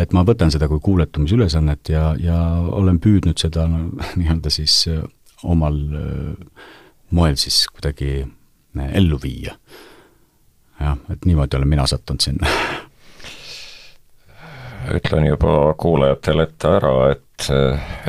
et 0.00 0.12
ma 0.16 0.24
võtan 0.26 0.52
seda 0.54 0.68
kui 0.70 0.80
kuuletumisülesannet 0.84 1.92
ja, 1.92 2.10
ja 2.20 2.40
olen 2.80 3.00
püüdnud 3.02 3.38
seda 3.40 3.66
no, 3.70 3.86
nii-öelda 4.18 4.52
siis 4.54 4.82
äh, 4.90 5.02
omal 5.42 5.80
äh, 6.00 6.66
moel 7.10 7.38
siis 7.40 7.64
kuidagi 7.72 8.12
äh, 8.24 8.92
ellu 9.02 9.20
viia. 9.22 9.56
jah, 10.80 10.96
et 11.12 11.26
niimoodi 11.28 11.58
olen 11.58 11.74
mina 11.76 11.86
sattunud 11.90 12.24
sinna 12.24 12.48
ütlen 14.94 15.26
juba 15.26 15.74
kuulajatele 15.78 16.46
ette 16.48 16.70
ära, 16.78 16.94
et, 17.12 17.48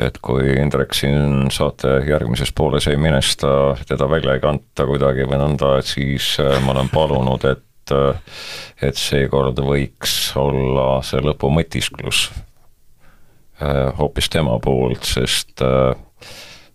et 0.02 0.18
kui 0.24 0.54
Indrek 0.60 0.94
siin 0.96 1.50
saate 1.52 1.98
järgmises 2.08 2.52
pooles 2.56 2.86
ei 2.90 2.98
minesta, 3.00 3.74
teda 3.88 4.08
välja 4.10 4.36
ei 4.36 4.42
kanta 4.42 4.86
kuidagi 4.88 5.26
või 5.28 5.40
nõnda, 5.42 5.76
et 5.80 5.90
siis 5.90 6.34
äh, 6.42 6.56
ma 6.64 6.74
olen 6.76 6.92
palunud, 6.92 7.44
et, 7.48 7.94
äh, 7.96 8.38
et 8.82 8.98
seekord 8.98 9.60
võiks 9.64 10.14
olla 10.40 11.02
see 11.06 11.22
lõpumõtisklus 11.24 12.28
äh, 12.32 13.90
hoopis 13.98 14.30
tema 14.32 14.58
poolt, 14.62 15.04
sest 15.08 15.64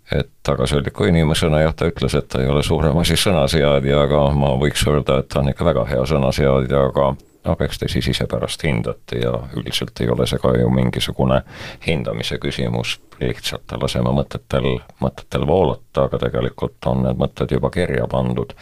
et 0.08 0.30
tagasihoidliku 0.48 1.10
inimesena 1.10 1.66
jah, 1.66 1.74
ta 1.76 1.90
ütles, 1.90 2.14
et 2.16 2.30
ta 2.32 2.40
ei 2.40 2.48
ole 2.48 2.62
suurem 2.64 2.96
asi 3.02 3.18
sõnaseadja, 3.20 4.04
aga 4.06 4.22
ma 4.38 4.54
võiks 4.60 4.86
öelda, 4.88 5.20
et 5.20 5.28
ta 5.34 5.42
on 5.42 5.52
ikka 5.52 5.68
väga 5.68 5.84
hea 5.90 6.06
sõnaseadja, 6.08 6.84
aga 6.92 7.10
aga 7.44 7.66
eks 7.66 7.80
te 7.80 7.90
siis 7.92 8.08
ise 8.12 8.28
pärast 8.30 8.64
hindate 8.64 9.22
ja 9.22 9.34
üldiselt 9.56 10.00
ei 10.02 10.10
ole 10.10 10.28
see 10.28 10.40
ka 10.42 10.54
ju 10.58 10.70
mingisugune 10.74 11.42
hindamise 11.86 12.40
küsimus, 12.44 12.98
lihtsalt 13.22 13.76
laseme 13.82 14.14
mõtetel, 14.16 14.70
mõtetel 15.04 15.48
voolata, 15.48 16.08
aga 16.08 16.22
tegelikult 16.28 16.90
on 16.90 17.06
need 17.06 17.22
mõtted 17.22 17.54
juba 17.56 17.72
kirja 17.74 18.08
pandud. 18.12 18.54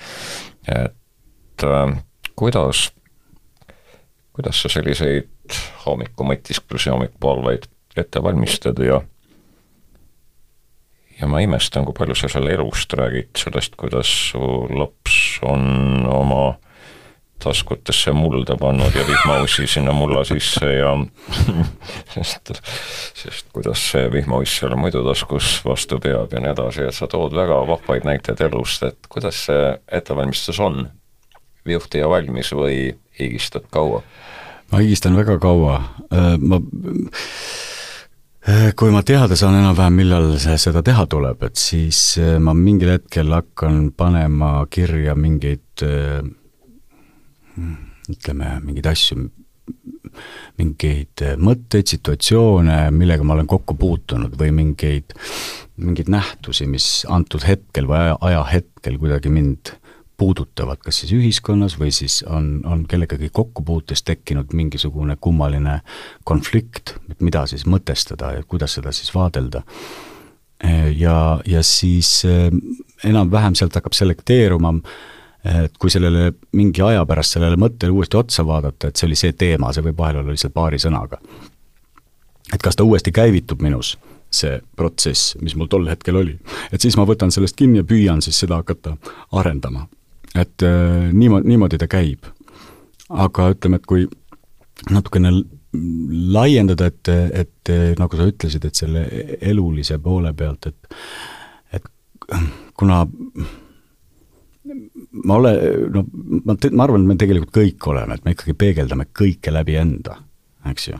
et 0.67 1.63
äh, 1.63 1.97
kuidas, 2.35 2.91
kuidas 4.33 4.61
sa 4.61 4.69
selliseid 4.69 5.29
hommikumõtisklusi, 5.85 6.89
hommikupalveid 6.89 7.69
ette 7.95 8.23
valmistad 8.23 8.79
ja 8.83 9.01
ja 11.19 11.27
ma 11.31 11.39
imestan, 11.39 11.85
kui 11.87 11.95
palju 11.95 12.15
sa 12.17 12.27
seal 12.31 12.49
elust 12.51 12.93
räägid, 12.93 13.31
sellest, 13.39 13.75
kuidas 13.79 14.09
su 14.31 14.39
laps 14.75 15.39
on 15.47 16.03
oma 16.11 16.57
taskutesse 17.43 18.11
mulda 18.15 18.55
pannud 18.57 18.95
ja 18.95 19.03
vihmausi 19.07 19.67
sinna 19.67 19.93
mulla 19.93 20.23
sisse 20.25 20.71
ja 20.73 20.93
sest, 22.15 22.53
sest 23.13 23.49
kuidas 23.53 23.83
see 23.91 24.07
vihmauss 24.11 24.59
seal 24.61 24.75
muidu 24.79 25.03
taskus 25.05 25.57
vastu 25.65 25.99
peab 26.03 26.33
ja 26.33 26.41
nii 26.41 26.53
edasi, 26.55 26.87
et 26.89 26.97
sa 26.97 27.09
tood 27.11 27.35
väga 27.35 27.59
vahvaid 27.67 28.07
näiteid 28.07 28.41
elust, 28.47 28.85
et 28.87 29.11
kuidas 29.11 29.45
see 29.49 29.73
ettevalmistus 29.91 30.59
on? 30.63 30.87
viuhti 31.65 31.97
ja 31.97 32.09
valmis 32.09 32.51
või 32.53 32.93
higistad 33.19 33.65
kaua? 33.73 34.03
ma 34.71 34.81
higistan 34.81 35.17
väga 35.17 35.37
kaua, 35.41 35.75
äh, 36.13 36.35
ma 36.41 36.59
äh, 38.49 38.71
kui 38.77 38.93
ma 38.93 39.03
teada 39.05 39.37
saan 39.37 39.59
enam-vähem, 39.59 39.99
millal 40.01 40.31
see, 40.41 40.57
seda 40.61 40.81
teha 40.85 41.05
tuleb, 41.09 41.43
et 41.49 41.59
siis 41.59 41.99
äh, 42.21 42.37
ma 42.41 42.55
mingil 42.57 42.95
hetkel 42.95 43.33
hakkan 43.33 43.89
panema 43.97 44.57
kirja 44.69 45.15
mingeid 45.17 45.85
ütleme, 48.11 48.59
mingeid 48.63 48.87
asju, 48.89 49.29
mingeid 50.59 51.23
mõtteid, 51.41 51.89
situatsioone, 51.89 52.77
millega 52.95 53.25
ma 53.25 53.35
olen 53.35 53.47
kokku 53.49 53.75
puutunud 53.79 54.35
või 54.39 54.51
mingeid, 54.55 55.15
mingeid 55.81 56.11
nähtusi, 56.13 56.67
mis 56.69 57.05
antud 57.11 57.45
hetkel 57.47 57.89
või 57.89 58.03
aja, 58.03 58.19
ajahetkel 58.29 58.99
kuidagi 59.01 59.31
mind 59.33 59.73
puudutavad, 60.15 60.79
kas 60.79 61.01
siis 61.01 61.11
ühiskonnas 61.11 61.75
või 61.79 61.91
siis 61.91 62.21
on, 62.23 62.61
on 62.63 62.85
kellegagi 62.87 63.27
kokkupuutes 63.35 64.05
tekkinud 64.07 64.53
mingisugune 64.55 65.17
kummaline 65.19 65.81
konflikt, 66.23 66.95
et 67.11 67.19
mida 67.19 67.43
siis 67.51 67.65
mõtestada 67.67 68.31
ja 68.37 68.45
kuidas 68.47 68.77
seda 68.77 68.93
siis 68.95 69.11
vaadelda. 69.15 69.65
ja, 70.95 71.41
ja 71.45 71.63
siis 71.63 72.23
eh, 72.25 72.47
enam-vähem 73.03 73.57
sealt 73.59 73.75
hakkab 73.75 73.93
selekteeruma 73.93 74.71
äh, 74.77 75.14
et 75.45 75.77
kui 75.77 75.91
sellele 75.93 76.31
mingi 76.57 76.81
aja 76.81 77.03
pärast 77.05 77.35
sellele 77.35 77.57
mõttele 77.59 77.93
uuesti 77.93 78.17
otsa 78.17 78.45
vaadata, 78.47 78.89
et 78.89 78.97
see 78.97 79.07
oli 79.09 79.17
see 79.19 79.35
teema, 79.37 79.71
see 79.73 79.85
võib 79.85 79.99
vahel 80.01 80.21
olla 80.21 80.33
lihtsalt 80.33 80.55
paari 80.55 80.79
sõnaga. 80.81 81.19
et 82.53 82.61
kas 82.61 82.75
ta 82.75 82.83
uuesti 82.83 83.11
käivitub 83.11 83.61
minus, 83.61 83.95
see 84.33 84.59
protsess, 84.75 85.35
mis 85.41 85.55
mul 85.55 85.69
tol 85.69 85.87
hetkel 85.89 86.17
oli. 86.21 86.37
et 86.71 86.81
siis 86.81 86.97
ma 86.97 87.05
võtan 87.05 87.31
sellest 87.31 87.55
kinni 87.55 87.81
ja 87.83 87.87
püüan 87.87 88.21
siis 88.21 88.39
seda 88.39 88.61
hakata 88.61 88.97
arendama. 89.31 89.87
et 90.35 90.63
äh, 90.63 91.11
niimoodi, 91.13 91.47
niimoodi 91.47 91.77
ta 91.77 91.87
käib. 91.87 92.25
aga 93.09 93.51
ütleme, 93.53 93.75
et 93.75 93.85
kui 93.85 94.07
natukene 94.89 95.31
laiendada, 96.33 96.87
et, 96.87 97.09
et 97.43 97.71
nagu 97.99 98.17
sa 98.17 98.25
ütlesid, 98.29 98.65
et 98.65 98.75
selle 98.75 99.05
elulise 99.41 99.99
poole 99.99 100.33
pealt, 100.33 100.67
et 100.71 100.97
et 101.73 101.85
kuna 102.73 103.03
ma 105.23 105.39
olen, 105.39 105.59
no 105.93 106.05
ma, 106.45 106.57
ma 106.71 106.87
arvan, 106.87 107.05
et 107.05 107.11
me 107.13 107.17
tegelikult 107.21 107.55
kõik 107.55 107.89
oleme, 107.91 108.17
et 108.17 108.25
me 108.25 108.35
ikkagi 108.35 108.55
peegeldame 108.57 109.07
kõike 109.15 109.53
läbi 109.53 109.77
enda, 109.79 110.19
eks 110.71 110.89
ju 110.91 110.99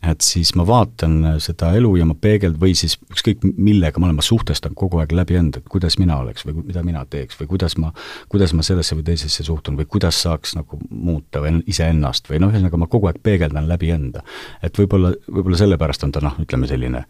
et 0.00 0.24
siis 0.24 0.54
ma 0.56 0.64
vaatan 0.64 1.16
seda 1.44 1.74
elu 1.76 1.90
ja 1.98 2.06
ma 2.08 2.14
peegeld- 2.16 2.56
või 2.60 2.72
siis 2.78 2.96
ükskõik 3.12 3.42
millega 3.56 4.00
ma 4.00 4.08
olen, 4.08 4.16
ma 4.16 4.24
suhtestan 4.24 4.74
kogu 4.74 5.00
aeg 5.02 5.12
läbi 5.12 5.36
enda, 5.36 5.60
et 5.60 5.68
kuidas 5.68 5.98
mina 6.00 6.16
oleks 6.22 6.46
või 6.46 6.62
mida 6.70 6.82
mina 6.86 7.04
teeks 7.04 7.36
või 7.40 7.50
kuidas 7.50 7.76
ma, 7.76 7.92
kuidas 8.32 8.54
ma 8.56 8.64
sellesse 8.64 8.96
või 8.96 9.04
teisesse 9.10 9.44
suhtun 9.44 9.76
või 9.76 9.84
kuidas 9.84 10.22
saaks 10.24 10.56
nagu 10.56 10.80
muuta 10.88 11.44
või 11.44 11.60
iseennast 11.68 12.30
või 12.32 12.40
noh, 12.40 12.52
ühesõnaga 12.52 12.80
ma 12.80 12.88
kogu 12.88 13.10
aeg 13.10 13.20
peegeldan 13.22 13.68
läbi 13.68 13.92
enda. 13.92 14.24
et 14.62 14.78
võib-olla, 14.78 15.12
võib-olla 15.28 15.60
sellepärast 15.60 16.08
on 16.08 16.12
ta 16.16 16.24
noh, 16.24 16.40
ütleme 16.40 16.70
selline 16.70 17.04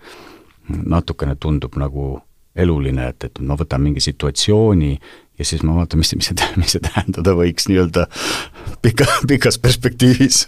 natukene 0.69 1.37
tundub 1.37 1.79
nagu 1.79 2.21
eluline, 2.57 3.09
et, 3.09 3.25
et 3.25 3.39
ma 3.47 3.55
võtan 3.55 3.83
mingi 3.83 4.03
situatsiooni 4.03 4.97
ja 5.41 5.45
siis 5.45 5.63
ma 5.65 5.75
vaatan, 5.79 6.03
mis, 6.03 6.13
mis 6.21 6.29
see, 6.29 6.49
mis 6.61 6.77
see 6.77 6.85
tähendada 6.85 7.33
võiks 7.39 7.65
nii-öelda 7.71 8.05
pika, 8.85 9.09
pikas 9.31 9.57
perspektiivis 9.59 10.45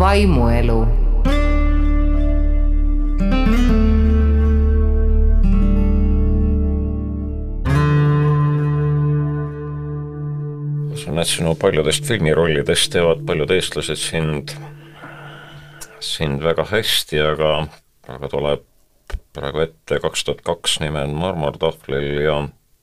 vaimuelu. 0.00 0.80
usun, 10.92 11.18
et 11.20 11.28
sinu 11.28 11.54
paljudest 11.60 12.08
filmirollidest 12.08 12.92
teevad 12.96 13.24
paljud 13.28 13.52
eestlased 13.52 14.00
sind, 14.00 14.56
sind 16.00 16.40
väga 16.44 16.64
hästi, 16.72 17.20
aga 17.34 17.54
praegu 18.06 18.32
tuleb 18.32 18.71
praegu 19.32 19.64
ette 19.64 19.98
kaks 20.00 20.24
tuhat 20.24 20.44
kaks 20.46 20.80
nime 20.80 21.02
on 21.08 21.16
Marmortahvlil 21.16 22.20
ja 22.24 22.38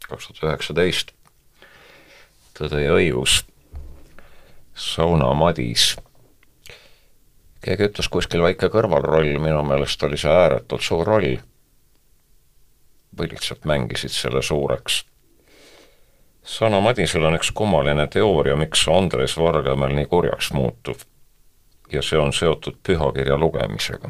kaks 0.08 0.28
tuhat 0.28 0.44
üheksateist 0.50 1.16
Tõde 2.60 2.82
ja 2.84 2.92
õigus, 2.92 3.46
Sauna 4.76 5.30
Madis 5.32 5.94
keegi 7.64 7.86
ütles 7.88 8.10
kuskil 8.12 8.44
väike 8.44 8.68
kõrvalroll, 8.72 9.38
minu 9.40 9.62
meelest 9.68 10.04
oli 10.04 10.18
see 10.20 10.32
ääretult 10.32 10.84
suur 10.84 11.08
roll. 11.08 11.38
või 13.20 13.28
lihtsalt 13.32 13.66
mängisid 13.66 14.14
selle 14.16 14.42
suureks. 14.42 15.04
Sana 16.44 16.80
Madisel 16.80 17.26
on 17.26 17.36
üks 17.36 17.50
kummaline 17.52 18.06
teooria, 18.08 18.56
miks 18.56 18.86
Andres 18.88 19.38
Vargamäel 19.38 19.96
nii 19.96 20.06
kurjaks 20.06 20.52
muutub. 20.54 21.00
ja 21.92 22.02
see 22.02 22.20
on 22.20 22.34
seotud 22.34 22.78
pühakirja 22.84 23.38
lugemisega. 23.38 24.10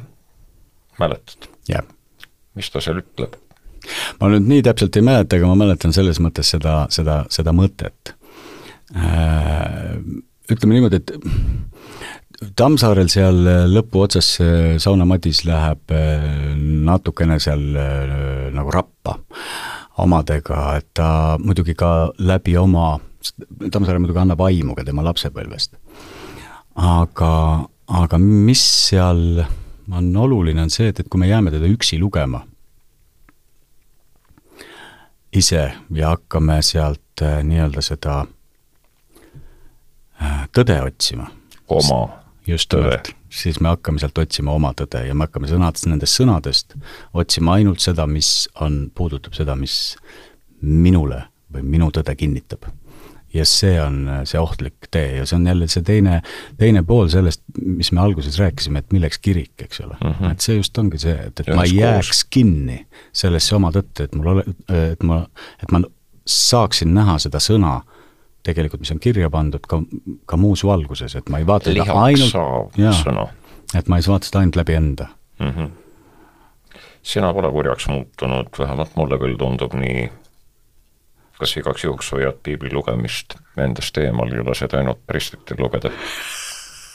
mäletad? 1.00 1.50
jah. 1.68 1.99
Mis 2.60 2.70
ta 2.74 2.84
seal 2.84 3.02
ütleb? 3.02 3.38
ma 4.20 4.30
nüüd 4.30 4.48
nii 4.50 4.64
täpselt 4.68 4.98
ei 5.00 5.06
mäleta, 5.06 5.40
aga 5.40 5.50
ma 5.50 5.58
mäletan 5.64 5.96
selles 5.96 6.20
mõttes 6.22 6.52
seda, 6.52 6.84
seda, 6.94 7.24
seda 7.32 7.54
mõtet. 7.56 8.14
Äh, 8.94 9.96
ütleme 10.52 10.76
niimoodi, 10.76 11.00
et 11.00 11.14
Tammsaarel 12.56 13.10
seal 13.12 13.48
äh, 13.52 13.66
lõpuotsas 13.68 14.30
Sauna 14.80 15.08
Madis 15.08 15.42
läheb 15.48 15.92
äh, 15.92 16.24
natukene 16.88 17.40
seal 17.44 17.66
äh, 17.76 18.46
nagu 18.56 18.72
rappa 18.72 19.18
omadega, 20.00 20.62
et 20.80 20.88
ta 20.96 21.10
muidugi 21.42 21.76
ka 21.76 22.14
läbi 22.24 22.56
oma, 22.60 22.94
Tammsaare 23.60 24.00
muidugi 24.00 24.22
annab 24.24 24.44
aimu 24.48 24.78
ka 24.78 24.88
tema 24.88 25.04
lapsepõlvest. 25.04 25.76
aga, 26.80 27.34
aga 28.00 28.22
mis 28.24 28.64
seal 28.88 29.44
on 29.92 30.16
oluline, 30.16 30.64
on 30.64 30.72
see, 30.72 30.94
et, 30.94 31.02
et 31.02 31.10
kui 31.10 31.20
me 31.20 31.28
jääme 31.28 31.52
teda 31.52 31.68
üksi 31.68 32.00
lugema 32.00 32.46
ise 35.34 35.72
ja 35.94 36.10
hakkame 36.16 36.62
sealt 36.66 37.24
nii-öelda 37.44 37.82
seda 37.86 38.24
tõde 40.56 40.80
otsima. 40.84 41.30
oma 41.70 42.20
just 42.48 42.74
nimelt, 42.74 43.12
siis 43.30 43.60
me 43.60 43.70
hakkame 43.70 44.02
sealt 44.02 44.18
otsima 44.18 44.54
oma 44.58 44.72
tõde 44.78 45.04
ja 45.08 45.16
me 45.16 45.28
hakkame 45.28 45.50
sõnadest, 45.50 45.88
nendest 45.92 46.20
sõnadest 46.20 46.76
otsima 47.14 47.58
ainult 47.60 47.84
seda, 47.84 48.08
mis 48.10 48.48
on, 48.62 48.88
puudutab 48.96 49.38
seda, 49.38 49.56
mis 49.60 49.96
minule 50.62 51.24
või 51.54 51.66
minu 51.78 51.90
tõde 51.94 52.16
kinnitab. 52.18 52.66
Ja 53.34 53.46
see 53.46 53.76
on 53.82 54.02
see 54.24 54.40
ohtlik 54.42 54.90
tee 54.92 55.18
ja 55.18 55.26
see 55.26 55.38
on 55.38 55.48
jälle 55.48 55.68
see 55.68 55.84
teine, 55.86 56.22
teine 56.58 56.84
pool 56.84 57.08
sellest, 57.12 57.44
mis 57.62 57.92
me 57.92 58.02
alguses 58.02 58.40
rääkisime, 58.40 58.82
et 58.84 58.96
milleks 58.96 59.20
kirik, 59.20 59.54
eks 59.62 59.82
ole 59.86 59.98
mm. 60.02 60.12
-hmm. 60.12 60.32
et 60.32 60.40
see 60.40 60.56
just 60.56 60.78
ongi 60.78 60.98
see, 60.98 61.16
et, 61.28 61.40
et 61.40 61.48
ja 61.48 61.56
ma 61.56 61.64
ei 61.68 61.76
jääks 61.76 62.24
kinni 62.30 62.86
sellesse 63.14 63.56
oma 63.56 63.72
tõtte, 63.76 64.10
et 64.10 64.16
mul 64.16 64.34
ole, 64.34 64.46
et 64.92 65.04
ma, 65.04 65.22
et 65.64 65.72
ma 65.72 65.84
saaksin 66.30 66.94
näha 66.94 67.18
seda 67.20 67.42
sõna 67.44 67.80
tegelikult, 68.44 68.82
mis 68.82 68.92
on 68.94 69.02
kirja 69.04 69.30
pandud 69.30 69.66
ka, 69.68 69.82
ka 70.26 70.38
muus 70.38 70.64
valguses, 70.66 71.16
et 71.16 71.30
ma 71.30 71.42
ei 71.42 71.48
vaata 71.48 71.74
seda 71.74 72.00
ainult, 72.04 72.78
jaa, 72.80 73.28
et 73.76 73.92
ma 73.92 74.00
ei 74.00 74.08
vaata 74.08 74.30
seda 74.30 74.44
ainult 74.44 74.60
läbi 74.60 74.78
enda 74.78 75.10
mm. 75.40 75.52
-hmm. 75.52 75.70
sina 77.02 77.34
pole 77.34 77.52
kurjaks 77.52 77.88
muutunud, 77.88 78.50
vähemalt 78.60 78.96
mulle 78.96 79.18
küll 79.18 79.38
tundub 79.38 79.74
nii, 79.74 80.10
kas 81.40 81.56
igaks 81.60 81.86
juhuks 81.86 82.12
hoiad 82.16 82.38
piibli 82.44 82.72
lugemist 82.74 83.38
endast 83.60 83.98
eemal 84.02 84.32
ja 84.36 84.46
lased 84.46 84.74
ainult 84.78 85.02
prestitel 85.08 85.58
lugeda 85.64 85.92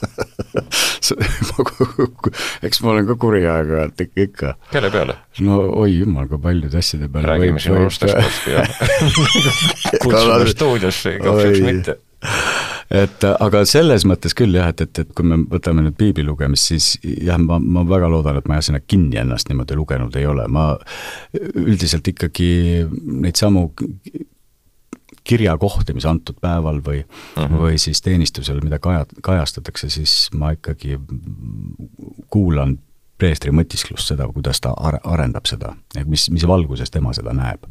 eks 2.67 2.81
ma 2.83 2.91
olen 2.93 3.07
ka 3.09 3.15
kuri 3.21 3.41
aeg-ajalt 3.49 3.99
ikka, 4.05 4.19
ikka. 4.27 4.49
kelle 4.73 4.91
peale? 4.93 5.15
no 5.47 5.53
oi 5.85 5.93
jumal, 5.99 6.27
kui 6.31 6.41
paljude 6.43 6.77
asjade 6.81 7.07
peale. 7.09 7.27
räägime 7.33 7.61
sinu 7.63 7.77
lastest 7.85 8.15
varsti 8.19 8.49
ja 8.57 8.63
kutsume 10.05 10.47
stuudiosse, 10.53 11.09
juhuks 11.21 11.61
mitte 11.65 11.93
et 12.95 13.25
aga 13.33 13.63
selles 13.69 14.05
mõttes 14.09 14.35
küll 14.37 14.57
jah, 14.57 14.71
et, 14.73 14.81
et, 14.85 15.01
et 15.03 15.11
kui 15.17 15.27
me 15.29 15.37
võtame 15.51 15.85
nüüd 15.85 15.97
piibli 15.99 16.25
lugemist, 16.27 16.71
siis 16.73 16.87
jah, 17.03 17.39
ma, 17.41 17.59
ma 17.59 17.85
väga 17.89 18.11
loodan, 18.13 18.39
et 18.41 18.49
ma 18.49 18.59
jah, 18.59 18.67
sinna 18.69 18.81
kinni 18.85 19.17
ennast 19.21 19.51
niimoodi 19.51 19.79
lugenud 19.79 20.17
ei 20.21 20.27
ole, 20.29 20.47
ma 20.53 20.65
üldiselt 21.61 22.07
ikkagi 22.13 22.51
neid 23.25 23.41
samu 23.41 23.63
kirjakohti, 25.25 25.95
mis 25.97 26.07
antud 26.07 26.37
päeval 26.41 26.81
või 26.85 27.03
mhm. 27.03 27.45
-huh. 27.45 27.61
või 27.61 27.79
siis 27.79 28.03
teenistusel, 28.03 28.61
mida 28.65 28.79
kaja, 28.79 29.07
kajastatakse, 29.23 29.91
siis 29.91 30.29
ma 30.35 30.53
ikkagi 30.57 30.99
kuulan 32.31 32.79
preestri 33.19 33.53
mõtisklust, 33.55 34.11
seda, 34.11 34.27
kuidas 34.29 34.61
ta 34.61 34.75
ar-, 34.77 35.01
arendab 35.05 35.47
seda 35.47 35.75
ja 35.95 36.05
mis, 36.05 36.29
mis 36.31 36.47
valguses 36.47 36.91
tema 36.91 37.13
seda 37.13 37.33
näeb. 37.33 37.65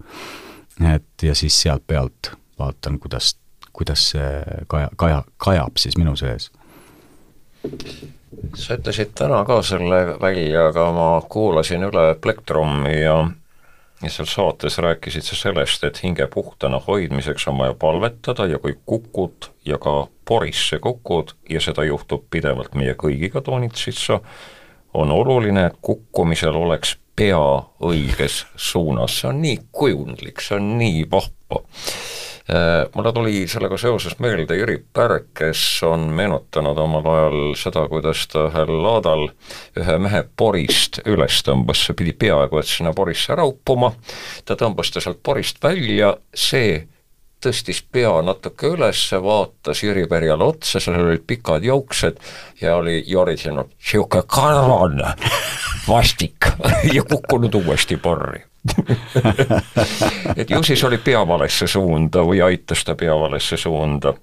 et 0.94 1.24
ja 1.24 1.36
siis 1.36 1.62
sealt 1.62 1.84
pealt 1.88 2.32
vaatan, 2.60 3.00
kuidas, 3.00 3.36
kuidas 3.74 4.10
see 4.10 4.42
kaja, 4.68 4.90
kaja, 4.96 5.24
kajab 5.38 5.78
siis 5.78 5.98
minu 5.98 6.16
sees. 6.16 6.52
sa 8.56 8.76
ütlesid 8.76 9.14
täna 9.16 9.44
ka 9.46 9.62
selle 9.62 10.20
välja, 10.22 10.68
aga 10.68 10.92
ma 10.92 11.22
kuulasin 11.30 11.84
üle 11.84 12.16
Plektrumi 12.22 13.02
ja 13.02 13.28
ja 14.04 14.10
seal 14.12 14.28
saates 14.28 14.78
rääkisid 14.78 15.24
sa 15.26 15.36
sellest, 15.36 15.84
et 15.84 16.02
hinge 16.04 16.28
puhtana 16.28 16.80
hoidmiseks 16.88 17.48
on 17.48 17.58
vaja 17.58 17.74
palvetada 17.80 18.46
ja 18.46 18.60
kui 18.60 18.76
kukud 18.86 19.50
ja 19.66 19.78
ka 19.78 20.08
porisse 20.26 20.80
kukud. 20.80 21.36
Ja 21.50 21.62
seda 21.62 21.84
juhtub 21.88 22.26
pidevalt 22.30 22.76
meie 22.76 22.96
kõigiga, 23.00 23.42
toonitasid 23.42 24.00
sa, 24.00 24.20
on 24.94 25.12
oluline, 25.12 25.66
et 25.68 25.80
kukkumisel 25.82 26.56
oleks 26.56 26.98
pea 27.16 27.40
õiges 27.84 28.44
suunas, 28.56 29.20
see 29.20 29.30
on 29.30 29.42
nii 29.42 29.58
kujundlik, 29.72 30.42
see 30.42 30.58
on 30.58 30.76
nii 30.80 31.06
vahva 31.12 31.64
mulle 32.96 33.14
tuli 33.14 33.48
sellega 33.48 33.78
seoses 33.80 34.18
meelde 34.20 34.58
Jüri 34.58 34.76
Pärk, 34.94 35.30
kes 35.40 35.62
on 35.88 36.10
meenutanud 36.12 36.78
omal 36.78 37.06
ajal 37.14 37.38
seda, 37.56 37.86
kuidas 37.88 38.26
ta 38.28 38.50
ühel 38.50 38.74
laadal 38.84 39.30
ühe 39.80 39.96
mehe 40.04 40.24
porist 40.38 41.00
üles 41.08 41.40
tõmbas, 41.48 41.86
see 41.88 41.96
pidi 41.96 42.12
peaaegu 42.26 42.60
et 42.60 42.68
sinna 42.68 42.92
porisse 42.94 43.36
raupuma, 43.40 43.94
ta 44.44 44.60
tõmbas 44.60 44.92
ta 44.92 45.04
sealt 45.04 45.24
porist 45.24 45.64
välja, 45.64 46.18
see 46.36 46.82
tõstis 47.44 47.82
pea 47.92 48.12
natuke 48.24 48.74
üles, 48.76 49.02
vaatas 49.24 49.84
Jüri 49.84 50.06
Pärjale 50.12 50.44
otsa, 50.44 50.80
seal 50.84 51.00
olid 51.00 51.24
pikad 51.28 51.64
juuksed 51.64 52.20
ja 52.62 52.76
oli 52.80 53.02
jorisenud, 53.08 53.72
niisugune 53.80 54.28
karvane, 54.28 55.16
vastik 55.88 56.52
ja 56.96 57.04
kukkunud 57.08 57.56
uuesti 57.64 58.00
porri 58.04 58.44
et 60.40 60.50
ju 60.50 60.64
siis 60.64 60.84
oli 60.84 60.98
pea 60.98 61.24
valesse 61.28 61.68
suunda 61.68 62.24
või 62.24 62.42
aitas 62.44 62.84
ta 62.88 62.96
pea 62.96 63.16
valesse 63.20 63.58
suunda. 63.58 64.14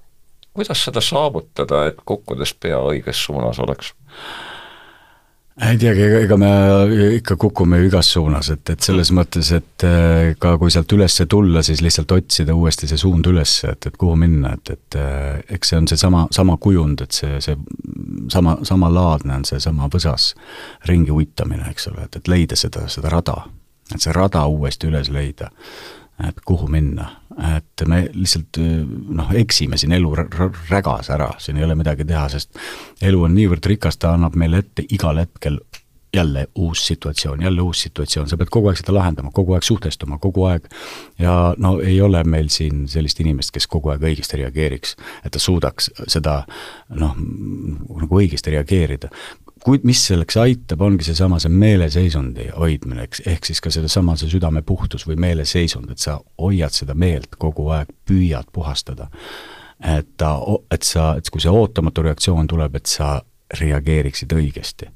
kuidas 0.53 0.84
seda 0.84 1.01
saavutada, 1.01 1.86
et 1.86 2.01
kukkudes 2.05 2.55
pea 2.55 2.78
õiges 2.78 3.24
suunas 3.26 3.59
oleks? 3.59 3.93
ei 5.68 5.78
teagi, 5.78 6.05
ega, 6.22 6.36
me 6.41 6.51
ikka 7.16 7.36
kukume 7.36 7.78
ju 7.80 7.88
igas 7.91 8.12
suunas, 8.14 8.49
et, 8.55 8.62
et 8.72 8.80
selles 8.84 9.11
mõttes, 9.12 9.51
et 9.53 9.84
äh, 9.84 10.32
ka 10.41 10.55
kui 10.61 10.72
sealt 10.72 10.93
üles 10.97 11.18
tulla, 11.28 11.62
siis 11.66 11.82
lihtsalt 11.84 12.12
otsida 12.16 12.57
uuesti 12.57 12.88
see 12.88 13.01
suund 13.01 13.28
üles, 13.28 13.59
et, 13.68 13.91
et 13.91 13.99
kuhu 14.01 14.16
minna, 14.20 14.55
et, 14.57 14.72
et 14.72 14.99
äh, 15.01 15.43
eks 15.57 15.72
see 15.72 15.80
on 15.82 15.88
seesama, 15.91 16.26
sama 16.34 16.57
kujund, 16.57 17.05
et 17.05 17.16
see, 17.16 17.41
see 17.45 17.59
sama, 18.32 18.57
samalaadne 18.66 19.41
on 19.41 19.49
seesama 19.49 19.91
võsas 19.93 20.32
ringi 20.88 21.12
uitamine, 21.12 21.68
eks 21.74 21.91
ole, 21.93 22.09
et, 22.09 22.20
et 22.22 22.32
leida 22.32 22.59
seda, 22.59 22.86
seda 22.93 23.12
rada. 23.12 23.43
Et 23.95 24.01
see 24.01 24.14
rada 24.14 24.45
uuesti 24.47 24.91
üles 24.91 25.11
leida, 25.12 25.51
et 26.28 26.41
kuhu 26.47 26.68
minna, 26.68 27.09
et 27.57 27.84
me 27.88 28.03
lihtsalt 28.12 28.61
noh, 28.61 29.30
eksime 29.41 29.78
siin 29.80 29.95
elu 29.97 30.11
rägas 30.70 31.11
ära, 31.11 31.30
siin 31.41 31.61
ei 31.61 31.64
ole 31.64 31.78
midagi 31.78 32.05
teha, 32.05 32.26
sest 32.32 32.59
elu 33.03 33.22
on 33.24 33.34
niivõrd 33.34 33.70
rikas, 33.72 33.97
ta 34.01 34.14
annab 34.16 34.36
meile 34.38 34.61
ette 34.64 34.84
igal 34.88 35.22
hetkel 35.22 35.61
jälle 36.14 36.49
uus 36.55 36.86
situatsioon, 36.86 37.43
jälle 37.43 37.61
uus 37.61 37.82
situatsioon, 37.82 38.28
sa 38.28 38.36
pead 38.36 38.49
kogu 38.51 38.68
aeg 38.68 38.78
seda 38.80 38.95
lahendama, 38.95 39.30
kogu 39.34 39.55
aeg 39.55 39.62
suhestuma, 39.62 40.18
kogu 40.18 40.45
aeg. 40.45 40.66
ja 41.18 41.55
no 41.59 41.78
ei 41.80 42.01
ole 42.01 42.24
meil 42.24 42.49
siin 42.51 42.88
sellist 42.88 43.20
inimest, 43.20 43.53
kes 43.55 43.66
kogu 43.70 43.93
aeg 43.93 44.03
õigesti 44.03 44.41
reageeriks. 44.43 44.97
et 45.24 45.32
ta 45.32 45.38
suudaks 45.38 45.91
seda 46.09 46.43
noh, 46.88 47.14
nagu 48.01 48.20
õigesti 48.22 48.51
reageerida 48.51 49.11
kuid 49.64 49.84
mis 49.84 50.00
selleks 50.06 50.36
aitab, 50.40 50.80
ongi 50.80 51.04
seesama, 51.04 51.38
see 51.42 51.52
meeleseisundi 51.52 52.48
hoidmine, 52.56 53.04
eks, 53.08 53.22
ehk 53.28 53.48
siis 53.50 53.61
ka 53.61 53.72
sellesama, 53.72 54.16
see 54.16 54.30
südame 54.32 54.62
puhtus 54.66 55.06
või 55.08 55.18
meeleseisund, 55.20 55.90
et 55.92 56.02
sa 56.02 56.18
hoiad 56.40 56.74
seda 56.74 56.96
meelt 56.98 57.36
kogu 57.38 57.68
aeg, 57.74 57.92
püüad 58.08 58.48
puhastada. 58.52 59.11
et 59.80 60.08
ta, 60.16 60.36
et 60.70 60.82
sa, 60.82 61.14
et 61.16 61.30
kui 61.30 61.40
see 61.40 61.50
ootamatu 61.50 62.02
reaktsioon 62.02 62.46
tuleb, 62.46 62.74
et 62.76 62.86
sa 62.86 63.20
reageeriksid 63.61 64.32
õigesti. 64.32 64.90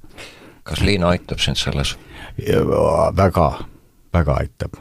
kas 0.63 0.81
Liina 0.81 1.09
aitab 1.09 1.39
sind 1.39 1.57
selles? 1.57 1.97
väga, 3.17 3.53
väga 4.13 4.35
aitab 4.35 4.81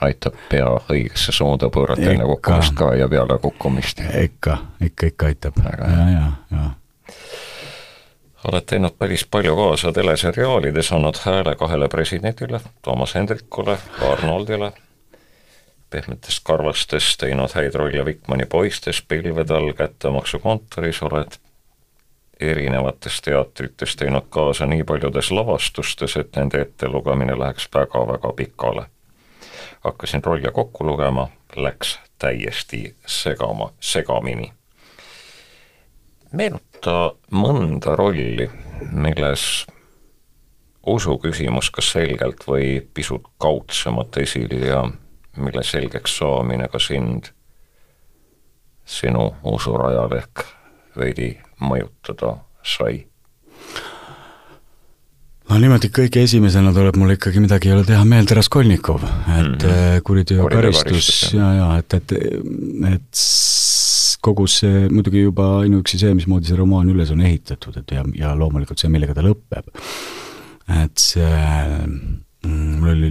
aitab 0.00 0.34
pea 0.48 0.68
õigesse 0.88 1.32
suunda 1.32 1.68
pöörata 1.68 2.10
enne 2.10 2.24
kukkumist 2.24 2.74
ka 2.74 2.94
ja 2.96 3.08
peale 3.08 3.38
kukkumist. 3.38 4.00
ikka, 4.22 4.58
ikka, 4.80 5.06
ikka 5.06 5.26
aitab, 5.26 5.60
ja, 5.60 6.10
ja, 6.10 6.32
ja 6.50 6.70
oled 8.48 8.64
teinud 8.66 8.94
päris 8.98 9.26
palju 9.30 9.56
kaasa 9.56 9.92
teleseriaalides, 9.92 10.92
andnud 10.92 11.18
hääle 11.24 11.56
kahele 11.56 11.88
presidendile, 11.88 12.60
Toomas 12.82 13.14
Hendrikule, 13.14 13.78
Arnoldile, 14.12 14.72
Pehmetest 15.90 16.40
karvastest 16.44 17.18
teinud 17.20 17.50
häid 17.54 17.74
rolle 17.74 18.04
Vikmani 18.04 18.46
poistes, 18.46 19.02
Pilvede 19.02 19.54
all, 19.54 19.72
Kättemaksu 19.72 20.38
kontoris, 20.38 21.02
oled. 21.02 21.38
Erinevates 22.40 23.20
teatrites 23.20 23.96
teinud 23.96 24.30
kaasa 24.30 24.66
nii 24.66 24.84
paljudes 24.84 25.30
lavastustes, 25.30 26.16
et 26.16 26.36
nende 26.36 26.60
ettelugemine 26.60 27.38
läheks 27.38 27.68
väga-väga 27.74 28.32
pikale. 28.32 28.86
hakkasin 29.80 30.24
rolle 30.24 30.50
kokku 30.52 30.86
lugema, 30.86 31.28
läks 31.56 31.98
täiesti 32.18 32.96
segama, 33.06 33.72
segamini 33.80 34.52
meenuta 36.32 37.12
mõnda 37.32 37.96
rolli, 37.98 38.48
milles 38.92 39.66
usuküsimus 40.86 41.70
kas 41.74 41.92
selgelt 41.92 42.46
või 42.48 42.80
pisut 42.94 43.26
kaudsemalt 43.42 44.16
esil 44.22 44.52
ja 44.64 44.84
mille 45.36 45.62
selgeks 45.66 46.16
saamine 46.20 46.68
ka 46.72 46.80
sind 46.82 47.30
sinu 48.90 49.30
usurajal 49.46 50.16
ehk 50.18 50.44
veidi 50.98 51.34
mõjutada 51.60 52.38
sai? 52.66 53.04
no 55.50 55.58
niimoodi 55.58 55.90
kõige 55.94 56.24
esimesena 56.26 56.72
tuleb 56.74 56.98
mul 56.98 57.14
ikkagi 57.14 57.42
midagi 57.42 57.70
ei 57.70 57.76
ole 57.76 57.84
teha 57.86 58.02
meelde 58.06 58.38
Raskolnikov, 58.38 59.04
et 59.04 59.36
mm 59.36 59.56
-hmm. 59.60 60.02
kuriteo 60.04 60.48
karistus 60.48 61.32
ja, 61.34 61.52
ja 61.54 61.70
et, 61.78 61.94
et, 61.94 62.12
et 62.94 63.24
kogu 64.22 64.46
see, 64.50 64.86
muidugi 64.92 65.24
juba 65.24 65.46
ainuüksi 65.60 66.00
see, 66.00 66.14
mismoodi 66.16 66.50
see 66.50 66.58
romaan 66.58 66.90
üles 66.92 67.12
on 67.14 67.22
ehitatud, 67.24 67.76
et 67.82 67.94
ja, 67.94 68.04
ja 68.16 68.32
loomulikult 68.38 68.80
see, 68.80 68.90
millega 68.92 69.14
ta 69.16 69.24
lõpeb. 69.24 69.70
et 70.80 71.02
see 71.02 71.30
mm, 72.46 72.76
mul 72.80 72.92
oli 72.92 73.10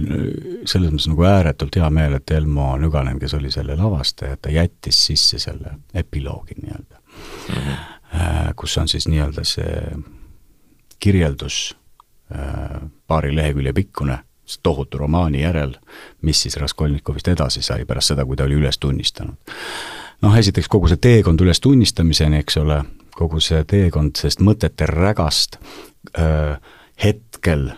selles 0.68 0.92
mõttes 0.92 1.10
nagu 1.10 1.26
ääretult 1.28 1.76
hea 1.80 1.90
meel, 1.94 2.16
et 2.18 2.32
Elmo 2.34 2.72
Nüganen, 2.80 3.18
kes 3.20 3.34
oli 3.38 3.52
selle 3.54 3.76
lavastaja, 3.78 4.38
ta 4.40 4.52
jättis 4.52 4.98
sisse 5.10 5.38
selle 5.42 5.76
epiloogi 5.94 6.56
nii-öelda 6.62 6.96
mm. 6.96 7.60
-hmm. 7.60 8.56
kus 8.56 8.78
on 8.78 8.88
siis 8.88 9.08
nii-öelda 9.08 9.44
see 9.44 10.00
kirjeldus 11.00 11.76
äh, 12.34 12.80
paari 13.06 13.36
lehekülje 13.36 13.72
pikkune 13.72 14.18
tohutu 14.62 14.98
romaani 14.98 15.42
järel, 15.42 15.76
mis 16.22 16.42
siis 16.42 16.56
Raskolnikovist 16.56 17.28
edasi 17.28 17.62
sai 17.62 17.84
pärast 17.84 18.10
seda, 18.10 18.24
kui 18.26 18.36
ta 18.36 18.44
oli 18.44 18.58
üles 18.58 18.78
tunnistanud 18.78 19.36
noh, 20.22 20.36
esiteks 20.36 20.68
kogu 20.68 20.90
see 20.90 21.00
teekond 21.00 21.40
üles 21.44 21.60
tunnistamiseni, 21.64 22.42
eks 22.44 22.60
ole, 22.60 22.82
kogu 23.16 23.40
see 23.44 23.62
teekond 23.68 24.16
sellest 24.20 24.42
mõtete 24.44 24.88
rägast 24.90 25.60
öö, 26.16 26.56
hetkel 27.00 27.70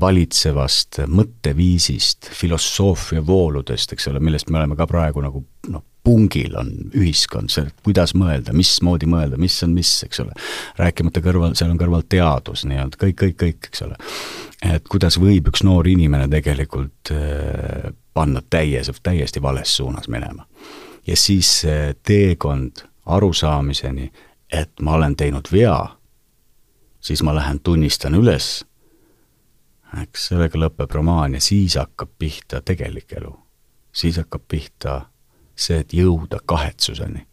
valitsevast 0.00 1.04
mõtteviisist, 1.06 2.32
filosoofia 2.34 3.22
vooludest, 3.26 3.94
eks 3.94 4.08
ole, 4.10 4.20
millest 4.20 4.50
me 4.50 4.58
oleme 4.58 4.76
ka 4.78 4.88
praegu 4.90 5.22
nagu 5.22 5.44
noh, 5.70 5.84
pungil 6.02 6.56
on 6.58 6.72
ühiskond, 6.98 7.52
see, 7.54 7.68
kuidas 7.86 8.10
mõelda, 8.18 8.50
mismoodi 8.56 9.06
mõelda, 9.06 9.38
mis 9.38 9.60
on 9.62 9.70
mis, 9.76 9.92
eks 10.02 10.24
ole. 10.24 10.34
rääkimata 10.80 11.22
kõrval, 11.22 11.54
seal 11.54 11.70
on 11.70 11.78
kõrval 11.78 12.02
teadus 12.10 12.66
nii-öelda, 12.66 12.98
kõik, 12.98 13.18
kõik, 13.22 13.36
kõik, 13.44 13.68
eks 13.70 13.84
ole. 13.86 13.98
et 14.66 14.88
kuidas 14.90 15.20
võib 15.22 15.52
üks 15.52 15.62
noor 15.62 15.86
inimene 15.86 16.26
tegelikult 16.32 17.14
äh, 17.14 17.92
panna 18.14 18.42
täies, 18.42 18.90
täiesti 19.02 19.42
vales 19.42 19.76
suunas 19.78 20.10
minema 20.10 20.48
ja 21.06 21.16
siis 21.16 21.60
see 21.60 21.94
teekond 22.02 22.84
arusaamiseni, 23.06 24.12
et 24.52 24.80
ma 24.80 24.94
olen 24.94 25.16
teinud 25.16 25.48
vea, 25.52 25.96
siis 27.00 27.22
ma 27.22 27.34
lähen 27.34 27.60
tunnistan 27.60 28.14
üles, 28.14 28.64
eks 30.02 30.28
sellega 30.30 30.58
lõpeb 30.58 30.94
romaan 30.94 31.34
ja 31.34 31.40
siis 31.40 31.76
hakkab 31.76 32.10
pihta 32.18 32.60
tegelik 32.60 33.12
elu. 33.12 33.38
siis 33.92 34.16
hakkab 34.16 34.42
pihta 34.48 35.00
see, 35.56 35.78
et 35.78 35.92
jõuda 35.92 36.38
kahetsuseni. 36.46 37.26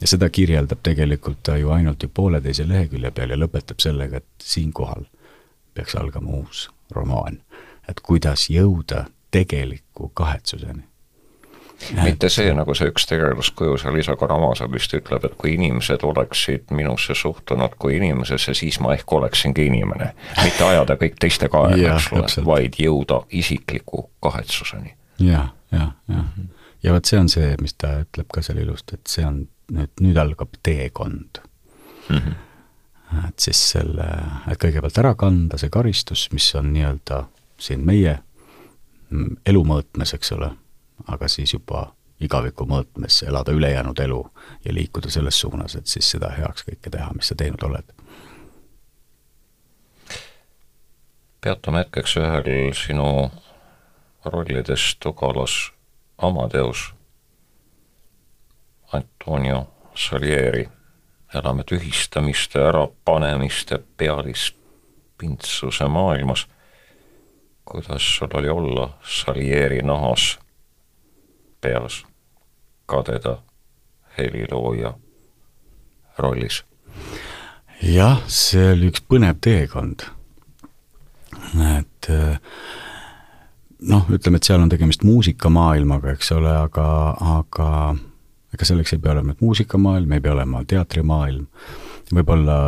ja 0.00 0.06
seda 0.06 0.30
kirjeldab 0.30 0.78
tegelikult 0.82 1.42
ta 1.42 1.56
ju 1.56 1.70
ainult 1.70 2.02
ju 2.02 2.08
pooleteise 2.08 2.68
lehekülje 2.68 3.10
peal 3.10 3.30
ja 3.30 3.36
lõpetab 3.36 3.78
sellega, 3.78 4.16
et 4.16 4.26
siinkohal 4.42 5.04
peaks 5.74 5.94
algama 5.94 6.30
uus 6.30 6.70
romaan. 6.90 7.42
et 7.88 8.00
kuidas 8.00 8.50
jõuda 8.50 9.04
tegeliku 9.30 10.08
kahetsuseni 10.14 10.93
mitte 12.02 12.28
see, 12.32 12.52
nagu 12.56 12.74
see 12.76 12.88
üks 12.92 13.06
tegelaskuju 13.10 13.76
seal 13.80 13.96
Liisa 13.96 14.16
Karamazov 14.20 14.72
vist 14.74 14.94
ütleb, 14.96 15.24
et 15.26 15.36
kui 15.40 15.54
inimesed 15.56 16.04
oleksid 16.06 16.72
minusse 16.76 17.16
suhtunud 17.18 17.76
kui 17.78 17.96
inimesesse, 17.98 18.54
siis 18.54 18.80
ma 18.80 18.94
ehk 18.94 19.12
oleksingi 19.12 19.66
inimene. 19.66 20.12
mitte 20.42 20.64
ajada 20.64 20.96
kõik 21.00 21.18
teiste 21.20 21.48
kaela, 21.52 21.96
eks 21.96 22.10
ole, 22.12 22.46
vaid 22.46 22.78
jõuda 22.80 23.22
isikliku 23.30 24.08
kahetsuseni 24.24 24.94
ja,. 25.18 25.48
jah, 25.72 25.92
jah, 25.92 25.92
jah. 26.08 26.32
ja 26.82 26.96
vot 26.96 27.10
see 27.10 27.20
on 27.20 27.30
see, 27.32 27.54
mis 27.60 27.76
ta 27.78 27.98
ütleb 28.04 28.30
ka 28.32 28.42
seal 28.44 28.62
ilusti, 28.64 28.98
et 28.98 29.16
see 29.16 29.26
on 29.26 29.44
nüüd, 29.74 29.94
nüüd 30.00 30.20
algab 30.20 30.58
teekond 30.62 31.42
mm. 32.08 32.16
-hmm 32.18 32.42
et 33.28 33.38
siis 33.38 33.58
selle, 33.70 34.06
et 34.50 34.58
kõigepealt 34.58 34.96
ära 34.98 35.12
kanda 35.14 35.58
see 35.60 35.70
karistus, 35.70 36.24
mis 36.32 36.48
on 36.58 36.72
nii-öelda 36.74 37.20
siin 37.62 37.84
meie 37.86 38.16
elu 39.46 39.62
mõõtmes, 39.68 40.14
eks 40.16 40.32
ole 40.34 40.48
aga 41.08 41.28
siis 41.28 41.52
juba 41.52 41.92
igaviku 42.20 42.66
mõõtmes 42.66 43.22
elada 43.26 43.52
ülejäänud 43.52 43.98
elu 43.98 44.20
ja 44.64 44.74
liikuda 44.74 45.10
selles 45.10 45.40
suunas, 45.40 45.74
et 45.74 45.86
siis 45.86 46.10
seda 46.10 46.30
heaks 46.38 46.66
kõike 46.68 46.90
teha, 46.90 47.12
mis 47.12 47.28
sa 47.28 47.34
teinud 47.34 47.62
oled. 47.62 47.94
peatume 51.44 51.82
hetkeks 51.82 52.16
ühel 52.16 52.72
sinu 52.72 53.30
rollidest 54.24 55.06
Ugalas 55.06 55.72
Amadeus, 56.18 56.94
Antonio 58.92 59.66
Salieri, 59.94 60.68
elame 61.34 61.64
tühistamiste, 61.68 62.58
ärapanemiste, 62.58 63.78
pealispindsuse 63.96 65.88
maailmas. 65.88 66.46
kuidas 67.64 68.16
sul 68.16 68.28
oli 68.34 68.48
olla 68.48 68.98
Salieri 69.02 69.82
nahas 69.82 70.38
peas 71.64 72.02
kadeda 72.86 73.38
helilooja 74.18 74.94
rollis? 76.18 76.62
jah, 77.82 78.22
see 78.30 78.72
oli 78.72 78.92
üks 78.92 79.04
põnev 79.08 79.40
teekond. 79.44 80.06
et 81.74 82.08
eh, 82.12 82.38
noh, 83.90 84.08
ütleme, 84.12 84.38
et 84.38 84.48
seal 84.48 84.62
on 84.62 84.72
tegemist 84.72 85.04
muusikamaailmaga, 85.06 86.14
eks 86.14 86.32
ole, 86.36 86.52
aga, 86.54 86.86
aga 87.40 87.68
ega 88.54 88.68
selleks 88.68 88.94
ei 88.94 89.02
pea 89.02 89.14
olema 89.16 89.36
muusikamaailm, 89.40 90.12
ei 90.14 90.24
pea 90.24 90.34
olema 90.36 90.62
teatrimaailm, 90.68 91.46
võib-olla 92.14 92.58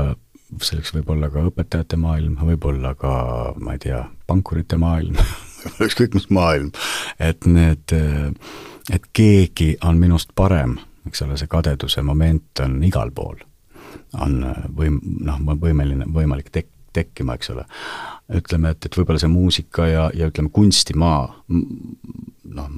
selleks 0.62 0.92
võib 0.94 1.10
olla 1.14 1.30
ka 1.30 1.42
õpetajate 1.48 1.98
maailm, 2.00 2.36
võib-olla 2.48 2.94
ka, 2.98 3.12
ma 3.62 3.74
ei 3.76 3.82
tea, 3.82 4.04
pankurite 4.26 4.78
maailm 4.80 5.18
ükskõik 5.86 6.14
mis 6.14 6.28
maailm, 6.34 6.72
et 7.22 7.46
need, 7.50 7.94
et 8.92 9.08
keegi 9.12 9.76
on 9.84 9.98
minust 9.98 10.30
parem, 10.34 10.76
eks 11.06 11.22
ole, 11.22 11.38
see 11.38 11.50
kadeduse 11.50 12.02
moment 12.02 12.64
on 12.64 12.78
igal 12.84 13.10
pool. 13.14 13.36
on 14.20 14.38
võim-, 14.76 15.00
noh, 15.24 15.40
võimeline, 15.60 16.06
võimalik 16.12 16.50
tek-, 16.52 16.72
tekkima, 16.92 17.34
eks 17.34 17.50
ole. 17.50 17.64
ütleme, 18.36 18.70
et, 18.70 18.86
et 18.86 18.96
võib-olla 18.96 19.20
see 19.20 19.30
muusika 19.30 19.86
ja, 19.86 20.10
ja 20.14 20.30
ütleme, 20.30 20.50
kunstimaa, 20.54 21.26
noh, 21.48 22.70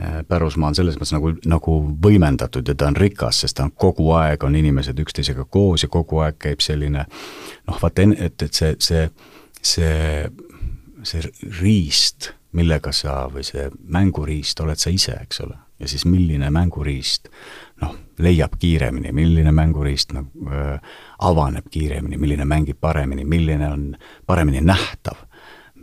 Äh, 0.00 0.24
pärusmaa 0.28 0.68
on 0.68 0.74
selles 0.78 0.94
mõttes 0.94 1.10
nagu, 1.10 1.32
nagu 1.50 1.72
võimendatud 2.02 2.68
ja 2.70 2.74
ta 2.78 2.86
on 2.86 2.96
rikas, 2.96 3.40
sest 3.42 3.56
ta 3.58 3.64
on 3.66 3.72
kogu 3.74 4.12
aeg, 4.14 4.44
on 4.46 4.54
inimesed 4.54 4.98
üksteisega 5.02 5.42
koos 5.50 5.82
ja 5.82 5.88
kogu 5.90 6.20
aeg 6.22 6.36
käib 6.38 6.62
selline 6.62 7.02
noh, 7.02 7.80
vaata, 7.82 8.04
et, 8.14 8.44
et 8.46 8.54
see, 8.54 8.76
see, 8.78 9.08
see, 9.58 10.28
see 11.02 11.32
riist, 11.58 12.30
millega 12.52 12.92
sa, 12.96 13.26
või 13.32 13.44
see 13.44 13.68
mänguriist 13.92 14.60
oled 14.64 14.80
sa 14.80 14.90
ise, 14.90 15.16
eks 15.20 15.42
ole, 15.44 15.56
ja 15.78 15.88
siis 15.88 16.06
milline 16.08 16.50
mänguriist 16.54 17.28
noh, 17.82 17.94
leiab 18.18 18.56
kiiremini, 18.58 19.12
milline 19.12 19.52
mänguriist 19.54 20.14
nagu 20.16 20.48
äh, 20.50 20.96
avaneb 21.28 21.68
kiiremini, 21.70 22.18
milline 22.20 22.48
mängib 22.48 22.80
paremini, 22.80 23.24
milline 23.28 23.68
on 23.68 23.88
paremini 24.26 24.64
nähtav 24.64 25.28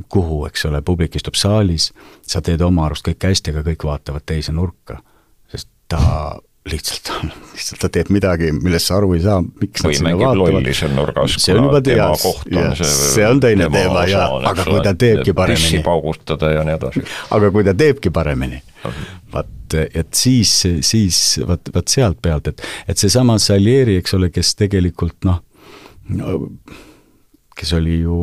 kuhu, 0.09 0.45
eks 0.45 0.65
ole, 0.65 0.81
publik 0.81 1.15
istub 1.15 1.37
saalis, 1.39 1.91
sa 2.21 2.41
teed 2.43 2.61
oma 2.65 2.85
arust 2.89 3.05
kõik 3.07 3.29
hästi, 3.29 3.53
aga 3.53 3.63
kõik 3.69 3.85
vaatavad 3.87 4.25
teise 4.27 4.51
nurka. 4.51 4.99
sest 5.47 5.69
ta 5.87 6.35
lihtsalt, 6.71 7.11
lihtsalt 7.53 7.81
ta 7.83 7.89
teeb 7.93 8.09
midagi, 8.13 8.49
millest 8.57 8.89
sa 8.89 8.97
aru 8.97 9.11
ei 9.17 9.21
saa, 9.23 9.41
miks 9.61 9.83
või 9.85 9.99
mängib 10.07 10.39
lolli 10.39 10.73
seal 10.77 10.93
nurgas, 10.95 11.37
kuna 11.45 11.81
tema 11.85 12.07
koht 12.21 12.49
on 12.49 12.77
see 12.79 12.93
see 13.15 13.27
on 13.27 13.41
teine 13.43 13.69
teema 13.73 14.05
jaa, 14.09 14.29
aga 14.51 14.65
kui 14.65 14.81
ta 14.85 14.95
teebki 15.05 15.35
paremini 15.37 15.83
paugutada 15.85 16.51
ja 16.55 16.63
nii 16.65 16.77
edasi. 16.79 17.05
aga 17.37 17.51
kui 17.53 17.67
ta 17.67 17.75
teebki 17.77 18.13
paremini, 18.15 18.61
vaat, 19.33 19.77
et 19.85 20.13
siis, 20.17 20.55
siis 20.85 21.21
vaat, 21.45 21.69
vaat 21.75 21.93
sealt 21.93 22.21
pealt, 22.21 22.49
et 22.53 22.65
et 22.89 22.97
seesama 22.97 23.37
Salieri, 23.41 23.99
eks 24.01 24.17
ole, 24.17 24.31
kes 24.33 24.55
tegelikult 24.57 25.29
noh 25.29 25.43
no, 26.09 26.39
kes 27.55 27.73
oli 27.77 27.99
ju 28.01 28.17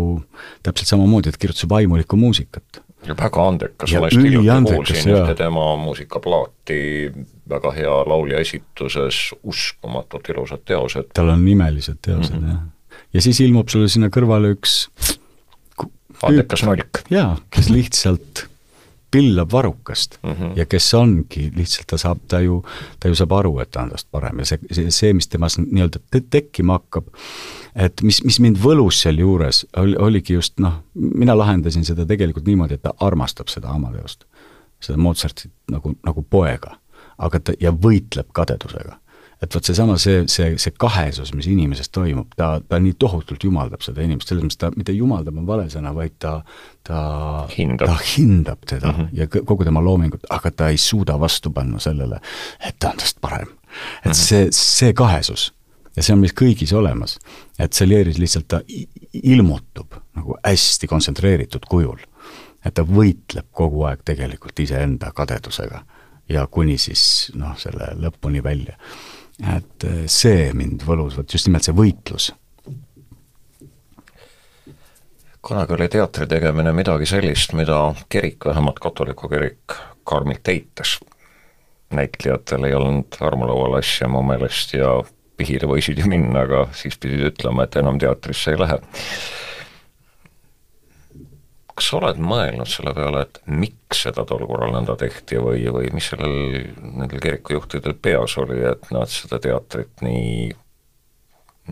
täpselt 0.66 0.92
samamoodi, 0.92 1.32
et 1.32 1.38
kirjutas 1.40 1.68
vaimulikku 1.70 2.18
muusikat. 2.20 2.82
Ja 3.06 3.16
väga 3.18 3.46
andekas, 3.48 3.92
just 3.92 4.16
hiljuti 4.16 4.74
kuulsin 4.74 5.14
ühte 5.14 5.34
tema 5.38 5.64
muusikaplaati, 5.80 6.82
väga 7.50 7.72
hea 7.76 7.96
laulja 8.06 8.42
esituses, 8.42 9.24
uskumatult 9.42 10.28
ilusad 10.34 10.62
teosed. 10.68 11.10
tal 11.14 11.32
on 11.34 11.48
imelised 11.48 11.98
teosed 12.02 12.36
mm, 12.36 12.46
-hmm. 12.46 12.54
jah. 12.54 13.02
ja 13.14 13.22
siis 13.22 13.40
ilmub 13.40 13.68
sulle 13.68 13.88
sinna 13.88 14.12
kõrvale 14.12 14.54
üks 14.56 14.86
andekas 16.22 16.62
nalk. 16.66 17.02
jaa, 17.10 17.36
kes 17.50 17.70
lihtsalt 17.74 18.46
pillab 19.12 19.52
varrukast 19.52 20.18
mm 20.22 20.30
-hmm. 20.30 20.52
ja 20.56 20.66
kes 20.66 20.94
ongi, 20.94 21.52
lihtsalt 21.56 21.86
ta 21.86 21.98
saab, 21.98 22.18
ta 22.28 22.40
ju, 22.40 22.62
ta 23.00 23.08
ju 23.08 23.14
saab 23.14 23.32
aru, 23.32 23.58
et 23.58 23.70
ta 23.70 23.82
on 23.82 23.90
tast 23.90 24.08
parem 24.10 24.38
ja 24.38 24.44
see, 24.44 24.58
see, 24.72 24.90
see, 24.90 25.12
mis 25.12 25.28
temas 25.28 25.58
nii-öelda 25.58 26.00
tekkima 26.30 26.78
hakkab, 26.80 27.12
et 27.74 28.02
mis, 28.02 28.24
mis 28.24 28.40
mind 28.40 28.56
võlus 28.62 29.02
sealjuures, 29.02 29.66
oli, 29.76 29.96
oligi 29.96 30.34
just 30.34 30.60
noh, 30.60 30.80
mina 30.94 31.36
lahendasin 31.38 31.84
seda 31.84 32.06
tegelikult 32.06 32.46
niimoodi, 32.46 32.74
et 32.74 32.82
ta 32.82 32.94
armastab 33.00 33.52
seda 33.52 33.68
Amadeust, 33.68 34.24
seda 34.80 34.98
Mozartit 34.98 35.52
nagu, 35.70 35.94
nagu 36.06 36.24
poega, 36.30 36.76
aga 37.18 37.40
ta, 37.40 37.52
ja 37.60 37.72
võitleb 37.72 38.32
kadedusega. 38.32 38.98
Et 39.42 39.54
vot 39.54 39.64
seesama, 39.66 39.96
see, 39.98 40.22
see, 40.30 40.56
see 40.62 40.74
kahesus, 40.78 41.32
mis 41.34 41.48
inimeses 41.50 41.90
toimub, 41.90 42.30
ta, 42.38 42.54
ta 42.68 42.78
nii 42.82 42.94
tohutult 42.98 43.42
jumaldab 43.44 43.82
seda 43.82 44.04
inimest, 44.04 44.30
selles 44.30 44.46
mõttes 44.46 44.60
ta, 44.60 44.70
mitte 44.76 44.94
jumaldab 44.94 45.40
on 45.40 45.48
vale 45.48 45.66
sõna, 45.72 45.94
vaid 45.96 46.14
ta, 46.22 46.36
ta 46.86 47.00
hindab, 47.56 47.90
ta 47.90 47.96
hindab 48.12 48.62
teda 48.68 48.92
mm 48.92 49.00
-hmm. 49.00 49.08
ja 49.18 49.26
kogu 49.32 49.64
tema 49.64 49.82
loomingut, 49.82 50.28
aga 50.30 50.50
ta 50.50 50.68
ei 50.68 50.78
suuda 50.78 51.18
vastu 51.20 51.50
panna 51.50 51.80
sellele, 51.80 52.20
et 52.60 52.78
ta 52.78 52.90
on 52.90 53.02
tast 53.02 53.20
parem. 53.20 53.48
et 53.48 54.04
mm 54.04 54.10
-hmm. 54.10 54.14
see, 54.14 54.48
see 54.50 54.92
kahesus 54.92 55.52
ja 55.96 56.02
see 56.02 56.14
on 56.14 56.22
meis 56.22 56.34
kõigis 56.36 56.72
olemas. 56.76 57.18
et 57.58 57.72
Salieris 57.72 58.18
lihtsalt 58.18 58.48
ta 58.48 58.60
ilmutub 59.12 59.94
nagu 60.16 60.36
hästi 60.46 60.86
kontsentreeritud 60.86 61.66
kujul. 61.68 61.98
et 62.64 62.74
ta 62.74 62.82
võitleb 62.82 63.46
kogu 63.50 63.82
aeg 63.84 64.04
tegelikult 64.04 64.58
iseenda 64.58 65.12
kadedusega 65.12 65.82
ja 66.28 66.46
kuni 66.46 66.78
siis 66.78 67.32
noh, 67.34 67.56
selle 67.58 67.92
lõpuni 67.98 68.42
välja. 68.42 68.76
Et 69.42 69.84
eh, 69.88 70.04
see 70.06 70.52
mind 70.56 70.84
võlus, 70.86 71.16
vot 71.18 71.34
just 71.34 71.48
nimelt 71.48 71.66
see 71.66 71.76
võitlus. 71.76 72.32
kunagi 75.42 75.74
oli 75.74 75.88
teatri 75.90 76.28
tegemine 76.30 76.70
midagi 76.72 77.06
sellist, 77.10 77.50
mida 77.58 77.78
kirik, 78.08 78.44
vähemalt 78.46 78.78
katoliku 78.78 79.28
kirik, 79.28 79.74
karmilt 80.06 80.48
eitas. 80.48 81.00
näitlejatel 81.92 82.64
ei 82.64 82.74
olnud 82.74 83.18
armulaual 83.20 83.74
asja 83.80 84.08
mu 84.08 84.22
meelest 84.22 84.72
ja 84.74 84.94
pihile 85.36 85.66
võisid 85.68 85.98
ju 85.98 86.06
minna, 86.08 86.46
aga 86.46 86.66
siis 86.76 86.96
pidid 87.00 87.26
ütlema, 87.32 87.66
et 87.66 87.76
enam 87.76 87.98
teatrisse 87.98 88.54
ei 88.54 88.60
lähe. 88.60 88.78
Kas 91.74 91.88
sa 91.88 91.98
oled 91.98 92.20
mõelnud 92.20 92.68
selle 92.68 92.92
peale, 92.96 93.24
et 93.26 93.40
miks 93.48 94.04
seda 94.06 94.24
tol 94.28 94.44
korral 94.48 94.74
nõnda 94.74 94.96
tehti 95.00 95.40
või, 95.40 95.64
või 95.72 95.92
mis 95.94 96.10
sellel, 96.12 96.72
nendel 96.82 97.22
kirikujuhtidel 97.22 97.96
peas 98.02 98.36
oli, 98.42 98.60
et 98.72 98.90
nad 98.94 99.10
seda 99.12 99.40
teatrit 99.42 100.04
nii, 100.04 100.50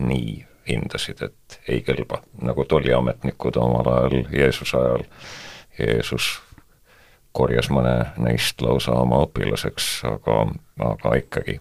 nii 0.01 0.37
hindasid, 0.69 1.21
et 1.25 1.59
ei 1.69 1.81
kõlba, 1.85 2.21
nagu 2.41 2.65
tolliametnikud 2.69 3.57
omal 3.61 3.89
ajal 3.93 4.31
Jeesuse 4.33 4.77
ajal, 4.77 5.05
Jeesus 5.79 6.31
korjas 7.31 7.69
mõne 7.71 8.11
neist 8.21 8.61
lausa 8.61 8.95
oma 9.01 9.23
õpilaseks, 9.25 9.91
aga, 10.09 10.43
aga 10.91 11.17
ikkagi 11.21 11.59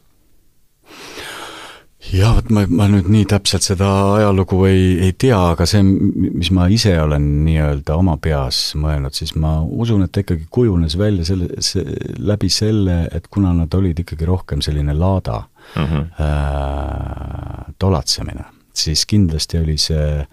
jah, 2.08 2.34
vot 2.36 2.48
ma, 2.54 2.64
ma 2.66 2.86
nüüd 2.90 3.10
nii 3.12 3.26
täpselt 3.28 3.64
seda 3.66 3.88
ajalugu 4.16 4.62
ei, 4.68 4.84
ei 5.06 5.12
tea, 5.20 5.38
aga 5.52 5.66
see, 5.68 5.82
mis 5.84 6.50
ma 6.56 6.66
ise 6.72 6.94
olen 7.02 7.26
nii-öelda 7.44 7.96
oma 8.00 8.16
peas 8.22 8.72
mõelnud, 8.80 9.14
siis 9.16 9.34
ma 9.36 9.58
usun, 9.62 10.06
et 10.06 10.12
ta 10.14 10.24
ikkagi 10.24 10.48
kujunes 10.52 10.96
välja 11.00 11.26
selle, 11.28 11.50
see, 11.64 11.84
läbi 12.18 12.50
selle, 12.52 13.02
et 13.12 13.28
kuna 13.32 13.52
nad 13.56 13.76
olid 13.76 14.00
ikkagi 14.04 14.28
rohkem 14.28 14.64
selline 14.64 14.96
laada 14.96 15.42
mm 15.76 15.84
-hmm. 15.84 16.08
äh, 16.24 17.74
tolatsemine, 17.78 18.44
siis 18.72 19.06
kindlasti 19.06 19.60
oli 19.60 19.78
see 19.78 20.26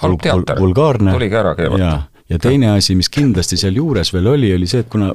halb 0.00 0.20
teater, 0.22 0.56
tuligi 1.12 1.36
ära 1.36 1.54
keelata 1.54 2.15
ja 2.28 2.38
teine 2.42 2.70
asi, 2.74 2.96
mis 2.98 3.10
kindlasti 3.12 3.58
sealjuures 3.60 4.12
veel 4.14 4.30
oli, 4.32 4.50
oli 4.56 4.68
see, 4.70 4.82
et 4.84 4.90
kuna 4.92 5.12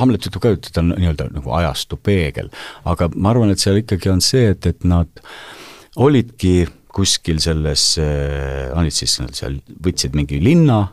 Hamlet 0.00 0.28
ütleb 0.28 0.42
ka, 0.42 0.54
et 0.56 0.70
ta 0.72 0.82
on 0.82 0.94
nii-öelda 0.94 1.28
nagu 1.34 1.54
ajastu 1.58 1.98
peegel, 2.00 2.50
aga 2.88 3.10
ma 3.14 3.32
arvan, 3.34 3.52
et 3.52 3.62
seal 3.62 3.82
ikkagi 3.82 4.12
on 4.12 4.22
see, 4.24 4.48
et, 4.54 4.68
et 4.70 4.88
nad 4.88 5.22
olidki 5.98 6.68
kuskil 6.94 7.42
selles, 7.42 7.90
äh, 8.00 8.70
olid 8.78 8.94
siis 8.94 9.18
seal, 9.36 9.60
võtsid 9.84 10.16
mingi 10.18 10.40
linna, 10.42 10.86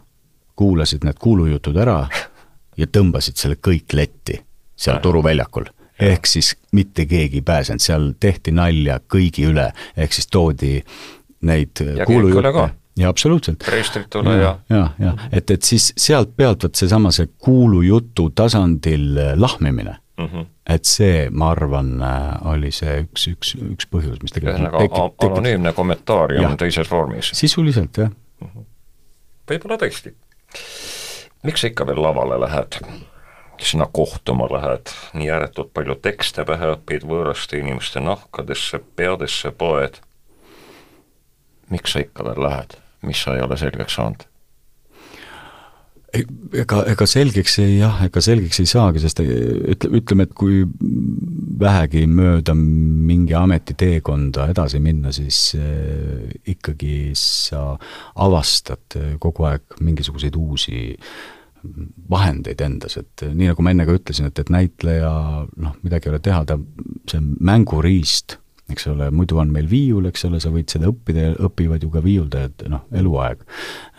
kuulasid 0.55 1.07
need 1.07 1.17
kuulujutud 1.19 1.77
ära 1.79 2.03
ja 2.79 2.87
tõmbasid 2.87 3.39
selle 3.39 3.57
kõik 3.63 3.95
letti 3.95 4.37
seal 4.75 5.01
turuväljakul 5.03 5.67
ehk 5.99 6.27
siis 6.27 6.53
mitte 6.75 7.05
keegi 7.07 7.39
ei 7.39 7.45
pääsenud, 7.45 7.83
seal 7.83 8.09
tehti 8.19 8.51
nalja 8.55 8.99
kõigi 9.11 9.45
üle, 9.47 9.69
ehk 9.95 10.15
siis 10.15 10.27
toodi 10.27 10.79
neid 11.47 11.79
kuulujutte 12.07 12.67
jaa, 12.97 13.09
absoluutselt. 13.09 13.59
preestritule 13.65 14.35
ja 14.37 14.57
ja, 14.69 14.89
ja, 14.99 15.13
et, 15.31 15.51
et 15.51 15.63
siis 15.63 15.91
sealt 15.97 16.35
pealt 16.37 16.63
vot 16.63 16.75
seesama, 16.75 17.11
see 17.15 17.29
kuulujutu 17.37 18.29
tasandil 18.35 19.17
äh, 19.17 19.33
lahmimine 19.39 19.97
mm, 20.17 20.25
-hmm. 20.25 20.45
et 20.75 20.85
see, 20.85 21.29
ma 21.29 21.51
arvan, 21.51 21.95
äh, 22.01 22.47
oli 22.51 22.71
see 22.71 23.01
üks, 23.03 23.27
üks, 23.31 23.55
üks 23.71 23.89
põhjus, 23.91 24.21
mis 24.23 24.35
tegelikult 24.35 24.61
ühesõnaga 24.79 25.31
anonüümne 25.31 25.73
kommentaarium 25.73 26.57
teises 26.57 26.91
vormis. 26.91 27.31
sisuliselt, 27.33 27.97
jah 27.97 28.09
mm 28.09 28.47
-hmm.. 28.47 28.69
võib-olla 29.51 29.81
tõesti. 29.81 30.15
miks 31.43 31.61
sa 31.61 31.67
ikka 31.67 31.87
veel 31.87 32.01
lavale 32.01 32.39
lähed? 32.39 32.79
sinna 33.59 33.87
kohtuma 33.91 34.47
lähed, 34.51 34.91
nii 35.13 35.29
ääretult 35.31 35.73
palju 35.73 35.95
tekste 35.95 36.43
pähe 36.45 36.73
õpid, 36.75 37.05
võõraste 37.07 37.59
inimeste 37.59 37.99
nahkadesse, 37.99 38.79
peadesse 38.95 39.51
poed. 39.51 40.01
miks 41.69 41.93
sa 41.93 41.99
ikka 41.99 42.23
veel 42.23 42.43
lähed? 42.43 42.84
Mis 43.07 43.25
sa 43.25 43.35
ei 43.35 43.45
ole 43.45 43.57
selgeks 43.59 43.99
saanud? 43.99 44.25
ega, 46.15 46.81
ega 46.91 47.07
selgeks 47.09 47.57
ei 47.63 47.77
jah, 47.79 47.99
ega 48.05 48.21
selgeks 48.23 48.61
ei 48.61 48.69
saagi, 48.69 49.01
sest 49.03 49.21
ütle, 49.25 49.91
ütleme, 49.99 50.27
et 50.27 50.35
kui 50.37 50.61
vähegi 51.59 52.05
mööda 52.07 52.55
mingi 52.55 53.35
ametiteekonda 53.37 54.49
edasi 54.53 54.81
minna, 54.83 55.13
siis 55.15 55.39
äh, 55.59 56.29
ikkagi 56.55 57.13
sa 57.19 57.73
avastad 58.23 58.99
kogu 59.21 59.49
aeg 59.49 59.79
mingisuguseid 59.83 60.37
uusi 60.39 60.85
vahendeid 62.09 62.61
endas, 62.61 62.99
et 63.01 63.25
nii, 63.25 63.49
nagu 63.49 63.65
ma 63.65 63.73
enne 63.73 63.87
ka 63.87 63.95
ütlesin, 63.97 64.29
et, 64.29 64.39
et 64.39 64.51
näitleja 64.53 65.11
noh, 65.49 65.77
midagi 65.85 66.09
ei 66.09 66.13
ole 66.13 66.21
teha, 66.23 66.43
ta, 66.47 66.59
see 67.09 67.23
mänguriist 67.23 68.37
eks 68.69 68.87
ole, 68.89 69.11
muidu 69.13 69.37
on 69.37 69.51
meil 69.53 69.67
viiul, 69.69 70.07
eks 70.09 70.25
ole, 70.25 70.39
sa 70.41 70.49
võid 70.53 70.71
seda 70.71 70.89
õppida 70.89 71.27
ja 71.27 71.33
õpivad 71.47 71.83
ju 71.85 71.89
ka 71.93 72.01
viiuldajad 72.01 72.65
noh, 72.71 72.85
eluaeg, 72.97 73.43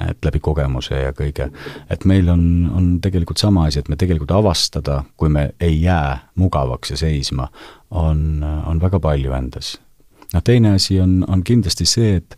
et 0.09 0.27
läbi 0.27 0.41
kogemuse 0.43 0.99
ja 1.05 1.13
kõige. 1.17 1.51
et 1.91 2.05
meil 2.05 2.29
on, 2.33 2.43
on 2.75 2.89
tegelikult 3.03 3.39
sama 3.39 3.69
asi, 3.71 3.81
et 3.81 3.91
me 3.93 3.99
tegelikult 4.01 4.35
avastada, 4.35 5.05
kui 5.17 5.31
me 5.31 5.53
ei 5.61 5.79
jää 5.83 6.19
mugavaks 6.43 6.95
ja 6.95 6.99
seisma, 7.05 7.49
on, 7.91 8.43
on 8.43 8.83
väga 8.83 9.01
palju 9.01 9.37
endas. 9.39 9.77
noh, 10.35 10.43
teine 10.43 10.75
asi 10.81 10.99
on, 11.01 11.23
on 11.29 11.47
kindlasti 11.47 11.87
see, 11.87 12.17
et 12.17 12.37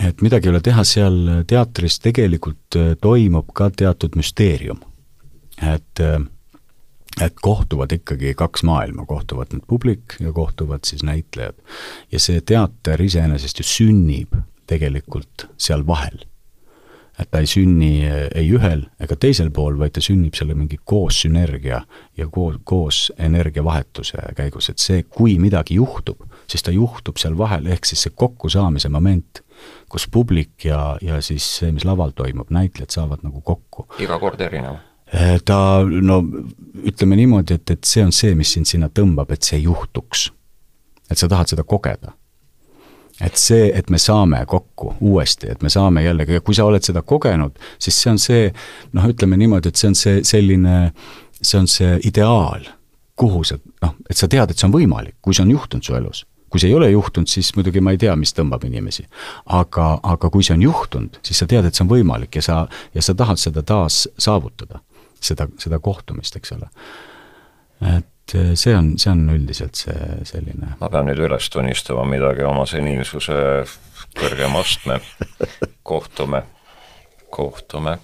et 0.00 0.22
midagi 0.24 0.48
ei 0.48 0.54
ole 0.54 0.62
teha, 0.64 0.82
seal 0.84 1.16
teatris 1.46 1.98
tegelikult 2.00 2.78
toimub 3.00 3.50
ka 3.54 3.70
teatud 3.70 4.16
müsteerium. 4.18 4.80
et 5.62 6.00
äh, 6.00 6.18
et 7.18 7.34
kohtuvad 7.42 7.92
ikkagi 7.92 8.34
kaks 8.38 8.62
maailma, 8.66 9.04
kohtuvad 9.06 9.54
nüüd 9.54 9.66
publik 9.66 10.16
ja 10.20 10.32
kohtuvad 10.32 10.86
siis 10.86 11.02
näitlejad. 11.02 11.58
ja 12.12 12.20
see 12.20 12.40
teater 12.40 13.02
iseenesest 13.02 13.58
ju 13.58 13.66
sünnib 13.66 14.36
tegelikult 14.70 15.48
seal 15.58 15.86
vahel. 15.86 16.26
et 17.20 17.28
ta 17.30 17.42
ei 17.42 17.48
sünni 17.50 18.06
ei 18.08 18.46
ühel 18.48 18.86
ega 19.02 19.16
teisel 19.16 19.50
pool, 19.50 19.76
vaid 19.78 19.92
ta 19.92 20.00
sünnib 20.00 20.38
selle 20.38 20.54
mingi 20.54 20.78
koos 20.84 21.18
sünergia 21.20 21.82
ja 22.16 22.28
koos, 22.32 22.56
koos 22.64 23.12
energiavahetuse 23.18 24.22
käigus, 24.36 24.70
et 24.70 24.78
see, 24.78 25.02
kui 25.02 25.36
midagi 25.38 25.76
juhtub, 25.76 26.22
siis 26.48 26.62
ta 26.62 26.72
juhtub 26.72 27.20
seal 27.20 27.36
vahel, 27.38 27.66
ehk 27.66 27.84
siis 27.84 28.06
see 28.06 28.14
kokkusaamise 28.16 28.88
moment, 28.88 29.42
kus 29.90 30.06
publik 30.08 30.64
ja, 30.64 30.96
ja 31.02 31.20
siis 31.20 31.44
see, 31.58 31.74
mis 31.76 31.84
laval 31.84 32.14
toimub, 32.16 32.48
näitlejad 32.48 32.94
saavad 32.94 33.26
nagu 33.26 33.42
kokku. 33.44 33.90
iga 34.00 34.16
kord 34.22 34.40
erinev 34.40 34.78
Eh, 34.78 34.89
ta 35.44 35.82
no 35.82 36.20
ütleme 36.86 37.16
niimoodi, 37.18 37.58
et, 37.58 37.70
et 37.70 37.84
see 37.84 38.04
on 38.04 38.12
see, 38.14 38.34
mis 38.38 38.52
sind 38.54 38.68
sinna 38.68 38.88
tõmbab, 38.92 39.32
et 39.34 39.46
see 39.46 39.58
juhtuks. 39.64 40.30
et 41.10 41.18
sa 41.18 41.26
tahad 41.28 41.50
seda 41.50 41.64
kogeda. 41.66 42.12
et 43.20 43.36
see, 43.36 43.70
et 43.74 43.90
me 43.90 43.98
saame 43.98 44.44
kokku 44.46 44.94
uuesti, 45.00 45.50
et 45.50 45.62
me 45.62 45.68
saame 45.68 46.04
jällegi, 46.04 46.40
kui 46.40 46.54
sa 46.54 46.64
oled 46.64 46.82
seda 46.82 47.02
kogenud, 47.02 47.58
siis 47.78 47.98
see 48.02 48.10
on 48.10 48.18
see 48.18 48.52
noh, 48.92 49.08
ütleme 49.10 49.36
niimoodi, 49.36 49.68
et 49.68 49.76
see 49.76 49.90
on 49.90 49.98
see 49.98 50.22
selline, 50.24 50.92
see 51.42 51.58
on 51.58 51.68
see 51.68 51.98
ideaal, 52.08 52.64
kuhu 53.20 53.44
sa 53.44 53.58
noh, 53.82 53.96
et 54.08 54.16
sa 54.16 54.28
tead, 54.28 54.50
et 54.50 54.58
see 54.58 54.68
on 54.70 54.76
võimalik, 54.78 55.18
kui 55.20 55.36
see 55.36 55.44
on 55.44 55.56
juhtunud 55.56 55.84
su 55.84 55.96
elus 55.98 56.26
kui 56.50 56.58
see 56.58 56.66
ei 56.72 56.74
ole 56.74 56.88
juhtunud, 56.90 57.30
siis 57.30 57.52
muidugi 57.54 57.78
ma 57.78 57.92
ei 57.94 57.98
tea, 58.02 58.16
mis 58.18 58.32
tõmbab 58.34 58.64
inimesi. 58.66 59.04
aga, 59.46 60.00
aga 60.02 60.30
kui 60.34 60.42
see 60.42 60.56
on 60.56 60.64
juhtunud, 60.64 61.20
siis 61.22 61.38
sa 61.38 61.46
tead, 61.46 61.68
et 61.68 61.76
see 61.78 61.84
on 61.84 61.92
võimalik 61.92 62.40
ja 62.40 62.42
sa, 62.42 62.56
ja 62.94 63.02
sa 63.06 63.14
tahad 63.14 63.38
seda 63.38 63.62
taas 63.62 64.08
saavutada 64.18 64.80
seda, 65.24 65.48
seda 65.60 65.78
kohtumist, 65.82 66.36
eks 66.36 66.56
ole. 66.56 66.70
et 67.80 68.34
eh, 68.34 68.52
see 68.54 68.74
on, 68.76 68.94
see 69.00 69.12
on 69.12 69.28
üldiselt 69.34 69.78
see 69.80 70.24
selline 70.28 70.74
ma 70.80 70.90
pean 70.92 71.08
nüüd 71.08 71.22
üles 71.28 71.48
tunnistama 71.52 72.04
midagi 72.08 72.44
oma 72.46 72.66
seniilsuse 72.68 73.38
kõrgema 74.18 74.60
astme, 74.64 74.98
kohtume, 75.82 76.42
kohtume. 77.30 77.98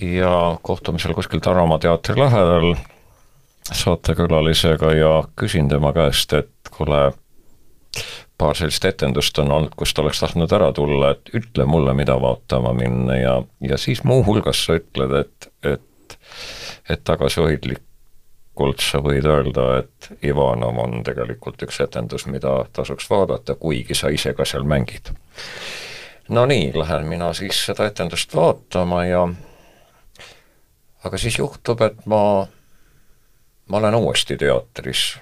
Ja 0.00 0.58
kohtume 0.62 0.98
seal 0.98 1.14
kuskil 1.14 1.42
Tarama 1.44 1.78
teatri 1.78 2.16
lähedal 2.18 2.74
saatekülalisega 3.72 4.92
ja 4.92 5.12
küsin 5.38 5.68
tema 5.70 5.92
käest, 5.96 6.32
et 6.36 6.72
kuule, 6.74 7.12
paar 8.38 8.56
sellist 8.56 8.84
etendust 8.84 9.38
on 9.38 9.52
olnud, 9.52 9.74
kust 9.76 9.98
oleks 9.98 10.20
tahtnud 10.20 10.52
ära 10.52 10.72
tulla, 10.74 11.14
et 11.14 11.30
ütle 11.34 11.66
mulle, 11.70 11.94
mida 11.94 12.16
vaatama 12.20 12.72
minna 12.74 13.16
ja, 13.16 13.34
ja 13.60 13.78
siis 13.78 14.04
muuhulgas 14.04 14.64
sa 14.66 14.78
ütled, 14.80 15.14
et, 15.20 15.50
et, 15.62 16.18
et 16.90 17.04
tagasihoidlikult 17.04 18.82
sa 18.82 19.00
võid 19.04 19.26
öelda, 19.30 19.68
et 19.82 20.10
Ivanov 20.26 20.78
on 20.82 21.02
tegelikult 21.06 21.62
üks 21.66 21.80
etendus, 21.84 22.26
mida 22.26 22.64
tasuks 22.72 23.08
vaadata, 23.10 23.54
kuigi 23.54 23.94
sa 23.94 24.10
ise 24.10 24.34
ka 24.34 24.46
seal 24.48 24.66
mängid. 24.66 25.14
no 26.28 26.46
nii, 26.46 26.72
lähen 26.74 27.06
mina 27.06 27.32
siis 27.34 27.66
seda 27.66 27.86
etendust 27.86 28.34
vaatama 28.34 29.04
ja 29.06 29.28
aga 31.04 31.18
siis 31.18 31.38
juhtub, 31.38 31.82
et 31.84 32.06
ma, 32.06 32.46
ma 33.68 33.76
olen 33.78 33.94
uuesti 33.94 34.36
teatris 34.40 35.12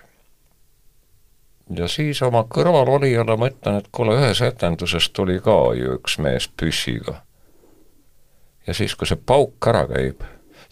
ja 1.77 1.89
siis 1.89 2.23
oma 2.23 2.45
kõrvalolijale 2.51 3.37
ma 3.39 3.49
ütlen, 3.51 3.81
et 3.81 3.91
kuule, 3.95 4.16
ühes 4.20 4.43
etenduses 4.45 5.11
tuli 5.16 5.39
ka 5.45 5.57
ju 5.79 5.97
üks 5.99 6.18
mees 6.23 6.49
püssiga. 6.49 7.23
ja 8.66 8.75
siis, 8.75 8.95
kui 8.95 9.07
see 9.07 9.18
pauk 9.18 9.66
ära 9.66 9.87
käib, 9.91 10.23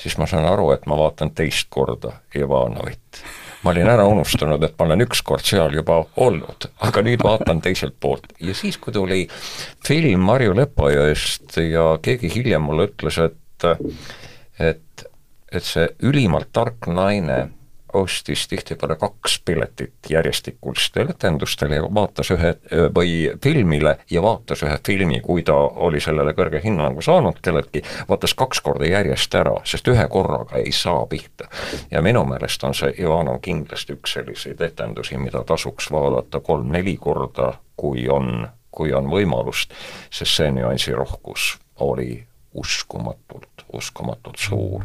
siis 0.01 0.17
ma 0.19 0.27
saan 0.31 0.47
aru, 0.49 0.71
et 0.75 0.87
ma 0.87 0.99
vaatan 0.99 1.33
teist 1.35 1.69
korda 1.71 2.13
Ivanovit. 2.37 3.23
ma 3.63 3.71
olin 3.71 3.89
ära 3.93 4.07
unustanud, 4.09 4.63
et 4.65 4.75
ma 4.79 4.87
olen 4.87 5.05
ükskord 5.05 5.45
seal 5.45 5.75
juba 5.75 6.05
olnud, 6.17 6.71
aga 6.81 7.03
nüüd 7.05 7.23
vaatan 7.25 7.61
teiselt 7.61 7.97
poolt. 8.01 8.33
ja 8.41 8.55
siis, 8.55 8.79
kui 8.79 8.93
tuli 8.93 9.27
film 9.87 10.27
Marju 10.29 10.57
Lepajõest 10.57 11.61
ja 11.67 11.95
keegi 12.03 12.35
hiljem 12.35 12.69
mulle 12.69 12.91
ütles, 12.91 13.19
et 13.19 13.37
et, 14.61 15.05
et 15.53 15.65
see 15.65 15.89
ülimalt 16.09 16.49
tark 16.53 16.87
naine 16.89 17.51
ostis 17.93 18.49
tihtipeale 18.49 18.97
kaks 18.97 19.41
piletit 19.45 20.11
järjestikulistele 20.11 21.11
etendustele 21.11 21.75
ja 21.75 21.83
vaatas 21.95 22.31
ühe 22.31 22.55
või 22.95 23.33
filmile 23.43 23.97
ja 24.11 24.23
vaatas 24.23 24.63
ühe 24.63 24.79
filmi, 24.87 25.21
kui 25.21 25.43
ta 25.43 25.55
oli 25.55 26.01
sellele 26.01 26.35
kõrge 26.37 26.61
hinnangu 26.65 27.03
saanud 27.03 27.41
kelleltki, 27.43 27.83
vaatas 28.09 28.35
kaks 28.35 28.61
korda 28.61 28.87
järjest 28.89 29.35
ära, 29.35 29.57
sest 29.65 29.89
ühe 29.89 30.07
korraga 30.09 30.59
ei 30.59 30.73
saa 30.73 31.07
pihta. 31.07 31.49
ja 31.91 32.03
minu 32.03 32.25
meelest 32.25 32.65
on 32.65 32.75
see 32.75 32.95
Ivanov 32.99 33.41
kindlasti 33.43 33.97
üks 33.99 34.15
selliseid 34.19 34.61
etendusi, 34.61 35.19
mida 35.19 35.45
tasuks 35.45 35.91
vaadata 35.93 36.41
kolm-neli 36.41 36.97
korda, 36.97 37.53
kui 37.77 38.09
on, 38.09 38.49
kui 38.71 38.93
on 38.93 39.11
võimalust, 39.11 39.75
sest 40.11 40.37
see 40.37 40.51
nüansirohkus 40.51 41.57
oli 41.81 42.27
uskumatult, 42.55 43.65
uskumatult 43.73 44.37
suur 44.39 44.85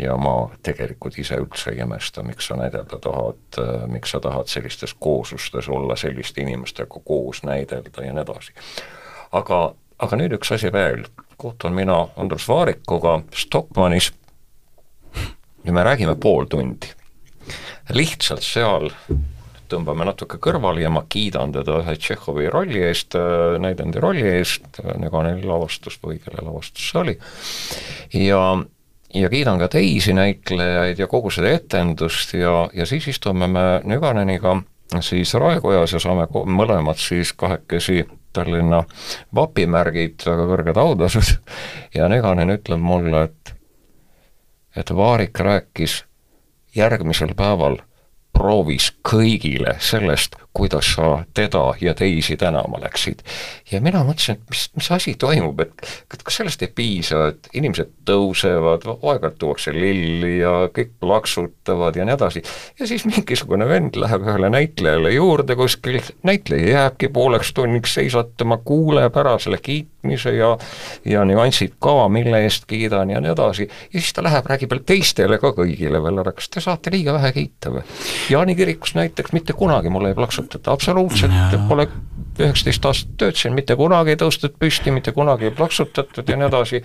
ja 0.00 0.16
ma 0.16 0.34
tegelikult 0.64 1.18
ise 1.20 1.38
üldse 1.40 1.74
ei 1.74 1.82
imesta, 1.84 2.24
miks 2.26 2.48
sa 2.48 2.56
näidelda 2.58 2.98
tahad, 3.02 3.60
miks 3.92 4.14
sa 4.14 4.20
tahad 4.20 4.48
sellistes 4.50 4.94
kooslustes 4.98 5.68
olla 5.68 5.96
selliste 5.96 6.42
inimestega 6.42 7.02
koos 7.04 7.42
näidelda 7.46 8.04
ja 8.04 8.14
nii 8.14 8.24
edasi. 8.24 8.54
aga, 9.32 9.60
aga 9.98 10.20
nüüd 10.20 10.38
üks 10.38 10.54
asi 10.56 10.72
veel, 10.72 11.04
kohtun 11.36 11.76
mina 11.76 12.06
Andrus 12.16 12.48
Vaarikuga 12.48 13.20
Stockmannis 13.34 14.12
ja 15.64 15.72
me 15.72 15.84
räägime 15.84 16.16
pool 16.16 16.44
tundi. 16.44 16.88
lihtsalt 17.90 18.42
seal 18.46 18.90
tõmbame 19.70 20.04
natuke 20.06 20.38
kõrvale 20.42 20.82
ja 20.82 20.90
ma 20.90 21.04
kiidan 21.08 21.52
teda 21.54 21.80
ühe 21.82 21.94
Tšehhovi 21.96 22.48
rolli 22.50 22.82
eest, 22.88 23.14
näidendi 23.62 24.02
rolli 24.02 24.26
eest, 24.26 24.80
Neganeli 24.98 25.46
lavastus 25.46 25.98
või 26.02 26.18
kelle 26.22 26.42
lavastus 26.42 26.90
see 26.90 27.00
oli, 27.00 27.16
ja 28.26 28.42
ja 29.14 29.28
kiidan 29.28 29.58
ka 29.58 29.68
teisi 29.68 30.12
näitlejaid 30.12 30.98
ja 30.98 31.06
kogu 31.06 31.30
seda 31.30 31.50
etendust 31.50 32.34
ja, 32.34 32.68
ja 32.72 32.86
siis 32.86 33.08
istume 33.08 33.46
me 33.46 33.64
Nüganeniga 33.84 34.56
siis 35.00 35.34
raekojas 35.34 35.92
ja 35.92 36.00
saame 36.02 36.26
mõlemad 36.30 36.98
siis 36.98 37.32
kahekesi 37.32 38.04
Tallinna 38.32 38.84
vapimärgid, 39.34 40.22
väga 40.26 40.46
kõrged 40.46 40.78
autasud 40.78 41.32
ja 41.94 42.08
Nüganen 42.10 42.54
ütleb 42.54 42.82
mulle, 42.82 43.24
et 43.24 43.54
et 44.76 44.90
Vaarik 44.94 45.38
rääkis 45.38 46.04
järgmisel 46.76 47.34
päeval 47.34 47.80
proovis 48.32 48.92
kõigile 49.02 49.74
sellest, 49.82 50.36
kuidas 50.52 50.94
sa 50.94 51.24
teda 51.34 51.74
ja 51.80 51.94
teisi 51.94 52.36
tänama 52.36 52.80
läksid. 52.80 53.22
ja 53.72 53.80
mina 53.80 54.02
mõtlesin, 54.04 54.34
et 54.34 54.50
mis, 54.50 54.64
mis 54.74 54.90
asi 54.90 55.14
toimub, 55.14 55.60
et 55.60 56.22
kas 56.24 56.40
sellest 56.40 56.62
ei 56.66 56.72
piisa, 56.74 57.28
et 57.30 57.48
inimesed 57.54 57.92
tõusevad, 58.08 58.86
aeg-ajalt 58.90 59.38
tuuakse 59.38 59.72
lilli 59.74 60.38
ja 60.40 60.66
kõik 60.74 60.96
plaksutavad 61.00 61.96
ja 61.96 62.06
nii 62.06 62.16
edasi, 62.16 62.42
ja 62.80 62.88
siis 62.90 63.06
mingisugune 63.06 63.68
vend 63.68 63.98
läheb 64.00 64.26
ühele 64.26 64.50
näitlejale 64.50 65.14
juurde 65.14 65.56
kuskil, 65.56 66.00
näitleja 66.26 66.74
jääbki 66.74 67.12
pooleks 67.14 67.54
tunniks 67.54 67.94
seisatama, 67.94 68.58
kuuleb 68.64 69.16
ära 69.22 69.36
selle 69.38 69.62
kiitmise 69.62 70.34
ja 70.34 70.56
ja 71.06 71.22
nüansid 71.24 71.78
ka, 71.78 72.08
mille 72.10 72.42
eest 72.42 72.66
kiidan 72.66 73.14
ja 73.14 73.22
nii 73.22 73.32
edasi, 73.32 73.68
ja 73.92 74.00
siis 74.00 74.12
ta 74.16 74.26
läheb, 74.26 74.50
räägib 74.50 74.74
veel 74.74 74.82
teistele 74.86 75.38
ka 75.38 75.54
kõigile 75.54 76.02
veel 76.02 76.22
ära, 76.24 76.34
kas 76.34 76.50
te 76.50 76.62
saate 76.64 76.90
liiga 76.90 77.14
vähe 77.14 77.32
kiita 77.38 77.70
või? 77.76 77.86
Jaani 78.34 78.58
kirikus 78.58 78.96
näiteks 78.98 79.32
mitte 79.36 79.54
kunagi 79.54 79.92
mulle 79.92 80.10
ei 80.10 80.18
plaksutata 80.18 80.39
plaksutada, 80.40 80.72
absoluutselt 80.72 81.32
pole 81.68 81.88
üheksateist 82.40 82.86
aastat 82.88 83.16
töötasin, 83.20 83.54
mitte 83.56 83.76
kunagi 83.76 84.14
ei 84.14 84.18
tõustud 84.20 84.54
püsti, 84.60 84.92
mitte 84.94 85.12
kunagi 85.12 85.48
ei 85.48 85.54
plaksutatud 85.56 86.28
ja 86.28 86.38
nii 86.40 86.46
edasi, 86.48 86.80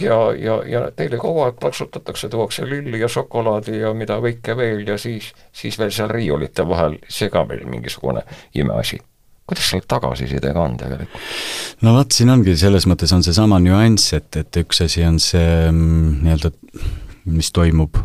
ja, 0.00 0.18
ja, 0.40 0.56
ja 0.68 0.84
teile 0.96 1.20
kogu 1.20 1.44
aeg 1.44 1.58
plaksutatakse, 1.60 2.30
tuuakse 2.32 2.64
lilli 2.68 3.00
ja 3.02 3.10
šokolaadi 3.12 3.80
ja 3.82 3.92
mida 3.96 4.18
kõike 4.22 4.56
veel 4.56 4.86
ja 4.88 4.98
siis, 5.00 5.32
siis 5.52 5.78
veel 5.78 5.92
seal 5.94 6.12
riiulite 6.12 6.66
vahel, 6.68 6.98
veel 7.36 7.68
mingisugune 7.68 8.24
imeasi 8.54 9.00
kuidas 9.46 9.68
selle 9.70 9.86
tagasisidega 9.88 10.58
on 10.58 10.74
tegelikult? 10.80 11.20
no 11.86 11.94
vot, 11.94 12.10
siin 12.12 12.32
ongi, 12.34 12.56
selles 12.58 12.86
mõttes 12.90 13.12
on 13.14 13.22
seesama 13.22 13.60
nüanss, 13.62 14.16
et, 14.16 14.40
et 14.40 14.62
üks 14.62 14.82
asi 14.82 15.04
on 15.06 15.20
see 15.22 15.70
mm, 15.70 16.16
nii-öelda, 16.24 16.50
mis 17.30 17.52
toimub 17.54 18.00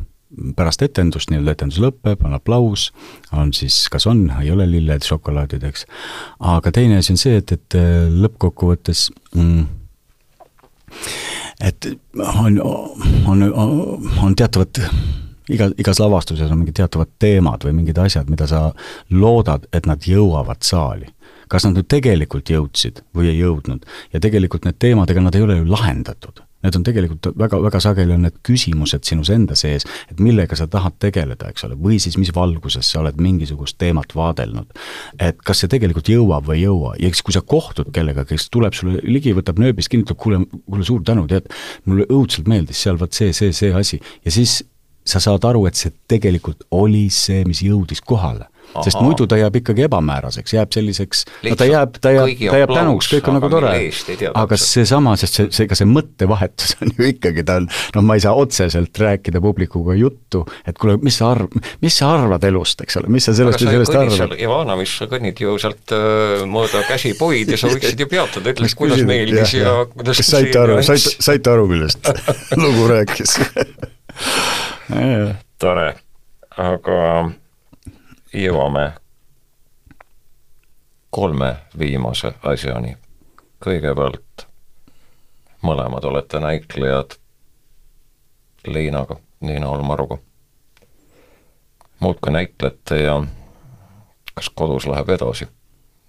pärast 0.55 0.81
etendust, 0.85 1.31
nii-öelda 1.31 1.55
etendus 1.57 1.81
lõpeb, 1.83 2.23
on 2.25 2.35
aplaus, 2.37 2.89
on 3.35 3.51
siis, 3.55 3.83
kas 3.91 4.07
on, 4.07 4.25
ei 4.41 4.51
ole 4.51 4.67
lilled, 4.69 5.03
šokolaadid, 5.07 5.63
eks. 5.67 5.85
aga 6.53 6.71
teine 6.71 7.01
asi 7.01 7.15
on 7.15 7.21
see, 7.21 7.41
et, 7.41 7.51
et 7.57 7.79
äh, 7.79 8.05
lõppkokkuvõttes 8.23 9.09
mm, 9.35 9.65
et 11.61 11.91
on, 12.17 12.61
on, 13.27 13.43
on 14.23 14.35
teatavad 14.35 14.81
iga, 15.51 15.69
igas 15.77 15.99
lavastuses 16.01 16.51
on 16.51 16.61
mingid 16.61 16.77
teatavad 16.81 17.11
teemad 17.21 17.65
või 17.65 17.75
mingid 17.81 17.99
asjad, 18.01 18.29
mida 18.31 18.47
sa 18.49 18.69
loodad, 19.13 19.67
et 19.73 19.89
nad 19.89 20.07
jõuavad 20.07 20.63
saali. 20.65 21.11
kas 21.51 21.65
nad 21.67 21.75
nüüd 21.75 21.87
tegelikult 21.91 22.47
jõudsid 22.47 23.01
või 23.15 23.27
ei 23.33 23.41
jõudnud 23.41 23.83
ja 24.13 24.19
tegelikult 24.23 24.65
need 24.65 24.77
teemad, 24.79 25.09
ega 25.11 25.21
nad 25.21 25.35
ei 25.35 25.43
ole 25.43 25.57
ju 25.57 25.67
lahendatud 25.67 26.39
Need 26.61 26.77
on 26.77 26.85
tegelikult 26.85 27.31
väga, 27.37 27.59
väga 27.65 27.81
sageli 27.83 28.15
on 28.15 28.25
need 28.27 28.37
küsimused 28.45 29.07
sinus 29.07 29.31
enda 29.33 29.55
sees, 29.57 29.85
et 30.11 30.19
millega 30.21 30.57
sa 30.57 30.67
tahad 30.71 30.97
tegeleda, 31.01 31.49
eks 31.51 31.65
ole, 31.67 31.77
või 31.79 31.97
siis 32.03 32.17
mis 32.21 32.33
valguses 32.35 32.91
sa 32.93 33.01
oled 33.01 33.17
mingisugust 33.21 33.79
teemat 33.81 34.15
vaadelnud. 34.15 34.69
et 35.19 35.41
kas 35.45 35.63
see 35.63 35.71
tegelikult 35.71 36.09
jõuab 36.09 36.47
või 36.47 36.59
ei 36.59 36.65
jõua. 36.65 36.95
Ja 36.99 37.09
eks 37.09 37.21
kui 37.25 37.33
sa 37.33 37.41
kohtud 37.41 37.91
kellegagi, 37.93 38.35
kes 38.35 38.49
tuleb 38.53 38.73
sulle 38.77 39.01
ligi, 39.03 39.33
võtab 39.37 39.59
nööbist 39.61 39.89
kinni, 39.89 40.05
ütleb 40.05 40.19
kuule, 40.21 40.41
kuule 40.65 40.85
suur 40.85 41.03
tänu, 41.05 41.27
tead, 41.27 41.49
mulle 41.85 42.07
õudselt 42.09 42.49
meeldis 42.51 42.81
seal 42.81 42.99
vot 43.01 43.13
see, 43.13 43.33
see, 43.33 43.53
see 43.55 43.73
asi. 43.73 44.01
Ja 44.25 44.33
siis 44.33 44.61
sa 45.05 45.19
saad 45.23 45.45
aru, 45.49 45.65
et 45.65 45.79
see 45.79 45.93
tegelikult 46.09 46.65
oli 46.77 47.07
see, 47.13 47.43
mis 47.47 47.63
jõudis 47.65 48.03
kohale 48.05 48.51
sest 48.85 49.01
muidu 49.03 49.27
ta 49.29 49.37
jääb 49.39 49.57
ikkagi 49.61 49.85
ebamääraseks, 49.87 50.55
jääb 50.55 50.71
selliseks, 50.75 51.23
no 51.45 51.55
ta 51.59 51.67
jääb, 51.67 51.97
ta 52.01 52.13
jääb, 52.15 52.33
ta 52.39 52.61
jääb 52.61 52.73
tänuks, 52.75 53.09
kõik 53.11 53.29
on 53.29 53.37
nagu 53.37 53.49
tore, 53.51 53.73
aga 54.31 54.59
seesama, 54.59 55.15
sest 55.19 55.39
see, 55.39 55.49
see, 55.51 55.67
ega 55.67 55.77
see 55.77 55.89
mõttevahetus 55.89 56.75
on 56.81 56.93
ju 56.97 57.09
ikkagi, 57.11 57.45
ta 57.47 57.59
on, 57.61 57.67
noh, 57.97 58.05
ma 58.07 58.17
ei 58.17 58.23
saa 58.23 58.35
otseselt 58.39 59.01
rääkida 59.01 59.41
publikuga 59.43 59.95
juttu, 59.99 60.43
et 60.67 60.79
kuule, 60.81 60.97
mis 61.03 61.19
sa 61.21 61.33
arv-, 61.35 61.57
mis 61.83 61.97
sa 62.01 62.13
arvad 62.17 62.45
elust, 62.47 62.83
eks 62.85 63.01
ole, 63.01 63.11
mis 63.13 63.27
sa 63.27 63.35
sellest 63.37 63.65
ja 63.65 63.75
sellest 63.75 63.97
arvad? 63.97 64.37
Ivanovis, 64.41 64.95
sa 65.01 65.09
kõnnid 65.11 65.41
ju 65.43 65.57
sealt 65.61 65.95
äh, 65.95 66.45
mööda 66.49 66.83
käsipuid 66.87 67.51
ja 67.51 67.59
sa 67.59 67.71
võiksid 67.71 68.05
ju 68.05 68.09
peatada, 68.11 68.55
ütleks, 68.55 68.77
kuidas 68.79 69.03
meeldis 69.07 69.57
ja, 69.57 69.65
ja 69.67 69.89
kuidas 69.91 70.21
kas 70.21 70.31
saite 70.35 70.61
aru, 70.61 70.79
saite, 70.85 71.17
saite 71.19 71.53
aru, 71.53 71.67
millest 71.71 72.11
lugu 72.61 72.87
rääkis? 72.91 73.37
Tore, 75.61 75.91
aga 76.59 76.97
jõuame 78.33 78.93
kolme 81.09 81.55
viimase 81.79 82.33
asjani. 82.43 82.97
kõigepealt 83.65 84.47
mõlemad 85.61 86.03
olete 86.03 86.39
näitlejad 86.39 87.11
Liinaga, 88.67 89.15
Liina 89.41 89.69
Olmaruga. 89.69 90.17
muudkui 91.99 92.31
näitlete 92.31 93.01
ja 93.01 93.23
kas 94.33 94.49
kodus 94.49 94.87
läheb 94.87 95.09
edasi 95.09 95.47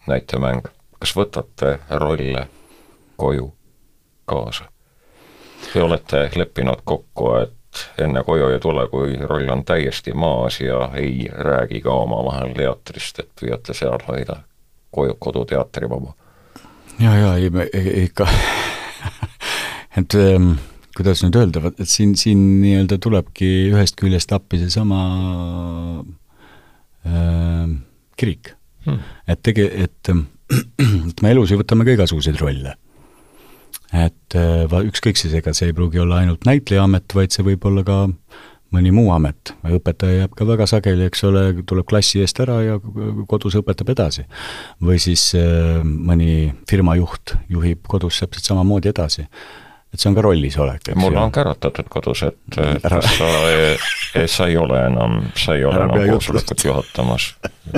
näitemäng, 0.06 0.62
kas 0.98 1.16
võtate 1.16 1.78
rolle 1.90 2.48
koju 3.16 3.54
kaasa? 4.24 4.64
või 5.74 5.82
olete 5.82 6.30
leppinud 6.36 6.80
kokku, 6.84 7.34
et 7.34 7.61
enne 7.98 8.22
koju 8.24 8.48
ei 8.52 8.60
tule, 8.60 8.86
kui 8.92 9.16
roll 9.16 9.48
on 9.52 9.64
täiesti 9.64 10.12
maas 10.12 10.60
ja 10.60 10.90
ei 10.98 11.28
räägi 11.32 11.80
ka 11.84 11.94
omavahel 12.04 12.54
teatrist, 12.56 13.22
et 13.22 13.30
püüate 13.40 13.74
seal 13.76 14.02
hoida 14.08 14.42
koju, 14.90 15.16
koduteatri 15.18 15.88
vaba. 15.90 16.14
ja, 17.00 17.14
ja 17.16 17.34
ei, 17.38 18.04
ikka 18.04 18.28
et 20.00 20.14
ähm, 20.18 20.52
kuidas 20.96 21.22
nüüd 21.24 21.38
öelda, 21.40 21.72
et 21.72 21.88
siin, 21.88 22.16
siin 22.20 22.42
nii-öelda 22.62 22.98
tulebki 23.02 23.48
ühest 23.72 23.96
küljest 24.00 24.32
appi 24.36 24.60
seesama 24.62 25.00
äh, 27.06 27.72
kirik. 28.16 28.54
Hmm.. 28.82 28.98
et 29.30 29.38
tege-, 29.46 29.70
et, 29.84 30.08
et 31.10 31.20
me 31.22 31.30
elus 31.30 31.52
ju 31.52 31.60
võtame 31.60 31.86
ka 31.86 31.94
igasuguseid 31.94 32.40
rolle 32.42 32.74
et 33.92 34.36
äh, 34.38 34.78
ükskõik 34.88 35.20
siis, 35.20 35.34
ega 35.36 35.52
see 35.56 35.70
ei 35.70 35.76
pruugi 35.76 36.00
olla 36.02 36.22
ainult 36.22 36.46
näitlejaamet, 36.48 37.12
vaid 37.16 37.34
see 37.34 37.44
võib 37.46 37.64
olla 37.68 37.84
ka 37.86 37.98
mõni 38.72 38.92
muu 38.94 39.10
amet, 39.12 39.52
õpetaja 39.68 40.22
jääb 40.22 40.36
ka 40.36 40.46
väga 40.48 40.66
sageli, 40.70 41.04
eks 41.10 41.26
ole, 41.28 41.42
tuleb 41.68 41.84
klassi 41.88 42.22
eest 42.24 42.40
ära 42.40 42.56
ja 42.64 42.78
kodus 43.28 43.58
õpetab 43.60 43.92
edasi. 43.92 44.24
või 44.80 44.96
siis 45.02 45.32
äh, 45.36 45.82
mõni 45.84 46.52
firma 46.70 46.96
juht 46.96 47.36
juhib 47.52 47.84
kodus 47.88 48.22
täpselt 48.22 48.48
samamoodi 48.48 48.88
edasi. 48.88 49.26
et 49.92 50.00
see 50.00 50.08
on 50.08 50.16
ka 50.16 50.24
rollis 50.24 50.56
olek, 50.56 50.88
eks 50.88 50.96
mul 50.96 51.18
on 51.20 51.32
käratatud 51.32 51.90
kodus, 51.92 52.24
et 52.30 52.58
ära. 52.88 53.02
sa, 53.04 53.28
sa 54.26 54.48
ei 54.48 54.56
ole 54.56 54.86
enam, 54.86 55.20
sa 55.36 55.58
ei 55.58 55.68
ole 55.68 55.84
enam 55.84 56.08
koosolekut 56.14 56.64
juhatamas, 56.64 57.34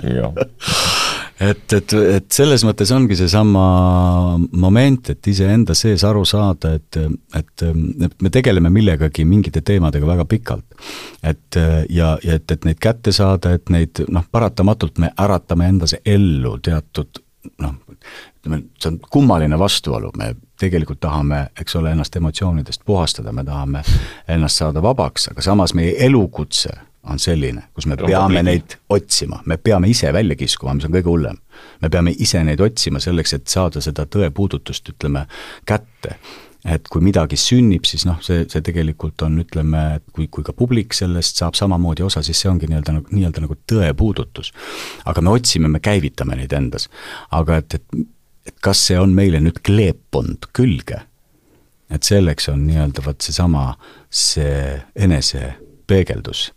jah 0.07 0.31
et, 1.41 1.72
et, 1.72 1.95
et 2.16 2.26
selles 2.32 2.64
mõttes 2.66 2.91
ongi 2.95 3.16
seesama 3.18 3.64
moment, 4.53 5.11
et 5.11 5.30
iseenda 5.30 5.74
sees 5.78 6.05
aru 6.07 6.24
saada, 6.28 6.74
et, 6.78 7.01
et, 7.37 7.66
et 8.07 8.22
me 8.22 8.32
tegeleme 8.32 8.70
millegagi, 8.72 9.26
mingite 9.28 9.64
teemadega 9.66 10.07
väga 10.07 10.28
pikalt. 10.30 10.78
et 11.22 11.59
ja, 11.91 12.14
ja 12.22 12.39
et, 12.39 12.51
et 12.51 12.64
neid 12.64 12.80
kätte 12.80 13.12
saada, 13.12 13.55
et 13.55 13.70
neid 13.70 14.05
noh, 14.09 14.24
paratamatult 14.30 14.99
me 15.03 15.11
äratame 15.18 15.68
endas 15.68 15.97
ellu 16.05 16.59
teatud 16.62 17.22
noh, 17.61 17.74
ütleme, 18.45 18.62
see 18.80 18.93
on 18.93 18.99
kummaline 19.11 19.59
vastuolu, 19.59 20.11
me 20.16 20.35
tegelikult 20.61 21.01
tahame, 21.01 21.47
eks 21.61 21.76
ole, 21.76 21.93
ennast 21.93 22.16
emotsioonidest 22.16 22.85
puhastada, 22.87 23.32
me 23.32 23.45
tahame 23.45 23.82
ennast 24.28 24.62
saada 24.62 24.82
vabaks, 24.82 25.28
aga 25.32 25.43
samas 25.43 25.74
meie 25.74 25.97
elukutse 26.07 26.72
on 27.11 27.18
selline, 27.20 27.66
kus 27.74 27.86
me 27.90 27.96
peame 28.00 28.42
neid 28.44 28.76
otsima, 28.92 29.40
me 29.46 29.59
peame 29.61 29.90
ise 29.92 30.12
välja 30.12 30.36
kiskuma, 30.38 30.74
mis 30.76 30.86
on 30.88 30.94
kõige 30.94 31.11
hullem. 31.11 31.38
me 31.82 31.90
peame 31.90 32.14
ise 32.18 32.40
neid 32.44 32.61
otsima 32.61 33.00
selleks, 33.00 33.34
et 33.36 33.46
saada 33.48 33.80
seda 33.84 34.07
tõepuudutust, 34.11 34.88
ütleme, 34.94 35.26
kätte. 35.66 36.16
et 36.64 36.88
kui 36.88 37.05
midagi 37.05 37.36
sünnib, 37.36 37.84
siis 37.84 38.07
noh, 38.09 38.16
see, 38.24 38.46
see 38.48 38.64
tegelikult 38.64 39.22
on, 39.26 39.36
ütleme, 39.42 39.84
et 39.98 40.05
kui, 40.16 40.28
kui 40.32 40.44
ka 40.44 40.55
publik 40.57 40.96
sellest 40.96 41.36
saab 41.42 41.59
samamoodi 41.59 42.07
osa, 42.07 42.22
siis 42.24 42.40
see 42.40 42.48
ongi 42.48 42.70
nii-öelda 42.70 42.96
nagu, 42.96 43.12
nii-öelda 43.12 43.44
nagu 43.44 43.59
tõepuudutus. 43.72 44.52
aga 45.05 45.20
me 45.20 45.36
otsime, 45.36 45.68
me 45.68 45.80
käivitame 45.84 46.40
neid 46.40 46.52
endas. 46.57 46.88
aga 47.30 47.61
et, 47.61 47.74
et, 47.74 48.07
et 48.48 48.57
kas 48.64 48.86
see 48.88 48.98
on 48.98 49.12
meile 49.12 49.42
nüüd 49.44 49.61
kleepunud 49.61 50.48
külge, 50.57 51.05
et 51.92 52.02
selleks 52.02 52.48
on 52.48 52.64
nii-öelda 52.66 53.05
vot 53.05 53.20
seesama, 53.20 53.74
see 54.09 54.80
enesepeegeldus 54.96 56.48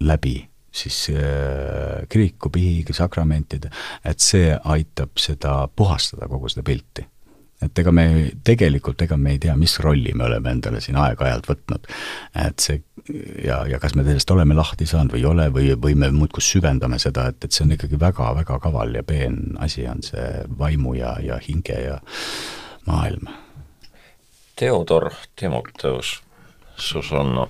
läbi 0.00 0.48
siis 0.72 1.10
äh, 1.10 2.08
kiriku, 2.08 2.50
pihiga, 2.50 2.94
sakramentide, 2.94 3.70
et 4.04 4.20
see 4.20 4.52
aitab 4.64 5.16
seda 5.20 5.68
puhastada, 5.76 6.28
kogu 6.28 6.50
seda 6.52 6.64
pilti. 6.66 7.06
et 7.62 7.78
ega 7.78 7.90
me 7.90 8.30
tegelikult, 8.46 9.00
ega 9.02 9.16
me 9.18 9.32
ei 9.34 9.38
tea, 9.42 9.56
mis 9.58 9.72
rolli 9.82 10.12
me 10.14 10.28
oleme 10.28 10.52
endale 10.54 10.80
siin 10.80 10.96
aeg-ajalt 10.96 11.48
võtnud. 11.50 11.88
et 12.44 12.60
see 12.62 12.82
ja, 13.44 13.64
ja 13.66 13.80
kas 13.82 13.96
me 13.98 14.04
sellest 14.04 14.30
oleme 14.30 14.54
lahti 14.54 14.86
saanud 14.86 15.16
või 15.16 15.24
ei 15.24 15.26
ole 15.26 15.48
või, 15.54 15.72
või 15.82 15.96
me 15.98 16.10
muudkui 16.14 16.44
süvendame 16.44 17.00
seda, 17.02 17.26
et, 17.32 17.42
et 17.44 17.52
see 17.52 17.64
on 17.64 17.74
ikkagi 17.74 17.98
väga-väga 18.00 18.60
kaval 18.62 18.94
ja 18.94 19.02
peen 19.02 19.56
asi 19.58 19.86
on 19.90 20.04
see 20.06 20.44
vaimu 20.58 20.94
ja, 21.00 21.16
ja 21.22 21.40
hinge 21.48 21.80
ja 21.82 21.98
maailm. 22.86 23.26
Theodor 24.58 25.10
Timoteus, 25.38 26.20
Susanna, 26.76 27.46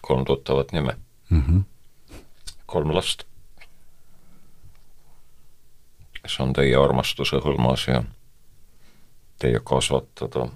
kolm 0.00 0.24
tuttavat 0.28 0.72
nime 0.72 0.96
mm. 1.30 1.42
-hmm. 1.42 1.64
kolm 2.66 2.94
last, 2.94 3.24
kes 6.22 6.40
on 6.40 6.52
teie 6.52 6.76
armastuse 6.76 7.36
hõlmas 7.36 7.88
ja 7.88 8.02
teie 9.38 9.60
kasvatada, 9.64 10.48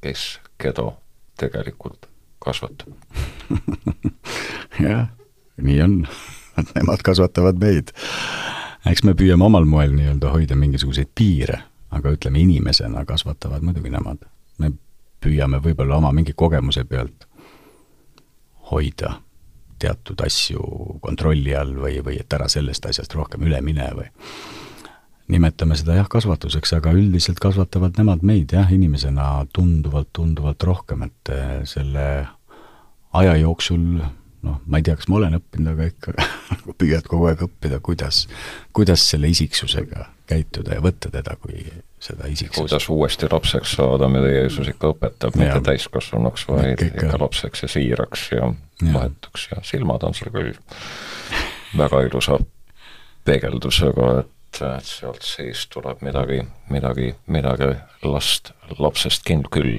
kes 0.00 0.40
keda 0.58 0.92
tegelikult 1.38 2.06
kasvatab 2.38 2.92
jah, 4.88 5.08
nii 5.56 5.82
on, 5.82 6.06
nemad 6.74 7.02
kasvatavad 7.02 7.58
meid. 7.60 7.92
eks 8.86 9.04
me 9.04 9.14
püüame 9.18 9.44
omal 9.44 9.64
moel 9.64 9.94
nii-öelda 9.96 10.30
hoida 10.30 10.56
mingisuguseid 10.56 11.10
piire, 11.14 11.60
aga 11.90 12.12
ütleme, 12.14 12.40
inimesena 12.40 13.04
kasvatavad 13.04 13.62
muidugi 13.62 13.90
nemad. 13.90 14.18
me 14.58 14.72
püüame 15.24 15.62
võib-olla 15.62 15.96
oma 15.96 16.12
mingi 16.12 16.32
kogemuse 16.32 16.84
pealt 16.84 17.26
hoida 18.70 19.25
teatud 19.82 20.20
asju 20.24 20.60
kontrolli 21.04 21.54
all 21.56 21.74
või, 21.78 21.98
või 22.04 22.20
et 22.20 22.32
ära 22.32 22.48
sellest 22.52 22.86
asjast 22.88 23.14
rohkem 23.16 23.46
üle 23.46 23.60
mine 23.64 23.88
või 23.96 24.08
nimetame 25.32 25.76
seda 25.78 25.96
jah, 25.98 26.08
kasvatuseks, 26.10 26.76
aga 26.76 26.92
üldiselt 26.94 27.40
kasvatavad 27.42 27.98
nemad 27.98 28.22
meid 28.26 28.54
jah, 28.54 28.68
inimesena 28.72 29.46
tunduvalt, 29.54 30.12
tunduvalt 30.14 30.62
rohkem, 30.62 31.02
et 31.08 31.32
eh, 31.34 31.56
selle 31.66 32.06
aja 33.16 33.34
jooksul 33.40 33.82
noh, 34.46 34.60
ma 34.66 34.78
ei 34.78 34.86
tea, 34.86 34.96
kas 34.98 35.08
ma 35.10 35.18
olen 35.20 35.38
õppinud, 35.40 35.72
aga 35.72 35.88
ikka 35.90 36.14
püüad 36.80 37.08
kogu 37.10 37.30
aeg 37.30 37.42
õppida, 37.48 37.80
kuidas, 37.82 38.26
kuidas 38.76 39.02
selle 39.10 39.30
isiksusega 39.32 40.06
käituda 40.26 40.76
ja 40.76 40.82
võtta 40.82 41.10
teda 41.12 41.36
kui 41.40 41.64
seda 42.02 42.28
isiksust. 42.30 42.58
kuidas 42.58 42.88
uuesti 42.92 43.28
lapseks 43.30 43.76
saada, 43.78 44.08
mida 44.08 44.30
Jeesus 44.30 44.68
ikka 44.68 44.92
õpetab, 44.94 45.36
mitte 45.38 45.60
täiskasvanuks, 45.70 46.46
vaid 46.48 46.82
ikka, 46.82 47.06
ikka 47.06 47.20
lapseks 47.22 47.64
ja 47.64 47.68
siiraks 47.72 48.28
ja, 48.32 48.50
ja 48.82 48.94
vahetuks 48.94 49.48
ja 49.50 49.60
silmad 49.66 50.06
on 50.06 50.14
seal 50.14 50.32
küll 50.34 50.54
väga 51.76 52.02
ilusa 52.06 52.38
peegeldusega, 53.26 54.10
et, 54.22 54.60
et 54.62 54.88
sealt 54.88 55.26
seest 55.26 55.70
tuleb 55.74 56.02
midagi, 56.06 56.40
midagi, 56.70 57.12
midagi 57.26 57.72
last, 58.06 58.52
lapsest 58.78 59.24
kind 59.26 59.50
küll. 59.52 59.78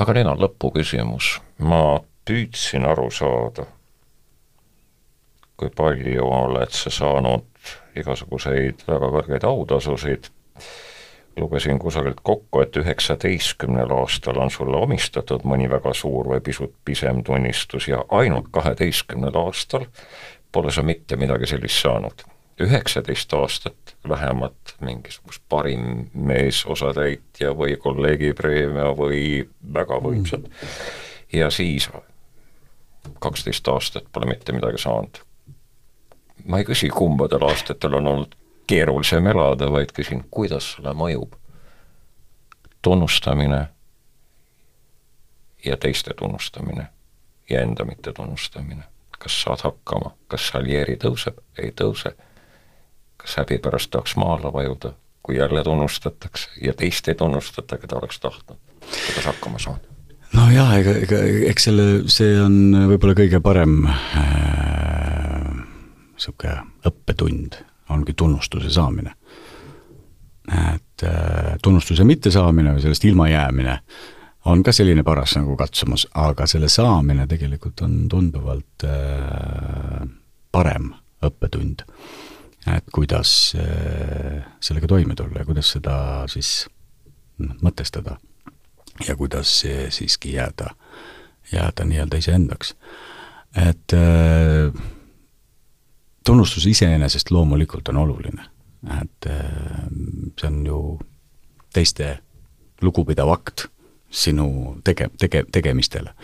aga 0.00 0.16
Lena, 0.16 0.34
lõpuküsimus, 0.38 1.36
ma 1.58 2.00
püüdsin 2.26 2.86
aru 2.88 3.10
saada, 3.14 3.66
kui 5.60 5.70
palju 5.76 6.24
oled 6.24 6.72
sa 6.72 6.90
saanud 6.94 7.49
igasuguseid 7.96 8.84
väga 8.88 9.10
kõrgeid 9.16 9.44
autasusid, 9.46 10.30
lugesin 11.36 11.78
kusagilt 11.78 12.20
kokku, 12.22 12.60
et 12.60 12.76
üheksateistkümnel 12.76 13.92
aastal 13.94 14.40
on 14.42 14.50
sulle 14.50 14.76
omistatud 14.76 15.46
mõni 15.48 15.70
väga 15.70 15.94
suur 15.94 16.28
või 16.34 16.40
pisut 16.44 16.74
pisem 16.84 17.22
tunnistus 17.24 17.88
ja 17.88 18.04
ainult 18.08 18.50
kaheteistkümnel 18.52 19.36
aastal 19.44 19.86
pole 20.52 20.72
sa 20.72 20.82
mitte 20.82 21.16
midagi 21.16 21.46
sellist 21.46 21.82
saanud. 21.82 22.26
üheksateist 22.60 23.32
aastat 23.32 23.94
vähemalt 24.08 24.74
mingisugust 24.80 25.42
parim 25.48 26.10
mees, 26.14 26.66
osatäitja 26.66 27.54
või 27.56 27.76
kolleegipreemia 27.76 28.90
või 28.96 29.48
väga 29.74 29.96
võimsad. 30.04 30.44
Ja 31.32 31.50
siis 31.50 31.88
kaksteist 33.18 33.68
aastat 33.68 34.12
pole 34.12 34.26
mitte 34.26 34.52
midagi 34.52 34.78
saanud 34.78 35.22
ma 36.46 36.58
ei 36.58 36.64
küsi, 36.64 36.88
kumbadel 36.88 37.44
aastatel 37.48 37.94
on 38.00 38.06
olnud 38.06 38.36
keerulisem 38.70 39.26
elada, 39.26 39.70
vaid 39.72 39.92
küsin, 39.96 40.24
kuidas 40.30 40.72
sulle 40.72 40.94
mõjub 40.94 41.34
tunnustamine 42.82 43.66
ja 45.64 45.76
teiste 45.76 46.14
tunnustamine 46.16 46.86
ja 47.50 47.60
enda 47.60 47.84
mittetunnustamine. 47.84 48.82
kas 49.18 49.42
saad 49.42 49.60
hakkama, 49.64 50.14
kas 50.32 50.46
saljeeri 50.48 50.94
tõuseb, 50.96 51.42
ei 51.60 51.74
tõuse, 51.76 52.14
kas 53.20 53.36
häbi 53.36 53.58
pärast 53.60 53.90
tahaks 53.92 54.14
maa 54.16 54.38
alla 54.38 54.52
vajuda, 54.52 54.94
kui 55.22 55.36
jälle 55.36 55.64
tunnustatakse 55.64 56.50
ja 56.62 56.72
teist 56.72 57.08
ei 57.08 57.14
tunnustata, 57.14 57.78
keda 57.78 57.98
oleks 57.98 58.20
tahtnud, 58.20 58.56
kuidas 58.80 59.26
hakkama 59.26 59.58
saada? 59.58 59.90
no 60.32 60.46
jaa, 60.50 60.72
ega, 60.78 60.94
ega 61.04 61.20
eks 61.50 61.68
selle, 61.68 61.86
see 62.08 62.38
on 62.40 62.56
võib-olla 62.94 63.18
kõige 63.18 63.42
parem 63.44 63.82
äh, 63.90 65.09
niisugune 66.20 66.66
õppetund 66.84 67.56
ongi 67.90 68.12
tunnustuse 68.14 68.70
saamine. 68.70 69.14
et 70.74 71.02
äh, 71.04 71.56
tunnustuse 71.62 72.04
mittesaamine 72.04 72.72
või 72.74 72.82
sellest 72.82 73.04
ilmajäämine 73.04 73.78
on 74.44 74.62
ka 74.62 74.72
selline 74.72 75.02
paras 75.02 75.36
nagu 75.36 75.56
katsumus, 75.56 76.06
aga 76.14 76.46
selle 76.46 76.68
saamine 76.68 77.26
tegelikult 77.26 77.80
on 77.80 78.08
tunduvalt 78.08 78.84
äh, 78.84 80.08
parem 80.52 80.92
õppetund. 81.22 81.84
et 82.66 82.84
kuidas 82.92 83.54
äh, 83.56 84.44
sellega 84.60 84.86
toime 84.86 85.14
tulla 85.14 85.40
ja 85.40 85.44
kuidas 85.44 85.70
seda 85.70 86.26
siis 86.28 86.68
mõtestada 87.62 88.16
ja 89.06 89.16
kuidas 89.16 89.62
siiski 89.88 90.32
jääda, 90.32 90.74
jääda 91.52 91.84
nii-öelda 91.84 92.16
iseendaks. 92.16 92.74
et 93.56 93.92
äh, 93.92 94.74
tunnustus 96.26 96.66
iseenesest 96.66 97.30
loomulikult 97.30 97.88
on 97.88 97.96
oluline, 97.96 98.44
et 99.00 99.26
äh, 99.26 99.44
see 100.40 100.48
on 100.48 100.66
ju 100.66 100.80
teiste 101.72 102.18
lugupidav 102.82 103.30
akt 103.30 103.66
sinu 104.10 104.76
tege-, 104.84 105.10
tege-, 105.20 105.46
tegemistele. 105.52 106.14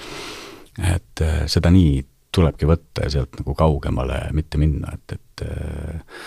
et 0.94 1.22
äh, 1.22 1.46
seda 1.46 1.70
nii 1.70 2.04
tulebki 2.32 2.68
võtta 2.68 3.06
ja 3.06 3.10
sealt 3.10 3.38
nagu 3.40 3.54
kaugemale 3.54 4.26
mitte 4.36 4.58
minna, 4.60 4.92
et, 4.92 5.16
et 5.16 5.48
äh, 5.48 6.20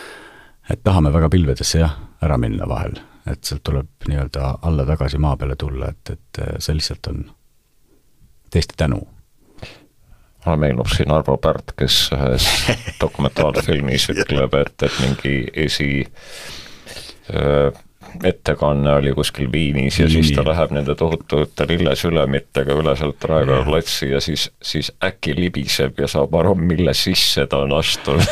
et 0.70 0.84
tahame 0.84 1.14
väga 1.14 1.30
pilvedesse 1.30 1.80
jah, 1.82 1.96
ära 2.22 2.38
minna 2.38 2.68
vahel, 2.70 3.00
et 3.26 3.44
sealt 3.44 3.64
tuleb 3.66 4.08
nii-öelda 4.08 4.56
alla 4.62 4.86
tagasi 4.86 5.18
maa 5.18 5.38
peale 5.38 5.56
tulla, 5.56 5.90
et, 5.90 6.10
et 6.14 6.42
see 6.62 6.76
lihtsalt 6.78 7.10
on 7.10 7.24
teiste 8.54 8.78
tänu 8.78 9.02
mulle 10.46 10.58
meenub 10.58 10.88
siin 10.94 11.12
Arvo 11.12 11.38
Pärt, 11.38 11.74
kes 11.78 12.10
ühes 12.16 12.48
dokumentaalfilmis 13.04 14.10
ütleb, 14.16 14.56
et, 14.62 14.88
et 14.88 15.00
mingi 15.04 15.36
esi 15.68 15.92
öö, 17.34 17.72
ettekanne 18.24 18.94
oli 18.94 19.14
kuskil 19.14 19.52
Viinis 19.52 20.00
ja 20.00 20.08
Viini. 20.08 20.24
siis 20.24 20.36
ta 20.36 20.44
läheb 20.46 20.72
nende 20.76 20.96
tohutute 20.96 21.68
lillesülemitega 21.70 22.76
üle 22.80 22.96
sealt 23.00 23.24
Raekoja 23.32 23.64
platsi 23.68 24.10
ja 24.12 24.22
siis, 24.22 24.50
siis 24.62 24.92
äkki 25.06 25.36
libiseb 25.38 26.00
ja 26.00 26.08
saab 26.12 26.36
aru, 26.40 26.56
mille 26.56 26.94
sisse 26.98 27.46
ta 27.50 27.64
on 27.66 27.74
astunud 27.80 28.26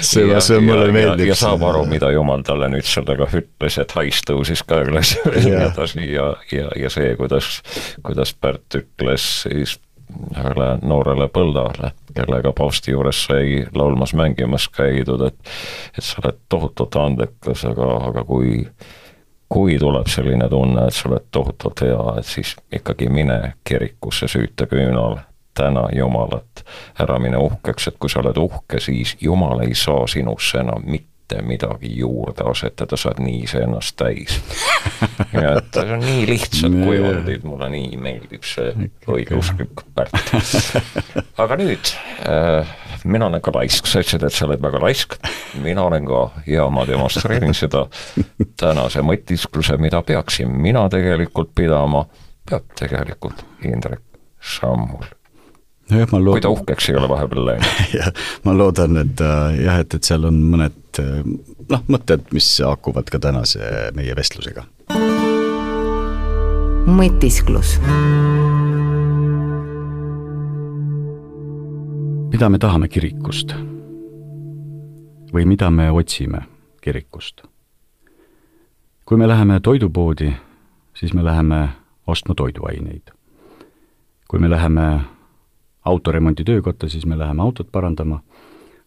see, 0.00 0.40
see 0.40 0.60
mulle 0.60 0.90
meeldib. 0.92 1.28
ja 1.30 1.38
saab 1.38 1.62
aru, 1.68 1.84
mida 1.90 2.10
jumal 2.14 2.44
talle 2.46 2.68
nüüd 2.72 2.86
sellega 2.88 3.28
ütles, 3.30 3.78
et 3.80 3.96
hais 3.98 4.22
tõusis 4.26 4.64
ka 4.66 4.82
üles 4.86 5.16
ja 5.24 5.34
nii 5.36 5.56
edasi 5.70 6.10
ja, 6.12 6.30
ja, 6.52 6.70
ja 6.78 6.92
see, 6.92 7.14
kuidas, 7.20 7.58
kuidas 8.02 8.34
Pärt 8.34 8.80
ütles 8.80 9.24
siis 9.44 9.78
ühele 10.14 10.74
noorele 10.84 11.28
põldale, 11.32 11.92
kellega 12.14 12.52
paavsti 12.56 12.94
juures 12.94 13.24
sai 13.26 13.64
laulmas, 13.74 14.14
mängimas 14.14 14.68
käidud, 14.68 15.26
et 15.26 15.54
et 15.98 16.04
sa 16.04 16.22
oled 16.22 16.40
tohutult 16.48 16.96
andekas, 16.96 17.64
aga, 17.68 17.90
aga 18.10 18.24
kui 18.24 18.64
kui 19.54 19.78
tuleb 19.78 20.08
selline 20.10 20.48
tunne, 20.50 20.88
et 20.88 20.94
sa 20.94 21.08
oled 21.08 21.28
tohutult 21.30 21.84
hea, 21.84 22.18
et 22.18 22.26
siis 22.26 22.56
ikkagi 22.72 23.08
mine 23.12 23.54
kirikusse, 23.64 24.28
süüta 24.28 24.66
küünal, 24.66 25.20
täna 25.54 25.84
Jumalat, 25.94 26.64
ära 26.98 27.18
mine 27.22 27.38
uhkeks, 27.38 27.88
et 27.88 27.98
kui 28.00 28.10
sa 28.10 28.22
oled 28.24 28.40
uhke, 28.40 28.80
siis 28.82 29.16
Jumal 29.20 29.62
ei 29.62 29.74
saa 29.78 30.06
sinusse 30.10 30.58
enam 30.64 30.82
mitte 30.86 31.13
mitte 31.24 31.42
midagi 31.42 31.98
juurde 31.98 32.44
asetada, 32.50 32.96
sa 32.96 33.08
oled 33.08 33.22
nii 33.24 33.38
iseennast 33.46 33.96
täis. 33.96 34.36
ja 35.32 35.56
et 35.58 35.72
see 35.72 35.94
on 35.94 36.02
nii 36.04 36.26
lihtsad 36.28 36.76
kujundid, 36.76 37.46
mulle 37.48 37.70
nii 37.72 37.96
meeldib 37.96 38.44
see 38.44 38.90
õigeusklik 39.08 39.84
Pärt. 39.94 40.34
aga 41.42 41.56
nüüd 41.56 41.92
äh,, 42.28 42.74
mina 43.04 43.30
olen 43.30 43.40
ka 43.44 43.54
laisk, 43.54 43.88
sa 43.88 44.02
ütlesid, 44.04 44.26
et 44.26 44.36
sa 44.36 44.44
oled 44.48 44.62
väga 44.62 44.82
laisk, 44.84 45.16
mina 45.64 45.86
olen 45.88 46.04
ka 46.08 46.22
ja 46.50 46.68
ma 46.68 46.84
demonstreerin 46.88 47.56
seda 47.62 47.86
tänase 48.60 49.04
mõtiskluse, 49.06 49.78
mida 49.80 50.02
peaksin 50.04 50.52
mina 50.52 50.86
tegelikult 50.92 51.54
pidama, 51.56 52.04
peab 52.44 52.68
tegelikult 52.76 53.46
Indrek 53.64 54.04
Sammul 54.44 55.08
nojah, 55.88 56.08
ma 56.12 56.18
loodan. 56.20 56.36
kui 56.36 56.44
ta 56.44 56.52
uhkeks 56.52 56.90
ei 56.90 56.96
ole 57.00 57.08
vahepeal 57.08 57.46
läinud 57.48 57.92
jah, 57.96 58.12
ma 58.44 58.56
loodan, 58.56 59.00
et 59.00 59.20
äh, 59.24 59.60
jah, 59.64 59.84
et, 59.84 59.96
et 59.96 60.12
seal 60.12 60.28
on 60.28 60.42
mõned 60.52 60.83
äh, 61.02 61.22
noh, 61.70 61.84
mõtted, 61.88 62.26
mis 62.32 62.48
haakuvad 62.64 63.10
ka 63.10 63.18
tänase 63.18 63.90
meie 63.96 64.16
vestlusega. 64.16 64.64
mõtisklus. 66.86 67.78
mida 72.34 72.48
me 72.48 72.58
tahame 72.58 72.88
kirikust? 72.88 73.54
või 75.34 75.46
mida 75.46 75.70
me 75.70 75.90
otsime 75.90 76.44
kirikust? 76.80 77.42
kui 79.04 79.18
me 79.18 79.28
läheme 79.28 79.60
toidupoodi, 79.60 80.32
siis 80.94 81.14
me 81.14 81.24
läheme 81.24 81.68
ostma 82.06 82.34
toiduaineid. 82.34 83.10
kui 84.28 84.38
me 84.38 84.50
läheme 84.50 85.00
autoremonti 85.84 86.44
töökotta, 86.44 86.88
siis 86.88 87.06
me 87.06 87.18
läheme 87.18 87.42
autot 87.42 87.72
parandama 87.72 88.20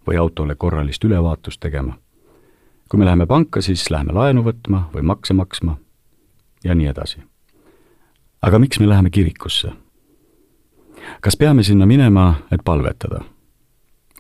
või 0.08 0.18
autole 0.18 0.56
korralist 0.56 1.04
ülevaatust 1.04 1.60
tegema. 1.60 1.94
kui 2.90 3.00
me 3.00 3.06
läheme 3.06 3.26
panka, 3.26 3.62
siis 3.62 3.90
läheme 3.92 4.14
laenu 4.14 4.44
võtma 4.44 4.90
või 4.94 5.02
makse 5.02 5.34
maksma 5.34 5.78
ja 6.64 6.76
nii 6.76 6.88
edasi. 6.88 7.20
aga 8.42 8.60
miks 8.60 8.80
me 8.80 8.90
läheme 8.90 9.10
kirikusse? 9.10 9.72
kas 11.22 11.38
peame 11.38 11.64
sinna 11.64 11.86
minema, 11.86 12.36
et 12.52 12.62
palvetada? 12.64 13.22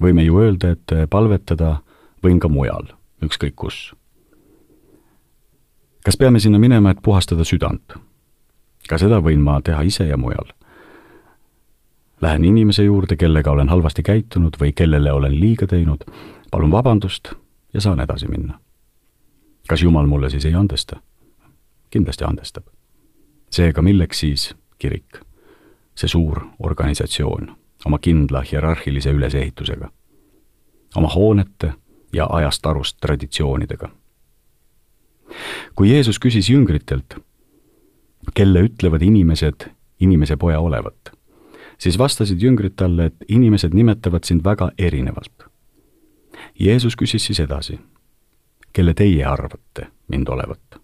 võime 0.02 0.24
ju 0.24 0.40
öelda, 0.40 0.72
et 0.72 1.10
palvetada 1.10 1.78
võin 2.24 2.40
ka 2.40 2.48
mujal, 2.48 2.94
ükskõik 3.24 3.56
kus. 3.56 3.96
kas 6.06 6.18
peame 6.18 6.40
sinna 6.40 6.60
minema, 6.60 6.92
et 6.92 7.02
puhastada 7.02 7.44
südant? 7.44 7.98
ka 8.90 8.98
seda 8.98 9.20
võin 9.22 9.40
ma 9.40 9.62
teha 9.62 9.82
ise 9.82 10.08
ja 10.08 10.18
mujal 10.18 10.58
Lähen 12.22 12.45
inimese 12.45 12.84
juurde, 12.84 13.15
kellega 13.15 13.52
olen 13.52 13.69
halvasti 13.69 14.03
käitunud 14.03 14.57
või 14.61 14.72
kellele 14.73 15.11
olen 15.11 15.39
liiga 15.39 15.68
teinud, 15.68 16.02
palun 16.52 16.72
vabandust 16.72 17.34
ja 17.73 17.81
saan 17.81 17.99
edasi 17.99 18.27
minna. 18.27 18.60
kas 19.69 19.81
Jumal 19.81 20.07
mulle 20.07 20.30
siis 20.30 20.45
ei 20.45 20.53
andesta? 20.53 21.02
kindlasti 21.89 22.23
andestab. 22.23 22.64
seega 23.49 23.81
milleks 23.81 24.19
siis 24.19 24.56
kirik? 24.80 25.22
see 25.95 26.07
suur 26.07 26.41
organisatsioon 26.60 27.56
oma 27.85 27.99
kindla 27.99 28.41
hierarhilise 28.52 29.11
ülesehitusega. 29.11 29.89
oma 30.95 31.07
hoonete, 31.07 31.73
ja 32.14 32.27
ajast 32.30 32.65
arust 32.65 32.98
traditsioonidega. 33.02 33.89
kui 35.76 35.89
Jeesus 35.91 36.19
küsis 36.19 36.49
jüngritelt, 36.49 37.18
kelle 38.34 38.61
ütlevad 38.61 39.02
inimesed 39.02 39.69
inimese 39.99 40.38
poja 40.38 40.60
olevat, 40.60 41.16
siis 41.78 41.98
vastasid 41.98 42.41
jüngrid 42.41 42.76
talle, 42.76 43.06
et 43.06 43.16
inimesed 43.28 43.74
nimetavad 43.74 44.24
sind 44.24 44.44
väga 44.44 44.72
erinevalt. 44.78 45.45
Jeesus 46.60 46.95
küsis 46.95 47.26
siis 47.26 47.40
edasi, 47.40 47.80
kelle 48.74 48.94
teie 48.94 49.26
arvate 49.26 49.88
mind 50.08 50.28
olevat? 50.28 50.82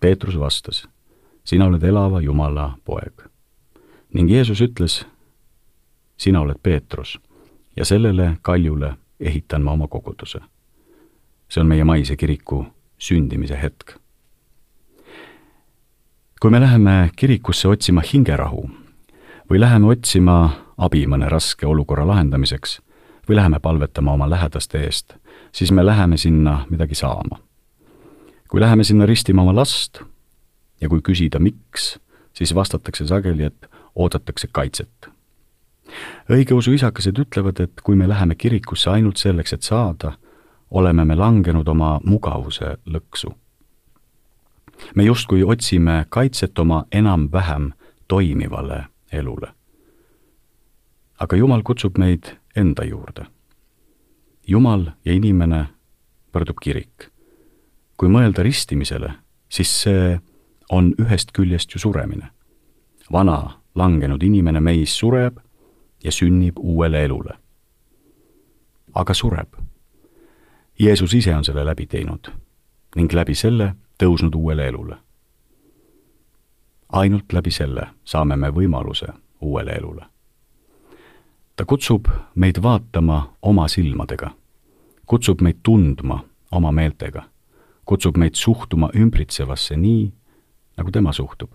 Peetrus 0.00 0.38
vastas, 0.38 0.88
sina 1.44 1.66
oled 1.66 1.82
elava 1.82 2.20
Jumala 2.20 2.78
poeg. 2.84 3.22
ning 4.12 4.30
Jeesus 4.30 4.60
ütles, 4.60 5.04
sina 6.16 6.40
oled 6.40 6.56
Peetrus 6.62 7.18
ja 7.76 7.84
sellele 7.84 8.36
kaljule 8.42 8.94
ehitan 9.20 9.62
ma 9.62 9.72
oma 9.72 9.88
koguduse. 9.88 10.38
see 11.48 11.60
on 11.60 11.66
meie 11.66 11.84
maise 11.84 12.16
kiriku 12.16 12.66
sündimise 12.98 13.62
hetk. 13.62 13.96
kui 16.40 16.50
me 16.50 16.60
läheme 16.60 17.10
kirikusse 17.16 17.68
otsima 17.68 18.02
hingerahu 18.12 18.70
või 19.50 19.60
läheme 19.60 19.86
otsima 19.86 20.50
abi 20.78 21.06
mõne 21.06 21.28
raske 21.28 21.66
olukorra 21.66 22.06
lahendamiseks 22.06 22.80
või 23.28 23.36
läheme 23.36 23.60
palvetama 23.60 24.12
oma 24.12 24.30
lähedaste 24.30 24.80
eest, 24.84 25.14
siis 25.52 25.72
me 25.72 25.86
läheme 25.86 26.16
sinna 26.16 26.66
midagi 26.70 26.94
saama. 26.94 27.38
kui 28.48 28.60
läheme 28.60 28.84
sinna 28.84 29.06
ristima 29.06 29.42
oma 29.42 29.54
last 29.54 30.00
ja 30.80 30.88
kui 30.88 31.00
küsida, 31.00 31.38
miks, 31.38 31.98
siis 32.32 32.54
vastatakse 32.54 33.06
sageli, 33.06 33.44
et 33.44 33.66
oodatakse 33.94 34.48
kaitset 34.52 35.08
õigeusu 36.30 36.72
isakesed 36.72 37.18
ütlevad, 37.18 37.60
et 37.60 37.80
kui 37.84 37.96
me 37.96 38.08
läheme 38.08 38.34
kirikusse 38.34 38.90
ainult 38.90 39.16
selleks, 39.16 39.52
et 39.52 39.62
saada, 39.62 40.12
oleme 40.70 41.04
me 41.04 41.16
langenud 41.16 41.68
oma 41.68 41.98
mugavuse 42.04 42.76
lõksu. 42.86 43.32
me 44.94 45.04
justkui 45.04 45.42
otsime 45.42 46.06
kaitset 46.08 46.58
oma 46.58 46.84
enam-vähem 46.92 47.72
toimivale 48.08 48.84
elule. 49.12 49.52
aga 51.18 51.36
Jumal 51.36 51.62
kutsub 51.62 51.98
meid 51.98 52.38
enda 52.56 52.84
juurde. 52.84 53.26
Jumal 54.46 54.90
ja 55.04 55.12
inimene 55.12 55.66
pöördub 56.32 56.56
kirik. 56.62 57.10
kui 57.96 58.08
mõelda 58.08 58.42
ristimisele, 58.42 59.10
siis 59.48 59.70
see 59.82 60.20
on 60.70 60.92
ühest 61.00 61.32
küljest 61.32 61.74
ju 61.74 61.78
suremine. 61.78 62.30
vana 63.12 63.60
langenud 63.74 64.22
inimene 64.22 64.60
meis 64.60 64.98
sureb 64.98 65.38
ja 66.04 66.12
sünnib 66.12 66.58
uuele 66.58 67.04
elule. 67.04 67.34
aga 68.94 69.14
sureb. 69.14 69.48
Jeesus 70.78 71.14
ise 71.14 71.34
on 71.36 71.44
selle 71.44 71.64
läbi 71.64 71.86
teinud 71.86 72.30
ning 72.96 73.12
läbi 73.12 73.34
selle 73.34 73.74
tõusnud 74.02 74.34
uuele 74.34 74.68
elule. 74.68 74.96
Ainult 76.92 77.32
läbi 77.32 77.50
selle 77.50 77.88
saame 78.04 78.36
me 78.36 78.50
võimaluse 78.50 79.06
uuele 79.40 79.72
elule. 79.72 80.06
ta 81.56 81.64
kutsub 81.64 82.06
meid 82.34 82.62
vaatama 82.62 83.34
oma 83.42 83.68
silmadega, 83.68 84.30
kutsub 85.06 85.40
meid 85.40 85.58
tundma 85.62 86.20
oma 86.52 86.72
meeltega, 86.72 87.22
kutsub 87.84 88.16
meid 88.16 88.34
suhtuma 88.34 88.90
ümbritsevasse 88.94 89.76
nii, 89.76 90.12
nagu 90.76 90.90
tema 90.90 91.12
suhtub. 91.12 91.50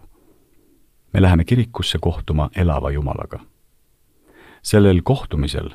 me 1.14 1.22
läheme 1.22 1.46
kirikusse 1.46 1.98
kohtuma 2.00 2.50
elava 2.56 2.92
Jumalaga 2.92 3.40
sellel 4.64 5.02
kohtumisel 5.04 5.74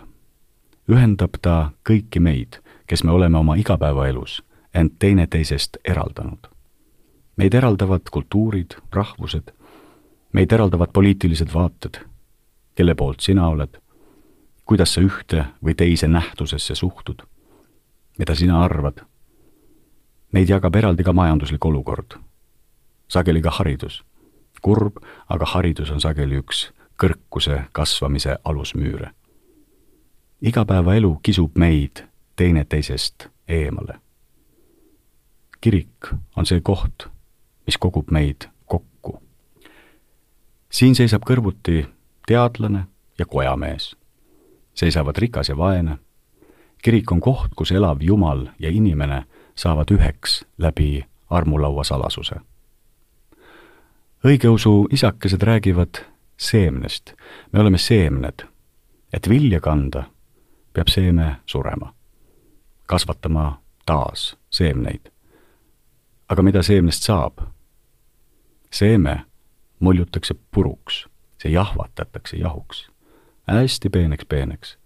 ühendab 0.89 1.37
ta 1.45 1.73
kõiki 1.85 2.21
meid, 2.25 2.61
kes 2.89 3.05
me 3.05 3.13
oleme 3.13 3.39
oma 3.39 3.59
igapäevaelus 3.61 4.41
end 4.75 4.97
teineteisest 4.99 5.77
eraldanud. 5.85 6.49
Meid 7.39 7.55
eraldavad 7.55 8.11
kultuurid, 8.11 8.75
rahvused, 8.93 9.53
meid 10.33 10.53
eraldavad 10.53 10.91
poliitilised 10.93 11.55
vaated, 11.55 12.01
kelle 12.75 12.95
poolt 12.95 13.21
sina 13.21 13.49
oled, 13.49 13.79
kuidas 14.65 14.95
sa 14.95 15.01
ühte 15.01 15.45
või 15.65 15.75
teise 15.79 16.09
nähtusesse 16.09 16.75
suhtud, 16.75 17.23
mida 18.19 18.35
sina 18.35 18.63
arvad. 18.65 19.01
Meid 20.33 20.51
jagab 20.51 20.75
eraldi 20.77 21.05
ka 21.07 21.13
majanduslik 21.13 21.65
olukord, 21.65 22.19
sageli 23.09 23.43
ka 23.43 23.51
haridus. 23.51 24.05
kurb, 24.63 24.97
aga 25.29 25.47
haridus 25.47 25.91
on 25.91 26.01
sageli 26.01 26.41
üks 26.43 26.73
kõrkuse 26.99 27.63
kasvamise 27.73 28.37
alusmüüre. 28.45 29.11
igapäevaelu 30.43 31.21
kisub 31.23 31.57
meid 31.57 32.05
teineteisest 32.37 33.29
eemale. 33.49 33.95
kirik 35.61 36.11
on 36.37 36.47
see 36.47 36.61
koht, 36.61 37.09
mis 37.69 37.79
kogub 37.79 38.09
meid 38.11 38.49
kokku. 38.67 39.19
siin 40.73 40.95
seisab 40.97 41.27
kõrvuti 41.29 41.83
teadlane 42.27 42.87
ja 43.19 43.27
kojamees. 43.27 43.97
seisavad 44.75 45.17
rikas 45.17 45.49
ja 45.49 45.57
vaene. 45.57 45.99
kirik 46.83 47.13
on 47.13 47.21
koht, 47.21 47.53
kus 47.57 47.73
elav 47.73 47.99
Jumal 48.01 48.47
ja 48.59 48.71
inimene 48.71 49.25
saavad 49.55 49.91
üheks 49.93 50.45
läbi 50.59 51.05
armulaua 51.31 51.85
salasuse. 51.85 52.41
õigeusu 54.25 54.87
isakesed 54.91 55.43
räägivad 55.43 56.01
seemnest. 56.37 57.13
me 57.53 57.61
oleme 57.61 57.79
seemned. 57.79 58.47
et 59.13 59.29
vilja 59.29 59.61
kanda, 59.61 60.05
peab 60.73 60.89
seeme 60.89 61.37
surema. 61.47 61.95
kasvatama 62.87 63.61
taas 63.87 64.37
seemneid. 64.51 65.13
aga 66.29 66.43
mida 66.43 66.63
seemnest 66.63 67.03
saab? 67.03 67.58
Seeme 68.71 69.25
muljutakse 69.81 70.35
puruks, 70.51 71.07
see 71.43 71.53
jahvatatakse 71.53 72.37
jahuks, 72.37 72.91
hästi 73.49 73.89
peeneks-peeneks. 73.89 74.77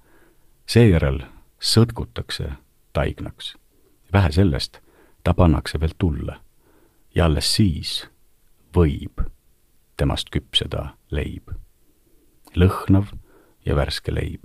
seejärel 0.66 1.20
sõtkutakse 1.60 2.52
taignaks. 2.92 3.56
vähe 4.12 4.32
sellest, 4.32 4.78
ta 5.24 5.34
pannakse 5.34 5.80
veel 5.80 5.94
tulle 5.98 6.36
ja 7.14 7.24
alles 7.24 7.54
siis 7.54 8.06
võib 8.76 9.22
temast 9.96 10.30
küpseda 10.30 10.94
leib. 11.10 11.50
lõhnav 12.56 13.12
ja 13.66 13.76
värske 13.76 14.14
leib. 14.14 14.44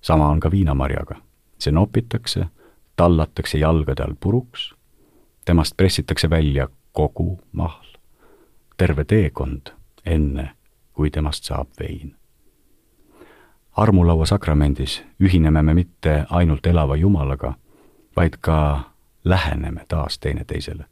sama 0.00 0.28
on 0.28 0.40
ka 0.40 0.50
viinamarjaga. 0.50 1.16
see 1.58 1.72
nopitakse, 1.72 2.46
tallatakse 2.96 3.58
jalgade 3.58 4.02
all 4.02 4.14
puruks, 4.20 4.74
temast 5.44 5.76
pressitakse 5.76 6.30
välja 6.30 6.68
kogu 6.92 7.40
mahl, 7.52 7.91
terve 8.82 9.04
teekond, 9.04 9.60
enne 10.06 10.50
kui 10.92 11.10
temast 11.10 11.44
saab 11.44 11.68
vein. 11.80 12.16
armulaua 13.76 14.26
sakramendis 14.26 15.04
ühineme 15.22 15.62
me 15.62 15.74
mitte 15.74 16.24
ainult 16.30 16.66
elava 16.66 16.96
Jumalaga, 16.96 17.52
vaid 18.16 18.32
ka 18.40 18.80
läheneme 19.24 19.84
taas 19.88 20.18
teineteisele. 20.18 20.84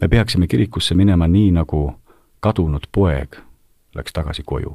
me 0.00 0.08
peaksime 0.08 0.46
kirikusse 0.46 0.94
minema 0.94 1.28
nii, 1.28 1.50
nagu 1.50 1.92
kadunud 2.40 2.88
poeg 2.92 3.36
läks 3.94 4.12
tagasi 4.12 4.42
koju, 4.42 4.72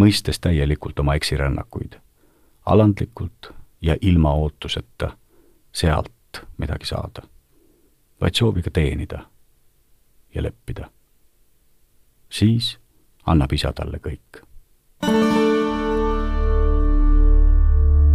mõistes 0.00 0.40
täielikult 0.40 0.98
oma 0.98 1.14
eksirännakuid, 1.14 2.00
alandlikult 2.66 3.52
ja 3.80 3.96
ilma 4.00 4.32
ootuseta 4.32 5.12
sealt 5.72 6.40
midagi 6.56 6.86
saada, 6.86 7.28
vaid 8.20 8.34
sooviga 8.34 8.70
teenida 8.70 9.33
ja 10.34 10.42
leppida. 10.42 10.90
siis 12.30 12.78
annab 13.26 13.52
isa 13.52 13.72
talle 13.72 13.98
kõik. 13.98 14.42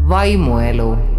vaimuelu 0.10 1.19